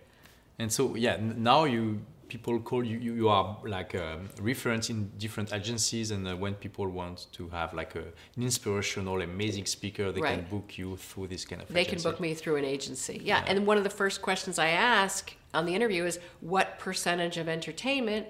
And 0.59 0.71
so, 0.73 0.95
yeah, 0.95 1.15
n- 1.15 1.37
now 1.43 1.65
you 1.65 2.01
people 2.29 2.59
call 2.61 2.83
you, 2.83 2.97
you, 2.97 3.12
you 3.12 3.29
are 3.29 3.59
like 3.67 3.93
a 3.93 4.19
reference 4.41 4.88
in 4.88 5.11
different 5.19 5.53
agencies 5.53 6.11
and 6.12 6.27
uh, 6.27 6.35
when 6.35 6.55
people 6.55 6.88
want 6.88 7.27
to 7.31 7.47
have 7.51 7.75
like 7.75 7.95
a, 7.95 8.05
an 8.37 8.43
inspirational 8.43 9.21
amazing 9.21 9.67
speaker 9.67 10.11
they 10.11 10.23
can 10.23 10.41
book 10.49 10.79
you 10.79 10.97
through 10.97 11.27
this 11.29 11.45
kind 11.45 11.61
of 11.61 11.69
They 11.69 11.85
can 11.85 12.01
book 12.01 12.21
me 12.21 12.33
through 12.33 12.57
an 12.57 12.65
agency. 12.65 13.21
Yeah. 13.23 13.45
And 13.47 13.67
one 13.67 13.77
of 13.77 13.85
the 13.85 13.91
first 13.91 14.23
questions 14.23 14.59
I 14.59 14.69
ask 14.69 15.35
on 15.53 15.67
the 15.67 15.75
interview 15.75 16.05
is 16.07 16.19
what 16.41 16.79
percentage 16.79 17.37
of 17.37 17.49
entertainment 17.51 18.27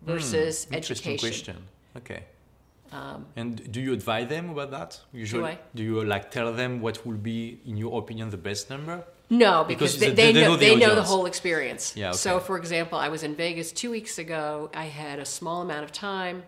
versus 0.00 0.64
Hmm, 0.64 0.74
Interesting 0.74 1.12
education? 1.14 1.54
question. 1.54 1.68
Okay. 2.00 2.22
and 3.36 3.70
do 3.70 3.80
you 3.82 3.92
advise 3.92 4.28
them 4.28 4.48
about 4.50 4.70
that? 4.70 4.98
Usually, 5.12 5.44
I? 5.44 5.58
do 5.74 5.82
you 5.82 6.02
like 6.04 6.30
tell 6.30 6.52
them 6.54 6.80
what 6.80 7.04
will 7.06 7.16
be, 7.32 7.60
in 7.66 7.76
your 7.76 7.98
opinion, 8.02 8.30
the 8.30 8.36
best 8.50 8.70
number? 8.70 9.04
No, 9.32 9.64
because, 9.64 9.94
Because 9.94 9.98
they, 9.98 10.10
they- 10.10 10.32
they, 10.32 10.40
know, 10.42 10.48
know 10.48 10.56
the 10.56 10.66
they 10.66 10.76
know 10.76 10.94
the 10.94 11.02
whole 11.02 11.24
experience. 11.26 11.96
Yeah, 11.96 12.10
So, 12.12 12.38
for 12.38 12.58
example, 12.58 12.98
I 12.98 13.08
was 13.08 13.22
in 13.22 13.34
Vegas 13.34 13.72
two 13.72 13.90
weeks 13.90 14.18
ago. 14.18 14.70
I 14.74 14.84
had 14.84 15.18
a 15.18 15.24
small 15.24 15.62
amount 15.62 15.84
of 15.84 15.90
time. 15.92 16.42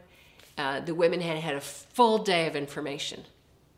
Uh, 0.59 0.81
the 0.81 0.94
women 0.94 1.20
had 1.23 1.38
had 1.38 1.55
a 1.57 1.61
full 1.62 2.18
day 2.18 2.47
of 2.47 2.55
information, 2.55 3.25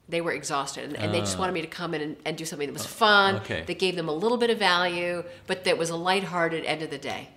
They 0.08 0.20
were 0.20 0.32
exhausted 0.32 0.84
and, 0.84 0.96
and 0.96 1.14
they 1.14 1.20
just 1.20 1.38
wanted 1.38 1.52
me 1.52 1.62
to 1.62 1.66
come 1.68 1.94
in 1.94 2.00
and, 2.02 2.16
and 2.26 2.36
do 2.36 2.44
something 2.44 2.66
that 2.68 2.72
was 2.72 2.84
fun, 2.84 3.36
okay. 3.36 3.62
that 3.66 3.78
gave 3.78 3.94
them 3.96 4.08
a 4.08 4.12
little 4.12 4.38
bit 4.38 4.50
of 4.50 4.58
value, 4.58 5.24
but 5.46 5.64
that 5.64 5.78
was 5.78 5.88
a 5.90 5.96
lighthearted 5.96 6.64
end 6.64 6.82
of 6.82 6.90
the 6.90 6.98
day. 6.98 7.28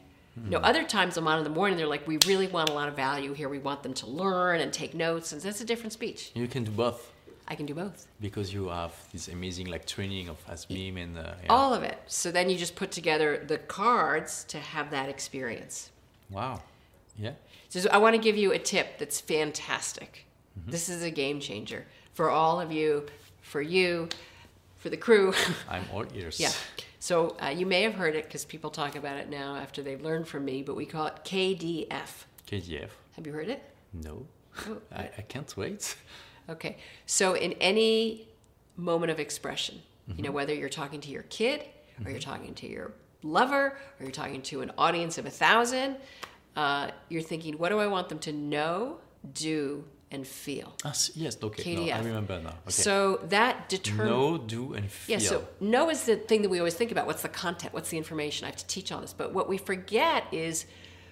You 0.44 0.52
know, 0.52 0.60
other 0.60 0.84
times 0.86 1.18
I'm 1.18 1.28
on 1.28 1.38
in 1.38 1.44
the 1.44 1.50
morning, 1.50 1.78
they're 1.78 1.88
like, 1.96 2.08
we 2.08 2.18
really 2.26 2.48
want 2.48 2.70
a 2.70 2.74
lot 2.74 2.88
of 2.88 2.96
value 2.96 3.34
here. 3.34 3.50
We 3.50 3.60
want 3.60 3.84
them 3.84 3.94
to 3.96 4.08
learn 4.08 4.62
and 4.62 4.72
take 4.72 4.94
notes, 4.94 5.32
and 5.34 5.42
that's 5.42 5.60
a 5.62 5.66
different 5.66 5.92
speech. 5.94 6.32
You 6.34 6.48
can 6.48 6.64
do 6.64 6.72
both 6.72 7.12
I 7.52 7.56
can 7.56 7.66
do 7.66 7.74
both. 7.74 8.08
because 8.22 8.54
you 8.54 8.68
have 8.70 8.94
this 9.12 9.28
amazing 9.28 9.68
like 9.68 9.86
training 9.86 10.30
of 10.30 10.38
Asbeam 10.48 11.02
and 11.04 11.18
uh, 11.18 11.24
yeah. 11.44 11.50
All 11.50 11.74
of 11.74 11.82
it. 11.84 11.98
So 12.08 12.32
then 12.32 12.50
you 12.50 12.58
just 12.58 12.76
put 12.76 12.92
together 12.92 13.44
the 13.48 13.58
cards 13.58 14.44
to 14.50 14.60
have 14.60 14.92
that 14.92 15.10
experience. 15.10 15.90
wow, 16.30 16.62
yeah. 17.18 17.34
So 17.70 17.80
I 17.92 17.98
want 17.98 18.16
to 18.16 18.22
give 18.22 18.38
you 18.38 18.52
a 18.54 18.60
tip 18.60 18.98
that's 19.00 19.20
fantastic. 19.22 20.26
This 20.68 20.90
is 20.90 21.04
a 21.04 21.12
game 21.12 21.40
changer 21.40 21.86
for 22.14 22.30
all 22.30 22.60
of 22.60 22.72
you, 22.72 23.06
for 23.42 23.62
you, 23.62 24.10
for 24.78 24.90
the 24.90 24.98
crew. 24.98 25.34
I'm 25.70 25.86
all 25.94 26.06
ears. 26.14 26.40
yeah. 26.40 26.52
So 27.00 27.38
uh, 27.42 27.48
you 27.48 27.66
may 27.66 27.82
have 27.84 27.94
heard 27.94 28.16
it 28.16 28.26
because 28.26 28.44
people 28.46 28.70
talk 28.70 28.96
about 28.96 29.18
it 29.18 29.30
now 29.30 29.56
after 29.56 29.82
they've 29.82 30.02
learned 30.02 30.28
from 30.28 30.44
me, 30.46 30.62
but 30.64 30.76
we 30.76 30.86
call 30.86 31.06
it 31.08 31.16
KDF. 31.24 32.26
KDF. 32.48 32.90
Have 33.16 33.26
you 33.26 33.34
heard 33.34 33.50
it? 33.50 33.62
No, 33.94 34.26
Oh, 34.68 34.78
I, 34.94 35.04
I 35.18 35.22
can't 35.22 35.56
wait. 35.56 35.96
Okay. 36.50 36.78
So 37.06 37.36
in 37.36 37.54
any 37.54 38.28
moment 38.76 39.12
of 39.12 39.20
expression, 39.20 39.82
you 40.16 40.24
know, 40.24 40.32
whether 40.32 40.54
you're 40.54 40.70
talking 40.70 41.02
to 41.02 41.10
your 41.10 41.24
kid 41.24 41.64
or 42.04 42.10
you're 42.10 42.20
talking 42.20 42.56
to 42.56 42.68
your 42.68 42.94
lover 43.22 43.78
or 44.00 44.04
you're 44.04 44.12
talking 44.12 44.42
to 44.42 44.62
an 44.62 44.72
audience 44.78 45.20
of 45.20 45.28
a 45.28 45.30
thousand, 45.30 45.98
uh, 46.56 46.90
you're 47.10 47.22
thinking, 47.22 47.58
what 47.60 47.70
do 47.70 47.80
I 47.80 47.88
want 47.88 48.10
them 48.10 48.20
to 48.20 48.32
know, 48.32 48.98
do, 49.34 49.86
and 50.12 50.26
feel? 50.26 50.74
Ah, 50.84 50.94
yes, 51.14 51.38
okay. 51.44 51.76
No, 51.76 51.94
I 51.94 52.00
remember 52.00 52.42
now. 52.42 52.50
Okay. 52.50 52.72
So 52.72 53.20
that 53.30 53.70
determines. 53.70 54.10
know, 54.10 54.38
do, 54.40 54.74
and 54.74 54.90
feel. 54.90 55.20
Yeah, 55.20 55.28
so 55.28 55.48
know 55.60 55.90
is 55.90 56.06
the 56.06 56.16
thing 56.16 56.42
that 56.42 56.50
we 56.50 56.58
always 56.58 56.74
think 56.74 56.92
about. 56.92 57.06
What's 57.06 57.22
the 57.22 57.30
content? 57.30 57.74
What's 57.74 57.90
the 57.90 57.98
information? 57.98 58.46
I 58.46 58.50
have 58.50 58.58
to 58.58 58.68
teach 58.68 58.92
all 58.92 59.02
this. 59.02 59.14
But 59.14 59.34
what 59.34 59.48
we 59.48 59.58
forget 59.58 60.24
is 60.32 60.66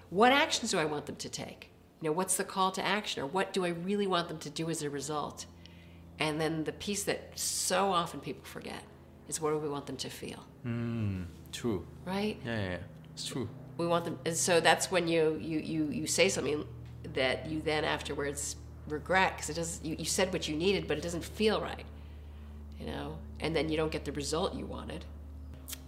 what 0.10 0.32
actions 0.32 0.72
do 0.72 0.80
I 0.80 0.86
want 0.86 1.06
them 1.06 1.18
to 1.18 1.30
take? 1.30 1.70
You 2.02 2.10
know, 2.10 2.14
what's 2.14 2.38
the 2.38 2.44
call 2.44 2.72
to 2.72 2.86
action? 2.86 3.24
Or 3.24 3.26
what 3.26 3.54
do 3.54 3.66
I 3.66 3.70
really 3.70 4.08
want 4.08 4.28
them 4.28 4.38
to 4.40 4.50
do 4.50 4.70
as 4.70 4.84
a 4.84 4.90
result? 4.90 5.46
And 6.20 6.40
then 6.40 6.64
the 6.64 6.72
piece 6.72 7.04
that 7.04 7.38
so 7.38 7.92
often 7.92 8.20
people 8.20 8.44
forget 8.44 8.84
is 9.28 9.42
what 9.42 9.52
do 9.52 9.58
we 9.58 9.70
want 9.70 9.86
them 9.86 9.98
to 9.98 10.10
feel? 10.10 10.46
Mm, 10.66 11.26
true. 11.52 11.86
Right? 12.06 12.38
Yeah, 12.46 12.56
yeah, 12.56 12.70
yeah. 12.70 12.78
It's 13.14 13.26
true. 13.26 13.50
We 13.78 13.88
want 13.88 14.06
them 14.06 14.20
and 14.26 14.36
so 14.36 14.60
that's 14.60 14.90
when 14.90 15.08
you 15.08 15.38
you 15.40 15.60
you, 15.60 15.86
you 15.92 16.08
say 16.08 16.30
something 16.30 16.66
that 17.14 17.48
you 17.48 17.62
then 17.62 17.84
afterwards 17.84 18.56
regret 18.88 19.36
because 19.36 19.50
it 19.50 19.54
doesn't 19.54 19.86
you, 19.86 19.96
you 20.00 20.06
said 20.06 20.34
what 20.34 20.48
you 20.48 20.56
needed 20.56 20.88
but 20.88 20.98
it 20.98 21.02
doesn't 21.02 21.24
feel 21.24 21.62
right 21.62 21.86
you 22.80 22.88
know 22.88 23.18
and 23.40 23.56
then 23.56 23.70
you 23.70 23.78
don't 23.78 23.92
get 23.92 24.04
the 24.06 24.12
result 24.14 24.56
you 24.56 24.66
wanted 24.66 25.06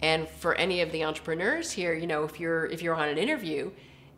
and 0.02 0.28
for 0.28 0.54
any 0.54 0.82
of 0.82 0.92
the 0.92 1.02
entrepreneurs 1.02 1.72
here 1.72 1.94
you 1.94 2.06
know 2.06 2.22
if 2.24 2.38
you're 2.38 2.66
if 2.66 2.80
you're 2.82 2.94
on 2.94 3.08
an 3.08 3.18
interview 3.18 3.70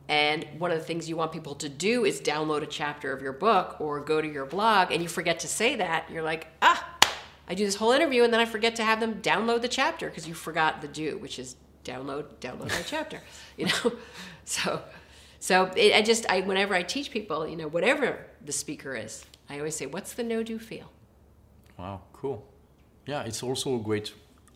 and 0.08 0.46
one 0.58 0.70
of 0.70 0.78
the 0.78 0.84
things 0.84 1.08
you 1.08 1.16
want 1.16 1.32
people 1.32 1.54
to 1.54 1.68
do 1.68 2.04
is 2.04 2.20
download 2.20 2.62
a 2.62 2.66
chapter 2.66 3.12
of 3.12 3.22
your 3.22 3.32
book 3.32 3.80
or 3.80 4.00
go 4.00 4.20
to 4.20 4.28
your 4.30 4.46
blog 4.46 4.90
and 4.90 5.02
you 5.02 5.08
forget 5.08 5.40
to 5.40 5.48
say 5.48 5.76
that 5.76 6.10
you're 6.10 6.22
like 6.22 6.48
ah 6.60 6.98
i 7.48 7.54
do 7.54 7.64
this 7.64 7.76
whole 7.76 7.92
interview 7.92 8.24
and 8.24 8.32
then 8.32 8.40
i 8.40 8.44
forget 8.44 8.76
to 8.76 8.84
have 8.84 9.00
them 9.00 9.20
download 9.22 9.62
the 9.62 9.68
chapter 9.68 10.08
because 10.08 10.26
you 10.26 10.34
forgot 10.34 10.80
the 10.82 10.88
do 10.88 11.18
which 11.18 11.38
is 11.38 11.56
download 11.84 12.24
download 12.40 12.68
my 12.70 12.82
chapter 12.86 13.20
you 13.56 13.66
know 13.66 13.92
so 14.44 14.82
so 15.38 15.70
it, 15.76 15.94
i 15.94 16.02
just 16.02 16.28
i 16.30 16.40
whenever 16.40 16.74
i 16.74 16.82
teach 16.82 17.10
people 17.10 17.46
you 17.46 17.56
know 17.56 17.68
whatever 17.68 18.26
the 18.44 18.52
speaker 18.52 18.94
is 18.94 19.24
i 19.48 19.58
always 19.58 19.76
say 19.76 19.86
what's 19.86 20.14
the 20.14 20.22
know 20.22 20.42
do 20.42 20.58
feel 20.58 20.90
Wow, 21.78 22.00
cool. 22.12 22.44
Yeah, 23.06 23.22
it's 23.22 23.42
also 23.42 23.76
a 23.76 23.78
great, 23.78 24.12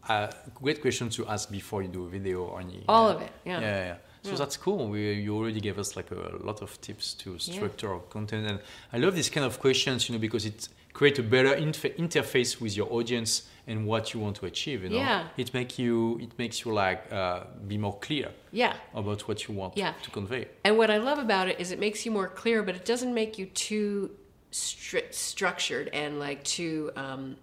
uh, 0.08 0.30
great 0.54 0.80
question 0.80 1.08
to 1.10 1.26
ask 1.26 1.50
before 1.50 1.82
you 1.82 1.88
do 1.88 2.04
a 2.04 2.08
video 2.08 2.44
or 2.44 2.60
any. 2.60 2.84
All 2.88 3.08
yeah. 3.08 3.14
of 3.14 3.22
it, 3.22 3.32
yeah. 3.44 3.60
Yeah, 3.60 3.84
yeah. 3.86 3.96
So 4.30 4.36
that's 4.36 4.56
cool. 4.56 4.88
We, 4.88 5.12
you 5.12 5.36
already 5.36 5.60
gave 5.60 5.78
us 5.78 5.96
like 5.96 6.10
a 6.10 6.36
lot 6.44 6.62
of 6.62 6.80
tips 6.80 7.14
to 7.14 7.38
structure 7.38 7.92
our 7.92 8.00
content, 8.10 8.46
and 8.50 8.58
I 8.92 8.98
love 8.98 9.14
these 9.14 9.30
kind 9.30 9.46
of 9.46 9.58
questions, 9.60 10.08
you 10.08 10.14
know, 10.14 10.20
because 10.20 10.44
it 10.46 10.68
creates 10.92 11.18
a 11.18 11.22
better 11.22 11.54
inf- 11.54 11.96
interface 11.98 12.60
with 12.60 12.76
your 12.76 12.90
audience 12.92 13.42
and 13.66 13.86
what 13.86 14.14
you 14.14 14.20
want 14.20 14.36
to 14.36 14.46
achieve. 14.46 14.82
You 14.82 14.88
know, 14.90 14.96
Yeah. 14.96 15.28
it 15.36 15.52
make 15.52 15.78
you, 15.78 16.18
it 16.22 16.32
makes 16.38 16.64
you 16.64 16.72
like 16.72 17.00
uh, 17.12 17.44
be 17.68 17.76
more 17.78 17.98
clear 17.98 18.28
yeah 18.52 18.74
about 18.94 19.20
what 19.28 19.46
you 19.46 19.54
want 19.54 19.76
Yeah. 19.76 19.92
to 20.02 20.10
convey. 20.10 20.46
And 20.64 20.78
what 20.78 20.90
I 20.90 20.96
love 20.98 21.18
about 21.18 21.48
it 21.48 21.60
is 21.60 21.70
it 21.70 21.78
makes 21.78 22.06
you 22.06 22.12
more 22.12 22.28
clear, 22.28 22.62
but 22.62 22.74
it 22.74 22.84
doesn't 22.86 23.12
make 23.12 23.38
you 23.38 23.46
too 23.46 24.10
stri- 24.52 25.12
structured 25.12 25.88
and 25.92 26.18
like 26.18 26.42
too 26.44 26.90
um, 26.96 27.36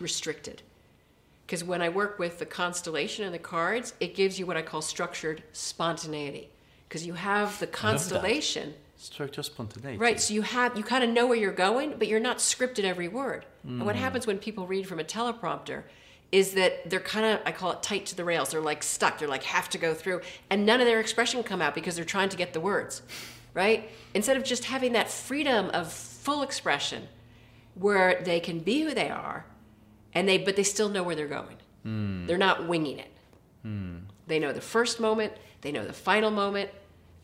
restricted. 0.00 0.62
Because 1.46 1.64
when 1.64 1.82
I 1.82 1.88
work 1.88 2.18
with 2.18 2.38
the 2.38 2.46
constellation 2.46 3.24
and 3.24 3.34
the 3.34 3.38
cards, 3.38 3.94
it 4.00 4.14
gives 4.14 4.38
you 4.38 4.46
what 4.46 4.56
I 4.56 4.62
call 4.62 4.80
structured 4.80 5.42
spontaneity. 5.52 6.48
Because 6.88 7.06
you 7.06 7.14
have 7.14 7.58
the 7.58 7.66
constellation, 7.66 8.74
Structure 8.96 9.42
spontaneity. 9.42 9.98
right? 9.98 10.20
So 10.20 10.32
you 10.34 10.42
have 10.42 10.76
you 10.76 10.84
kind 10.84 11.02
of 11.02 11.10
know 11.10 11.26
where 11.26 11.36
you're 11.36 11.52
going, 11.52 11.96
but 11.98 12.06
you're 12.06 12.20
not 12.20 12.38
scripted 12.38 12.84
every 12.84 13.08
word. 13.08 13.44
And 13.64 13.84
what 13.84 13.96
mm. 13.96 14.00
happens 14.00 14.26
when 14.26 14.38
people 14.38 14.66
read 14.66 14.86
from 14.86 15.00
a 15.00 15.04
teleprompter 15.04 15.82
is 16.32 16.54
that 16.54 16.88
they're 16.88 17.00
kind 17.00 17.26
of 17.26 17.40
I 17.44 17.52
call 17.52 17.72
it 17.72 17.82
tight 17.82 18.06
to 18.06 18.16
the 18.16 18.24
rails. 18.24 18.50
They're 18.50 18.60
like 18.60 18.82
stuck. 18.82 19.18
They're 19.18 19.28
like 19.28 19.42
have 19.44 19.68
to 19.70 19.78
go 19.78 19.94
through, 19.94 20.22
and 20.50 20.64
none 20.64 20.80
of 20.80 20.86
their 20.86 21.00
expression 21.00 21.42
come 21.42 21.60
out 21.60 21.74
because 21.74 21.94
they're 21.96 22.04
trying 22.04 22.30
to 22.30 22.36
get 22.36 22.52
the 22.52 22.60
words, 22.60 23.02
right? 23.54 23.90
Instead 24.14 24.36
of 24.36 24.44
just 24.44 24.64
having 24.64 24.92
that 24.94 25.10
freedom 25.10 25.68
of 25.70 25.92
full 25.92 26.42
expression, 26.42 27.08
where 27.74 28.22
they 28.24 28.40
can 28.40 28.60
be 28.60 28.82
who 28.82 28.94
they 28.94 29.10
are, 29.10 29.44
and 30.14 30.28
they 30.28 30.38
but 30.38 30.56
they 30.56 30.62
still 30.64 30.88
know 30.88 31.02
where 31.02 31.14
they're 31.16 31.26
going. 31.28 31.56
They're 32.26 32.38
not 32.38 32.68
winging 32.68 32.98
it. 32.98 33.12
They 34.26 34.38
know 34.38 34.52
the 34.52 34.60
first 34.60 35.00
moment, 35.00 35.32
they 35.62 35.72
know 35.72 35.84
the 35.84 35.92
final 35.92 36.30
moment, 36.30 36.70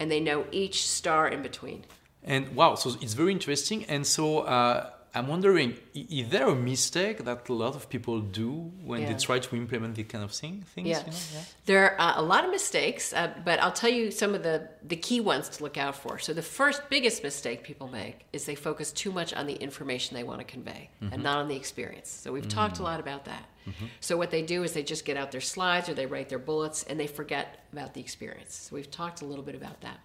and 0.01 0.11
they 0.11 0.21
know 0.21 0.47
each 0.53 0.87
star 0.89 1.29
in 1.29 1.43
between. 1.43 1.85
And 2.23 2.55
wow, 2.55 2.75
so 2.75 2.91
it's 3.01 3.15
very 3.15 3.33
interesting. 3.33 3.85
And 3.87 4.07
so 4.07 4.41
uh, 4.41 4.91
I'm 5.15 5.27
wondering, 5.27 5.77
is 5.95 6.29
there 6.29 6.49
a 6.49 6.55
mistake 6.55 7.25
that 7.25 7.49
a 7.49 7.53
lot 7.53 7.75
of 7.75 7.89
people 7.89 8.21
do 8.21 8.51
when 8.85 9.01
Yeah. 9.01 9.13
they 9.13 9.19
try 9.19 9.39
to 9.39 9.57
implement 9.57 9.95
this 9.97 10.07
kind 10.07 10.23
of 10.23 10.33
thing? 10.33 10.65
Things, 10.75 10.89
Yeah. 10.89 11.01
you 11.01 11.13
know? 11.13 11.19
yeah. 11.35 11.45
There 11.67 12.01
are 12.01 12.15
a 12.19 12.23
lot 12.23 12.45
of 12.45 12.51
mistakes, 12.51 13.13
uh, 13.13 13.33
but 13.45 13.61
I'll 13.63 13.73
tell 13.73 13.91
you 13.91 14.11
some 14.11 14.35
of 14.35 14.43
the, 14.43 14.69
the 14.83 14.97
key 14.97 15.21
ones 15.21 15.49
to 15.51 15.63
look 15.63 15.77
out 15.77 15.97
for. 15.97 16.19
So, 16.19 16.33
the 16.33 16.43
first 16.43 16.83
biggest 16.91 17.23
mistake 17.23 17.63
people 17.63 17.89
make 17.89 18.27
is 18.33 18.45
they 18.45 18.55
focus 18.55 18.93
too 18.93 19.13
much 19.13 19.33
on 19.35 19.47
the 19.47 19.55
information 19.55 20.15
they 20.15 20.25
want 20.25 20.41
to 20.41 20.45
convey 20.45 20.91
and 21.01 21.11
mm-hmm. 21.11 21.23
not 21.23 21.39
on 21.39 21.49
the 21.49 21.57
experience. 21.57 22.11
So, 22.11 22.33
we've 22.33 22.49
talked 22.49 22.79
a 22.79 22.83
mm. 22.83 22.85
lot 22.91 23.01
about 23.01 23.25
that. 23.25 23.45
Mm-hmm. 23.67 23.87
So, 24.01 24.17
what 24.17 24.31
they 24.31 24.43
do 24.43 24.63
is 24.63 24.73
they 24.73 24.83
just 24.83 25.05
get 25.05 25.17
out 25.17 25.33
their 25.33 25.41
slides 25.41 25.89
or 25.89 25.95
they 25.95 26.07
write 26.07 26.29
their 26.29 26.39
bullets 26.39 26.85
and 26.85 26.99
they 27.01 27.07
forget 27.07 27.67
about 27.73 27.95
the 27.95 28.01
experience. 28.01 28.55
So, 28.55 28.77
we've 28.77 28.91
talked 28.91 29.23
a 29.23 29.25
little 29.25 29.45
bit 29.45 29.55
about 29.55 29.81
that. 29.81 30.01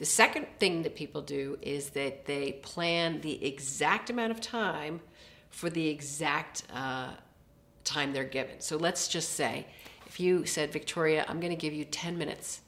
The 0.00 0.06
second 0.06 0.46
thing 0.58 0.82
that 0.84 0.96
people 0.96 1.20
do 1.20 1.58
is 1.60 1.90
that 1.90 2.24
they 2.24 2.52
plan 2.62 3.20
the 3.20 3.44
exact 3.44 4.08
amount 4.08 4.32
of 4.32 4.40
time 4.40 5.02
for 5.50 5.68
the 5.68 5.88
exact 5.88 6.62
uh, 6.72 7.10
time 7.84 8.14
they're 8.14 8.24
given. 8.24 8.60
So 8.60 8.78
let's 8.78 9.08
just 9.08 9.32
say 9.32 9.66
if 10.06 10.18
you 10.18 10.46
said, 10.46 10.72
Victoria, 10.72 11.26
I'm 11.28 11.38
going 11.38 11.52
to 11.52 11.54
give 11.56 11.74
you 11.74 11.84
10 11.84 12.16
minutes, 12.16 12.62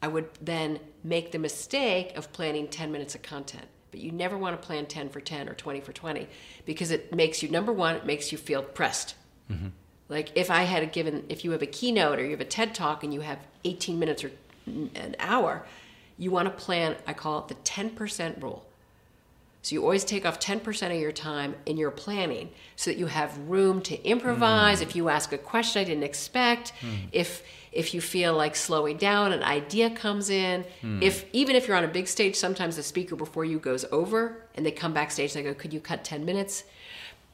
I 0.00 0.08
would 0.08 0.30
then 0.40 0.80
make 1.04 1.30
the 1.30 1.38
mistake 1.38 2.16
of 2.16 2.32
planning 2.32 2.68
10 2.68 2.90
minutes 2.90 3.14
of 3.14 3.20
content. 3.20 3.66
But 3.90 4.00
you 4.00 4.10
never 4.10 4.38
want 4.38 4.58
to 4.58 4.66
plan 4.66 4.86
10 4.86 5.10
for 5.10 5.20
10 5.20 5.50
or 5.50 5.52
20 5.52 5.80
for 5.82 5.92
20 5.92 6.26
because 6.64 6.90
it 6.90 7.14
makes 7.14 7.42
you, 7.42 7.50
number 7.50 7.70
one, 7.70 7.96
it 7.96 8.06
makes 8.06 8.32
you 8.32 8.38
feel 8.38 8.62
pressed. 8.62 9.14
Like 10.08 10.32
if 10.34 10.50
I 10.50 10.62
had 10.62 10.82
a 10.82 10.86
given, 10.86 11.26
if 11.28 11.44
you 11.44 11.50
have 11.50 11.60
a 11.60 11.66
keynote 11.66 12.18
or 12.18 12.24
you 12.24 12.30
have 12.30 12.40
a 12.40 12.46
TED 12.46 12.74
talk 12.74 13.04
and 13.04 13.12
you 13.12 13.20
have 13.20 13.40
18 13.64 13.98
minutes 13.98 14.24
or 14.24 14.30
an 14.66 15.16
hour, 15.18 15.66
you 16.18 16.30
want 16.30 16.46
to 16.46 16.64
plan, 16.64 16.96
I 17.06 17.12
call 17.12 17.40
it 17.40 17.48
the 17.48 17.54
10% 17.56 18.42
rule. 18.42 18.66
So 19.66 19.74
you 19.74 19.82
always 19.82 20.04
take 20.04 20.24
off 20.24 20.38
10% 20.38 20.94
of 20.94 21.00
your 21.00 21.10
time 21.10 21.56
in 21.66 21.76
your 21.76 21.90
planning 21.90 22.50
so 22.76 22.90
that 22.90 22.98
you 22.98 23.06
have 23.06 23.36
room 23.48 23.82
to 23.82 24.00
improvise. 24.04 24.78
Mm. 24.78 24.82
If 24.82 24.94
you 24.94 25.08
ask 25.08 25.32
a 25.32 25.38
question 25.38 25.80
I 25.80 25.84
didn't 25.84 26.04
expect, 26.04 26.72
mm. 26.80 27.08
if 27.10 27.42
if 27.72 27.92
you 27.92 28.00
feel 28.00 28.34
like 28.34 28.54
slowing 28.54 28.96
down, 28.96 29.32
an 29.32 29.42
idea 29.42 29.90
comes 29.90 30.30
in. 30.30 30.64
Mm. 30.82 31.02
If 31.02 31.24
even 31.32 31.56
if 31.56 31.66
you're 31.66 31.76
on 31.76 31.82
a 31.82 31.88
big 31.88 32.06
stage, 32.06 32.36
sometimes 32.36 32.76
the 32.76 32.84
speaker 32.84 33.16
before 33.16 33.44
you 33.44 33.58
goes 33.58 33.84
over 33.90 34.40
and 34.54 34.64
they 34.64 34.70
come 34.70 34.94
backstage 34.94 35.34
and 35.34 35.44
they 35.44 35.50
go, 35.50 35.54
"Could 35.54 35.72
you 35.74 35.80
cut 35.80 36.04
10 36.04 36.24
minutes?" 36.24 36.62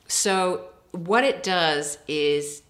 So 0.08 0.70
what 0.92 1.24
it 1.24 1.42
does 1.42 1.98
is 2.08 2.62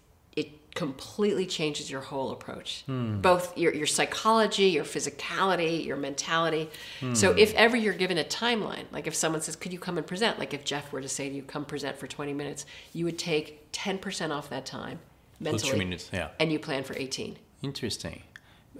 completely 0.75 1.45
changes 1.45 1.91
your 1.91 2.01
whole 2.01 2.31
approach, 2.31 2.83
both 2.87 3.57
your, 3.57 3.73
your 3.73 3.85
psychology, 3.87 4.65
your 4.65 4.83
physicality, 4.83 5.85
your 5.85 5.97
mentality. 5.97 6.69
So 7.13 7.31
if 7.31 7.53
ever 7.53 7.77
you're 7.77 7.93
given 7.93 8.17
a 8.17 8.23
timeline, 8.23 8.85
like 8.91 9.07
if 9.07 9.15
someone 9.15 9.41
says, 9.41 9.55
"Could 9.55 9.73
you 9.73 9.79
come 9.79 9.97
and 9.97 10.05
present?" 10.05 10.39
Like 10.39 10.53
if 10.53 10.63
Jeff 10.63 10.91
were 10.91 11.01
to 11.01 11.09
say 11.09 11.29
to 11.29 11.35
you, 11.35 11.43
"Come 11.43 11.65
present 11.65 11.97
for 11.97 12.07
20 12.07 12.33
minutes," 12.33 12.65
you 12.93 13.05
would 13.05 13.19
take 13.19 13.71
10% 13.71 14.31
off 14.31 14.49
that 14.49 14.65
time 14.65 14.99
mentally, 15.39 15.77
minutes, 15.77 16.09
yeah. 16.13 16.29
and 16.39 16.51
you 16.51 16.59
plan 16.59 16.83
for 16.83 16.95
18. 16.95 17.37
Interesting. 17.61 18.23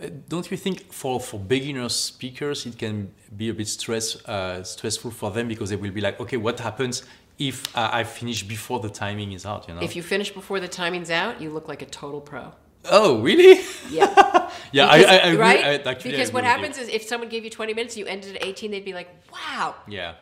Uh, 0.02 0.10
Don't 0.28 0.50
you 0.50 0.58
think 0.58 0.92
for, 0.92 1.20
for 1.20 1.40
beginner 1.40 1.90
speakers 1.90 2.66
it 2.66 2.78
can 2.78 3.12
be 3.36 3.50
a 3.50 3.54
bit 3.54 3.68
stress 3.68 4.16
uh, 4.26 4.64
stressful 4.64 5.12
for 5.12 5.30
them 5.32 5.48
because 5.48 5.70
they 5.70 5.76
will 5.76 5.92
be 5.92 6.02
like, 6.02 6.20
okay, 6.20 6.38
what 6.38 6.60
happens 6.60 7.04
if 7.48 7.76
I, 7.78 8.00
I 8.00 8.04
finish 8.04 8.44
before 8.44 8.80
the 8.80 8.90
timing 8.90 9.32
is 9.34 9.46
out, 9.46 9.68
you 9.68 9.74
know. 9.76 9.82
If 9.82 9.96
you 9.96 10.04
finish 10.04 10.32
before 10.32 10.60
the 10.60 10.68
timing's 10.68 11.10
out, 11.10 11.42
you 11.42 11.50
look 11.50 11.68
like 11.68 11.82
a 11.82 11.86
total 11.86 12.22
pro. 12.22 12.54
oh, 12.92 13.22
really? 13.22 13.62
Yeah. 13.90 14.06
yeah, 14.72 14.96
Because- 14.96 15.06
I, 15.06 15.16
I, 15.16 15.18
I 15.18 15.28
agree. 15.28 15.38
right? 15.38 15.66
I, 15.88 15.94
because 15.94 16.32
what 16.34 16.44
with 16.44 16.44
you. 16.44 16.50
happens 16.50 16.78
is 16.78 16.90
if 16.90 17.04
someone 17.04 17.30
gave 17.30 17.44
you 17.44 17.50
20 17.50 17.74
minutes, 17.74 17.98
you 17.98 18.06
ended 18.06 18.36
at 18.36 18.44
18, 18.46 18.72
they'd 18.72 18.86
be 18.86 18.94
like, 18.94 19.10
wow. 19.32 19.76
Yeah. 19.88 20.16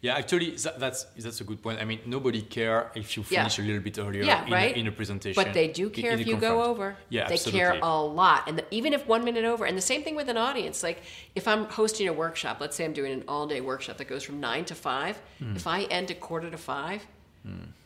Yeah, 0.00 0.14
actually, 0.16 0.50
that, 0.52 0.78
that's 0.78 1.04
that's 1.18 1.40
a 1.40 1.44
good 1.44 1.60
point. 1.60 1.80
I 1.80 1.84
mean, 1.84 1.98
nobody 2.06 2.42
care 2.42 2.92
if 2.94 3.16
you 3.16 3.24
Yeah. 3.28 3.40
finish 3.40 3.58
a 3.58 3.62
little 3.62 3.82
bit 3.82 3.98
earlier 3.98 4.22
Yeah, 4.22 4.44
in, 4.46 4.52
right. 4.52 4.76
a, 4.76 4.78
in 4.78 4.86
a 4.86 4.92
presentation. 4.92 5.42
But 5.42 5.52
they 5.54 5.66
do 5.66 5.90
care 5.90 6.12
in 6.12 6.20
if 6.20 6.26
you 6.28 6.36
go 6.36 6.62
over. 6.62 6.96
Yeah, 7.08 7.26
they 7.26 7.34
absolutely. 7.34 7.60
care 7.60 7.78
a 7.82 8.00
lot, 8.22 8.40
and 8.48 8.58
the, 8.58 8.64
even 8.70 8.92
if 8.92 9.08
one 9.08 9.24
minute 9.24 9.44
over. 9.44 9.64
And 9.66 9.76
the 9.76 9.82
same 9.92 10.02
thing 10.04 10.14
with 10.14 10.28
an 10.28 10.36
audience. 10.36 10.84
Like 10.84 11.02
if 11.34 11.48
I'm 11.48 11.64
hosting 11.64 12.06
a 12.06 12.12
workshop, 12.12 12.58
let's 12.60 12.76
say 12.76 12.84
I'm 12.84 12.92
doing 12.92 13.12
an 13.12 13.24
all-day 13.26 13.60
workshop 13.60 13.96
that 13.98 14.06
goes 14.08 14.22
from 14.22 14.38
nine 14.38 14.64
to 14.66 14.74
five. 14.76 15.20
Hmm. 15.40 15.56
If 15.56 15.66
I 15.66 15.82
end 15.90 16.10
at 16.12 16.20
quarter 16.20 16.48
to 16.48 16.58
five, 16.58 17.04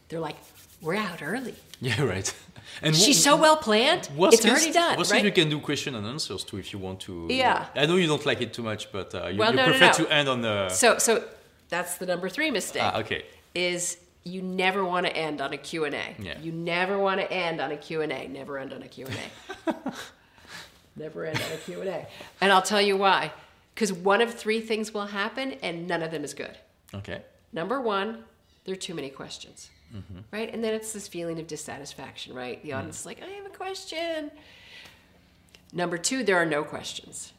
they're 0.09 0.21
like, 0.21 0.37
"We're 0.83 0.97
out 0.97 1.23
early." 1.23 1.55
Yeah, 1.81 2.03
right. 2.15 2.29
And 2.83 2.95
She's 2.95 3.23
so 3.23 3.37
well 3.37 3.57
planned. 3.57 4.09
It's 4.35 4.45
already 4.47 4.73
done, 4.73 4.99
worst 4.99 5.13
right? 5.13 5.25
you 5.25 5.33
can 5.33 5.49
do 5.49 5.59
question 5.61 5.95
and 5.95 6.07
answers 6.07 6.45
too 6.45 6.59
if 6.59 6.73
you 6.73 6.79
want 6.79 7.01
to. 7.01 7.27
Yeah. 7.31 7.67
I 7.75 7.87
know 7.87 7.97
you 7.97 8.07
don't 8.07 8.25
like 8.27 8.41
it 8.43 8.53
too 8.53 8.63
much, 8.63 8.93
but 8.93 9.15
uh, 9.15 9.29
you, 9.29 9.39
Well, 9.39 9.51
you 9.51 9.57
no, 9.57 9.65
no, 9.67 9.71
prefer 9.79 9.87
no. 10.03 10.05
to 10.05 10.13
end 10.13 10.29
on 10.29 10.43
the. 10.43 10.69
So, 10.69 10.99
so 10.99 11.25
that's 11.73 11.97
the 11.97 12.07
number 12.07 12.29
three 12.29 12.51
mistake. 12.51 12.83
Ah, 12.85 12.99
okay. 12.99 13.25
Is 13.55 13.97
you 14.25 14.43
never 14.43 14.85
want 14.85 15.07
to 15.07 15.17
end 15.17 15.41
on 15.41 15.53
a 15.53 15.57
Q&A. 15.57 15.91
Yeah. 16.19 16.39
You 16.41 16.53
never 16.53 16.99
want 16.99 17.21
to 17.21 17.33
end 17.33 17.61
on 17.61 17.73
a 17.73 17.77
Q&A. 17.77 18.29
Never 18.29 18.59
end 18.59 18.73
on 18.73 18.83
a 18.83 18.89
Q&A. 18.89 19.73
never 20.97 21.25
end 21.25 21.39
on 21.39 21.53
a 21.53 21.57
Q&A. 21.57 22.07
And 22.41 22.53
I'll 22.53 22.63
tell 22.63 22.81
you 22.81 22.97
why. 22.97 23.33
Because 23.75 23.93
one 23.93 24.21
of 24.21 24.33
three 24.35 24.61
things 24.61 24.93
will 24.93 25.07
happen 25.07 25.53
and 25.63 25.89
none 25.89 26.03
of 26.03 26.11
them 26.11 26.25
is 26.25 26.35
good. 26.35 26.57
Okay. 26.95 27.23
Number 27.53 27.81
one, 27.81 28.25
there 28.65 28.75
are 28.75 28.77
too 28.77 28.95
many 28.95 29.09
questions, 29.09 29.71
mm-hmm. 29.93 30.21
right? 30.31 30.53
And 30.53 30.63
then 30.63 30.75
it's 30.75 30.93
this 30.93 31.09
feeling 31.09 31.41
of 31.41 31.47
dissatisfaction, 31.47 32.35
right? 32.35 32.63
The 32.63 32.75
audience 32.75 33.01
is 33.01 33.03
mm. 33.03 33.07
like, 33.07 33.23
I 33.23 33.31
have 33.31 33.47
a 33.47 33.57
question. 33.57 34.31
Number 35.73 35.97
two, 35.97 36.23
there 36.23 36.37
are 36.37 36.47
no 36.47 36.65
questions. 36.65 37.33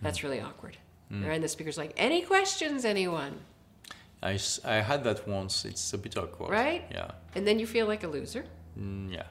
That's 0.00 0.20
mm. 0.20 0.22
really 0.22 0.40
awkward. 0.40 0.76
Mm. 1.12 1.26
Right? 1.26 1.34
And 1.34 1.44
the 1.44 1.48
speaker's 1.48 1.76
like, 1.76 1.92
any 1.96 2.22
questions, 2.22 2.84
anyone? 2.84 3.40
I, 4.22 4.38
I 4.64 4.74
had 4.76 5.04
that 5.04 5.26
once. 5.26 5.64
It's 5.64 5.92
a 5.92 5.98
bit 5.98 6.16
awkward. 6.16 6.50
Right? 6.50 6.84
Yeah. 6.90 7.10
And 7.34 7.46
then 7.46 7.58
you 7.58 7.66
feel 7.66 7.86
like 7.86 8.04
a 8.04 8.08
loser. 8.08 8.44
Mm, 8.78 9.12
yeah. 9.12 9.24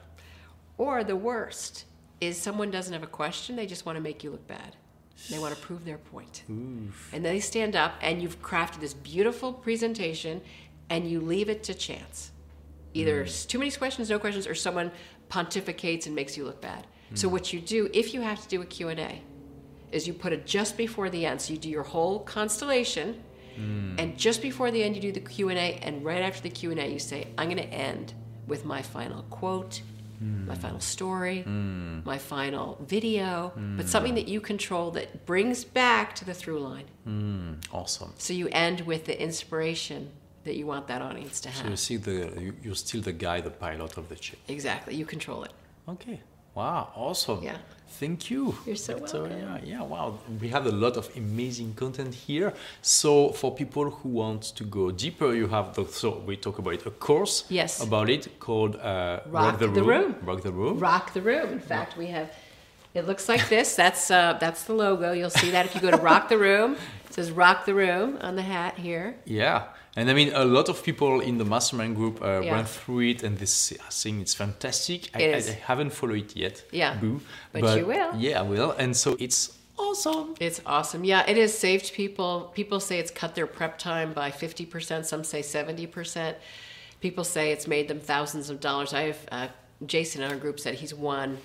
Or 0.78 1.04
the 1.04 1.16
worst 1.16 1.84
is 2.20 2.36
someone 2.38 2.70
doesn't 2.70 2.92
have 2.92 3.02
a 3.02 3.06
question, 3.06 3.56
they 3.56 3.66
just 3.66 3.86
want 3.86 3.96
to 3.96 4.02
make 4.02 4.22
you 4.24 4.30
look 4.30 4.46
bad. 4.46 4.76
They 5.30 5.38
want 5.38 5.54
to 5.54 5.60
prove 5.60 5.84
their 5.84 5.98
point. 5.98 6.42
Oof. 6.50 7.10
And 7.12 7.24
they 7.24 7.40
stand 7.40 7.76
up 7.76 7.94
and 8.02 8.22
you've 8.22 8.40
crafted 8.42 8.80
this 8.80 8.94
beautiful 8.94 9.52
presentation 9.52 10.40
and 10.88 11.08
you 11.10 11.20
leave 11.20 11.48
it 11.50 11.62
to 11.64 11.74
chance. 11.74 12.32
Either 12.94 13.22
s- 13.24 13.44
too 13.46 13.58
many 13.58 13.70
questions, 13.70 14.08
no 14.10 14.18
questions, 14.18 14.46
or 14.46 14.54
someone 14.54 14.90
pontificates 15.28 16.06
and 16.06 16.14
makes 16.14 16.36
you 16.36 16.44
look 16.44 16.60
bad. 16.60 16.86
So 17.14 17.28
what 17.28 17.52
you 17.52 17.60
do, 17.60 17.90
if 17.92 18.14
you 18.14 18.20
have 18.22 18.40
to 18.42 18.48
do 18.48 18.62
a 18.62 18.64
Q&A, 18.64 19.20
is 19.92 20.06
you 20.06 20.14
put 20.14 20.32
it 20.32 20.46
just 20.46 20.76
before 20.76 21.10
the 21.10 21.26
end. 21.26 21.40
So 21.42 21.52
you 21.52 21.58
do 21.58 21.68
your 21.68 21.82
whole 21.82 22.20
constellation 22.20 23.20
Mm. 23.58 24.00
and 24.00 24.18
just 24.18 24.42
before 24.42 24.70
the 24.70 24.82
end 24.82 24.96
you 24.96 25.02
do 25.02 25.12
the 25.12 25.20
Q&A 25.20 25.54
and 25.54 26.04
right 26.04 26.22
after 26.22 26.42
the 26.42 26.50
Q&A 26.50 26.86
you 26.86 26.98
say, 26.98 27.28
I'm 27.38 27.48
going 27.48 27.58
to 27.68 27.74
end 27.74 28.14
with 28.46 28.64
my 28.64 28.82
final 28.82 29.22
quote, 29.30 29.82
mm. 30.22 30.46
my 30.46 30.54
final 30.54 30.80
story, 30.80 31.44
mm. 31.46 32.04
my 32.04 32.18
final 32.18 32.78
video, 32.86 33.52
but 33.76 33.88
something 33.88 34.14
that 34.14 34.28
you 34.28 34.40
control 34.40 34.90
that 34.92 35.26
brings 35.26 35.64
back 35.64 36.14
to 36.16 36.24
the 36.24 36.34
through 36.34 36.60
line. 36.60 36.84
Awesome. 37.72 38.12
So 38.18 38.32
you 38.32 38.48
end 38.52 38.82
with 38.82 39.04
the 39.06 39.20
inspiration 39.20 40.10
that 40.44 40.56
you 40.56 40.66
want 40.66 40.86
that 40.88 41.02
audience 41.02 41.40
to 41.42 41.48
have. 41.48 41.64
So 41.64 41.70
you 41.70 41.76
see 41.76 41.96
the 41.96 42.32
you, 42.40 42.54
you're 42.62 42.74
still 42.74 43.02
the 43.02 43.12
guy, 43.12 43.40
the 43.40 43.50
pilot 43.50 43.96
of 43.96 44.08
the 44.08 44.16
ship. 44.16 44.38
Exactly. 44.48 44.94
You 44.94 45.06
control 45.06 45.44
it. 45.44 45.52
Okay. 45.88 46.20
Wow. 46.54 46.90
Awesome. 46.94 47.42
Yeah. 47.42 47.58
Thank 47.98 48.30
you. 48.30 48.54
You're 48.64 48.76
so 48.76 48.96
welcome. 48.96 49.30
Yeah, 49.30 49.58
yeah. 49.62 49.82
Wow. 49.82 50.18
We 50.40 50.48
have 50.48 50.66
a 50.66 50.70
lot 50.70 50.96
of 50.96 51.10
amazing 51.16 51.74
content 51.74 52.14
here. 52.14 52.54
So 52.80 53.30
for 53.30 53.54
people 53.54 53.90
who 53.90 54.08
want 54.08 54.42
to 54.56 54.64
go 54.64 54.90
deeper, 54.90 55.34
you 55.34 55.48
have 55.48 55.74
the 55.74 55.84
so 55.86 56.22
we 56.24 56.36
talk 56.36 56.58
about 56.58 56.74
it, 56.74 56.86
a 56.86 56.90
course. 56.90 57.44
Yes. 57.50 57.82
About 57.82 58.08
it 58.08 58.38
called 58.40 58.76
uh, 58.76 59.20
Rock 59.26 59.58
the 59.58 59.68
Room. 59.68 60.16
Rock 60.22 60.42
the 60.42 60.52
room. 60.52 60.78
Rock 60.78 61.12
the 61.12 61.20
room. 61.20 61.52
In 61.52 61.60
fact, 61.60 61.96
we 61.96 62.06
have. 62.06 62.30
It 62.94 63.06
looks 63.06 63.28
like 63.28 63.48
this. 63.48 63.76
That's 63.76 64.10
uh, 64.10 64.38
that's 64.40 64.64
the 64.64 64.72
logo. 64.72 65.12
You'll 65.12 65.30
see 65.30 65.50
that 65.50 65.66
if 65.66 65.74
you 65.74 65.80
go 65.80 65.90
to 65.90 65.96
Rock 65.98 66.28
the 66.28 66.38
Room. 66.38 66.76
It 67.06 67.14
says 67.14 67.30
Rock 67.30 67.64
the 67.66 67.74
Room 67.74 68.18
on 68.20 68.34
the 68.36 68.42
hat 68.42 68.78
here. 68.78 69.16
Yeah, 69.26 69.64
and 69.96 70.08
I 70.10 70.14
mean 70.14 70.32
a 70.34 70.44
lot 70.44 70.68
of 70.68 70.82
people 70.82 71.20
in 71.20 71.38
the 71.38 71.44
mastermind 71.44 71.96
group 71.96 72.20
uh, 72.22 72.40
Yeah. 72.40 72.52
went 72.56 72.68
through 72.68 73.00
it, 73.00 73.22
and 73.22 73.38
this 73.38 73.72
saying 73.88 74.20
it's 74.20 74.34
fantastic. 74.34 75.10
I, 75.14 75.22
It 75.22 75.34
I, 75.34 75.38
is. 75.38 75.48
I 75.50 75.52
haven't 75.52 75.90
followed 75.90 76.16
it 76.16 76.36
yet. 76.36 76.64
Yeah, 76.72 76.94
Boo. 77.00 77.20
but 77.52 77.78
you 77.78 77.86
will. 77.86 78.14
Yeah, 78.16 78.40
I 78.40 78.42
will. 78.42 78.72
And 78.72 78.96
so 78.96 79.16
it's 79.18 79.56
awesome. 79.78 80.34
It's 80.40 80.60
awesome. 80.66 81.04
Yeah, 81.04 81.28
it 81.28 81.36
has 81.36 81.56
saved 81.56 81.92
people. 81.94 82.50
People 82.54 82.80
say 82.80 82.98
it's 82.98 83.10
cut 83.10 83.34
their 83.34 83.46
prep 83.46 83.78
time 83.78 84.12
by 84.12 84.30
50%. 84.30 85.04
Some 85.06 85.24
say 85.24 85.40
70%. 85.40 86.34
People 87.00 87.24
say 87.24 87.50
it's 87.50 87.66
made 87.66 87.88
them 87.88 87.98
thousands 87.98 88.50
of 88.50 88.60
dollars. 88.60 88.92
I 88.92 89.02
have, 89.04 89.18
uh, 89.32 89.48
Jason 89.86 90.22
in 90.22 90.30
our 90.30 90.36
group 90.36 90.60
said 90.60 90.74
he's 90.74 90.94
won 90.94 91.38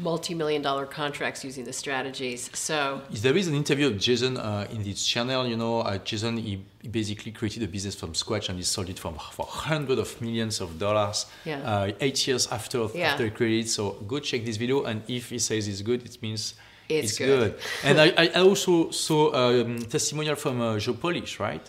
multi 0.00 0.34
million 0.34 0.62
dollar 0.62 0.86
contracts 0.86 1.44
using 1.44 1.64
the 1.64 1.72
strategies. 1.72 2.50
So, 2.54 3.00
There 3.10 3.36
is 3.36 3.46
an 3.48 3.54
interview 3.54 3.86
of 3.88 3.98
Jason 3.98 4.36
uh, 4.36 4.66
in 4.72 4.82
this 4.82 5.04
channel. 5.06 5.46
You 5.46 5.56
know, 5.56 5.80
uh, 5.80 5.98
Jason 5.98 6.36
he, 6.38 6.62
he 6.82 6.88
basically 6.88 7.32
created 7.32 7.62
a 7.62 7.68
business 7.68 7.94
from 7.94 8.14
scratch 8.14 8.48
and 8.48 8.58
he 8.58 8.64
sold 8.64 8.88
it 8.88 8.98
for 8.98 9.12
for 9.32 9.46
hundreds 9.46 10.00
of 10.00 10.20
millions 10.20 10.60
of 10.60 10.78
dollars. 10.78 11.26
Yeah. 11.44 11.60
Uh, 11.62 11.92
eight 12.00 12.26
years 12.26 12.46
after 12.50 12.78
Yeah. 12.94 13.10
after 13.12 13.24
he 13.24 13.30
created. 13.30 13.68
So 13.68 13.90
go 14.08 14.18
check 14.20 14.44
this 14.44 14.56
video, 14.56 14.84
and 14.84 15.02
if 15.08 15.30
he 15.30 15.38
says 15.38 15.68
it's 15.68 15.82
good, 15.82 16.02
it 16.04 16.16
means 16.22 16.54
It's 16.88 17.18
good. 17.18 17.38
good. 17.40 17.54
and 17.84 18.00
I, 18.00 18.08
I 18.36 18.40
also 18.48 18.90
saw 18.90 19.32
um, 19.32 19.78
testimonial 19.84 20.36
from 20.36 20.60
uh, 20.60 20.78
Joe 20.78 20.94
Polish, 20.94 21.38
right? 21.38 21.62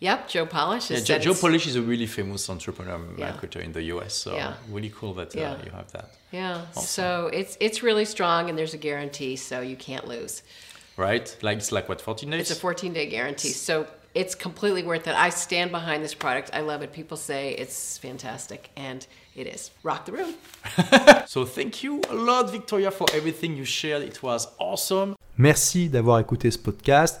Yep, 0.00 0.28
Joe 0.28 0.46
Polish 0.46 0.90
Yeah, 0.90 1.00
Joe, 1.00 1.18
Joe 1.18 1.34
Polish 1.34 1.66
is 1.66 1.76
a 1.76 1.82
really 1.82 2.06
famous 2.06 2.48
entrepreneur 2.50 2.98
Yeah. 3.16 3.32
marketer 3.32 3.60
in 3.62 3.72
the 3.72 3.82
US. 3.94 4.14
So 4.14 4.34
Yeah. 4.34 4.54
really 4.70 4.90
cool 4.90 5.14
that 5.14 5.34
uh, 5.36 5.40
Yeah. 5.40 5.64
you 5.64 5.70
have 5.72 5.90
that. 5.92 6.08
Yeah, 6.32 6.70
so 6.72 7.28
it's 7.32 7.56
it's 7.60 7.82
really 7.82 8.04
strong 8.04 8.48
and 8.48 8.56
there's 8.58 8.74
a 8.74 8.78
guarantee, 8.78 9.36
so 9.36 9.60
you 9.60 9.76
can't 9.76 10.06
lose. 10.08 10.42
Right? 10.96 11.36
Like 11.42 11.58
it's 11.58 11.70
like 11.72 11.88
what 11.88 12.00
14 12.00 12.30
days? 12.30 12.40
It's 12.40 12.50
a 12.50 12.60
14 12.60 12.92
day 12.92 13.06
guarantee, 13.06 13.52
so 13.52 13.86
it's 14.14 14.34
completely 14.34 14.82
worth 14.82 15.06
it. 15.08 15.14
I 15.14 15.30
stand 15.30 15.70
behind 15.70 16.02
this 16.04 16.14
product. 16.14 16.50
I 16.52 16.60
love 16.62 16.82
it. 16.82 16.92
People 16.92 17.16
say 17.16 17.54
it's 17.58 17.98
fantastic, 17.98 18.70
and 18.76 19.06
it 19.36 19.46
is. 19.46 19.70
Rock 19.82 20.04
the 20.06 20.12
room. 20.12 20.34
So 21.26 21.44
thank 21.44 21.82
you 21.84 22.00
a 22.10 22.14
lot, 22.14 22.50
Victoria, 22.50 22.90
for 22.90 23.06
everything 23.14 23.56
you 23.56 23.64
shared. 23.64 24.02
It 24.02 24.20
was 24.22 24.48
awesome. 24.58 25.14
Merci 25.36 25.88
d'avoir 25.88 26.18
écouté 26.20 26.50
ce 26.50 26.58
podcast. 26.58 27.20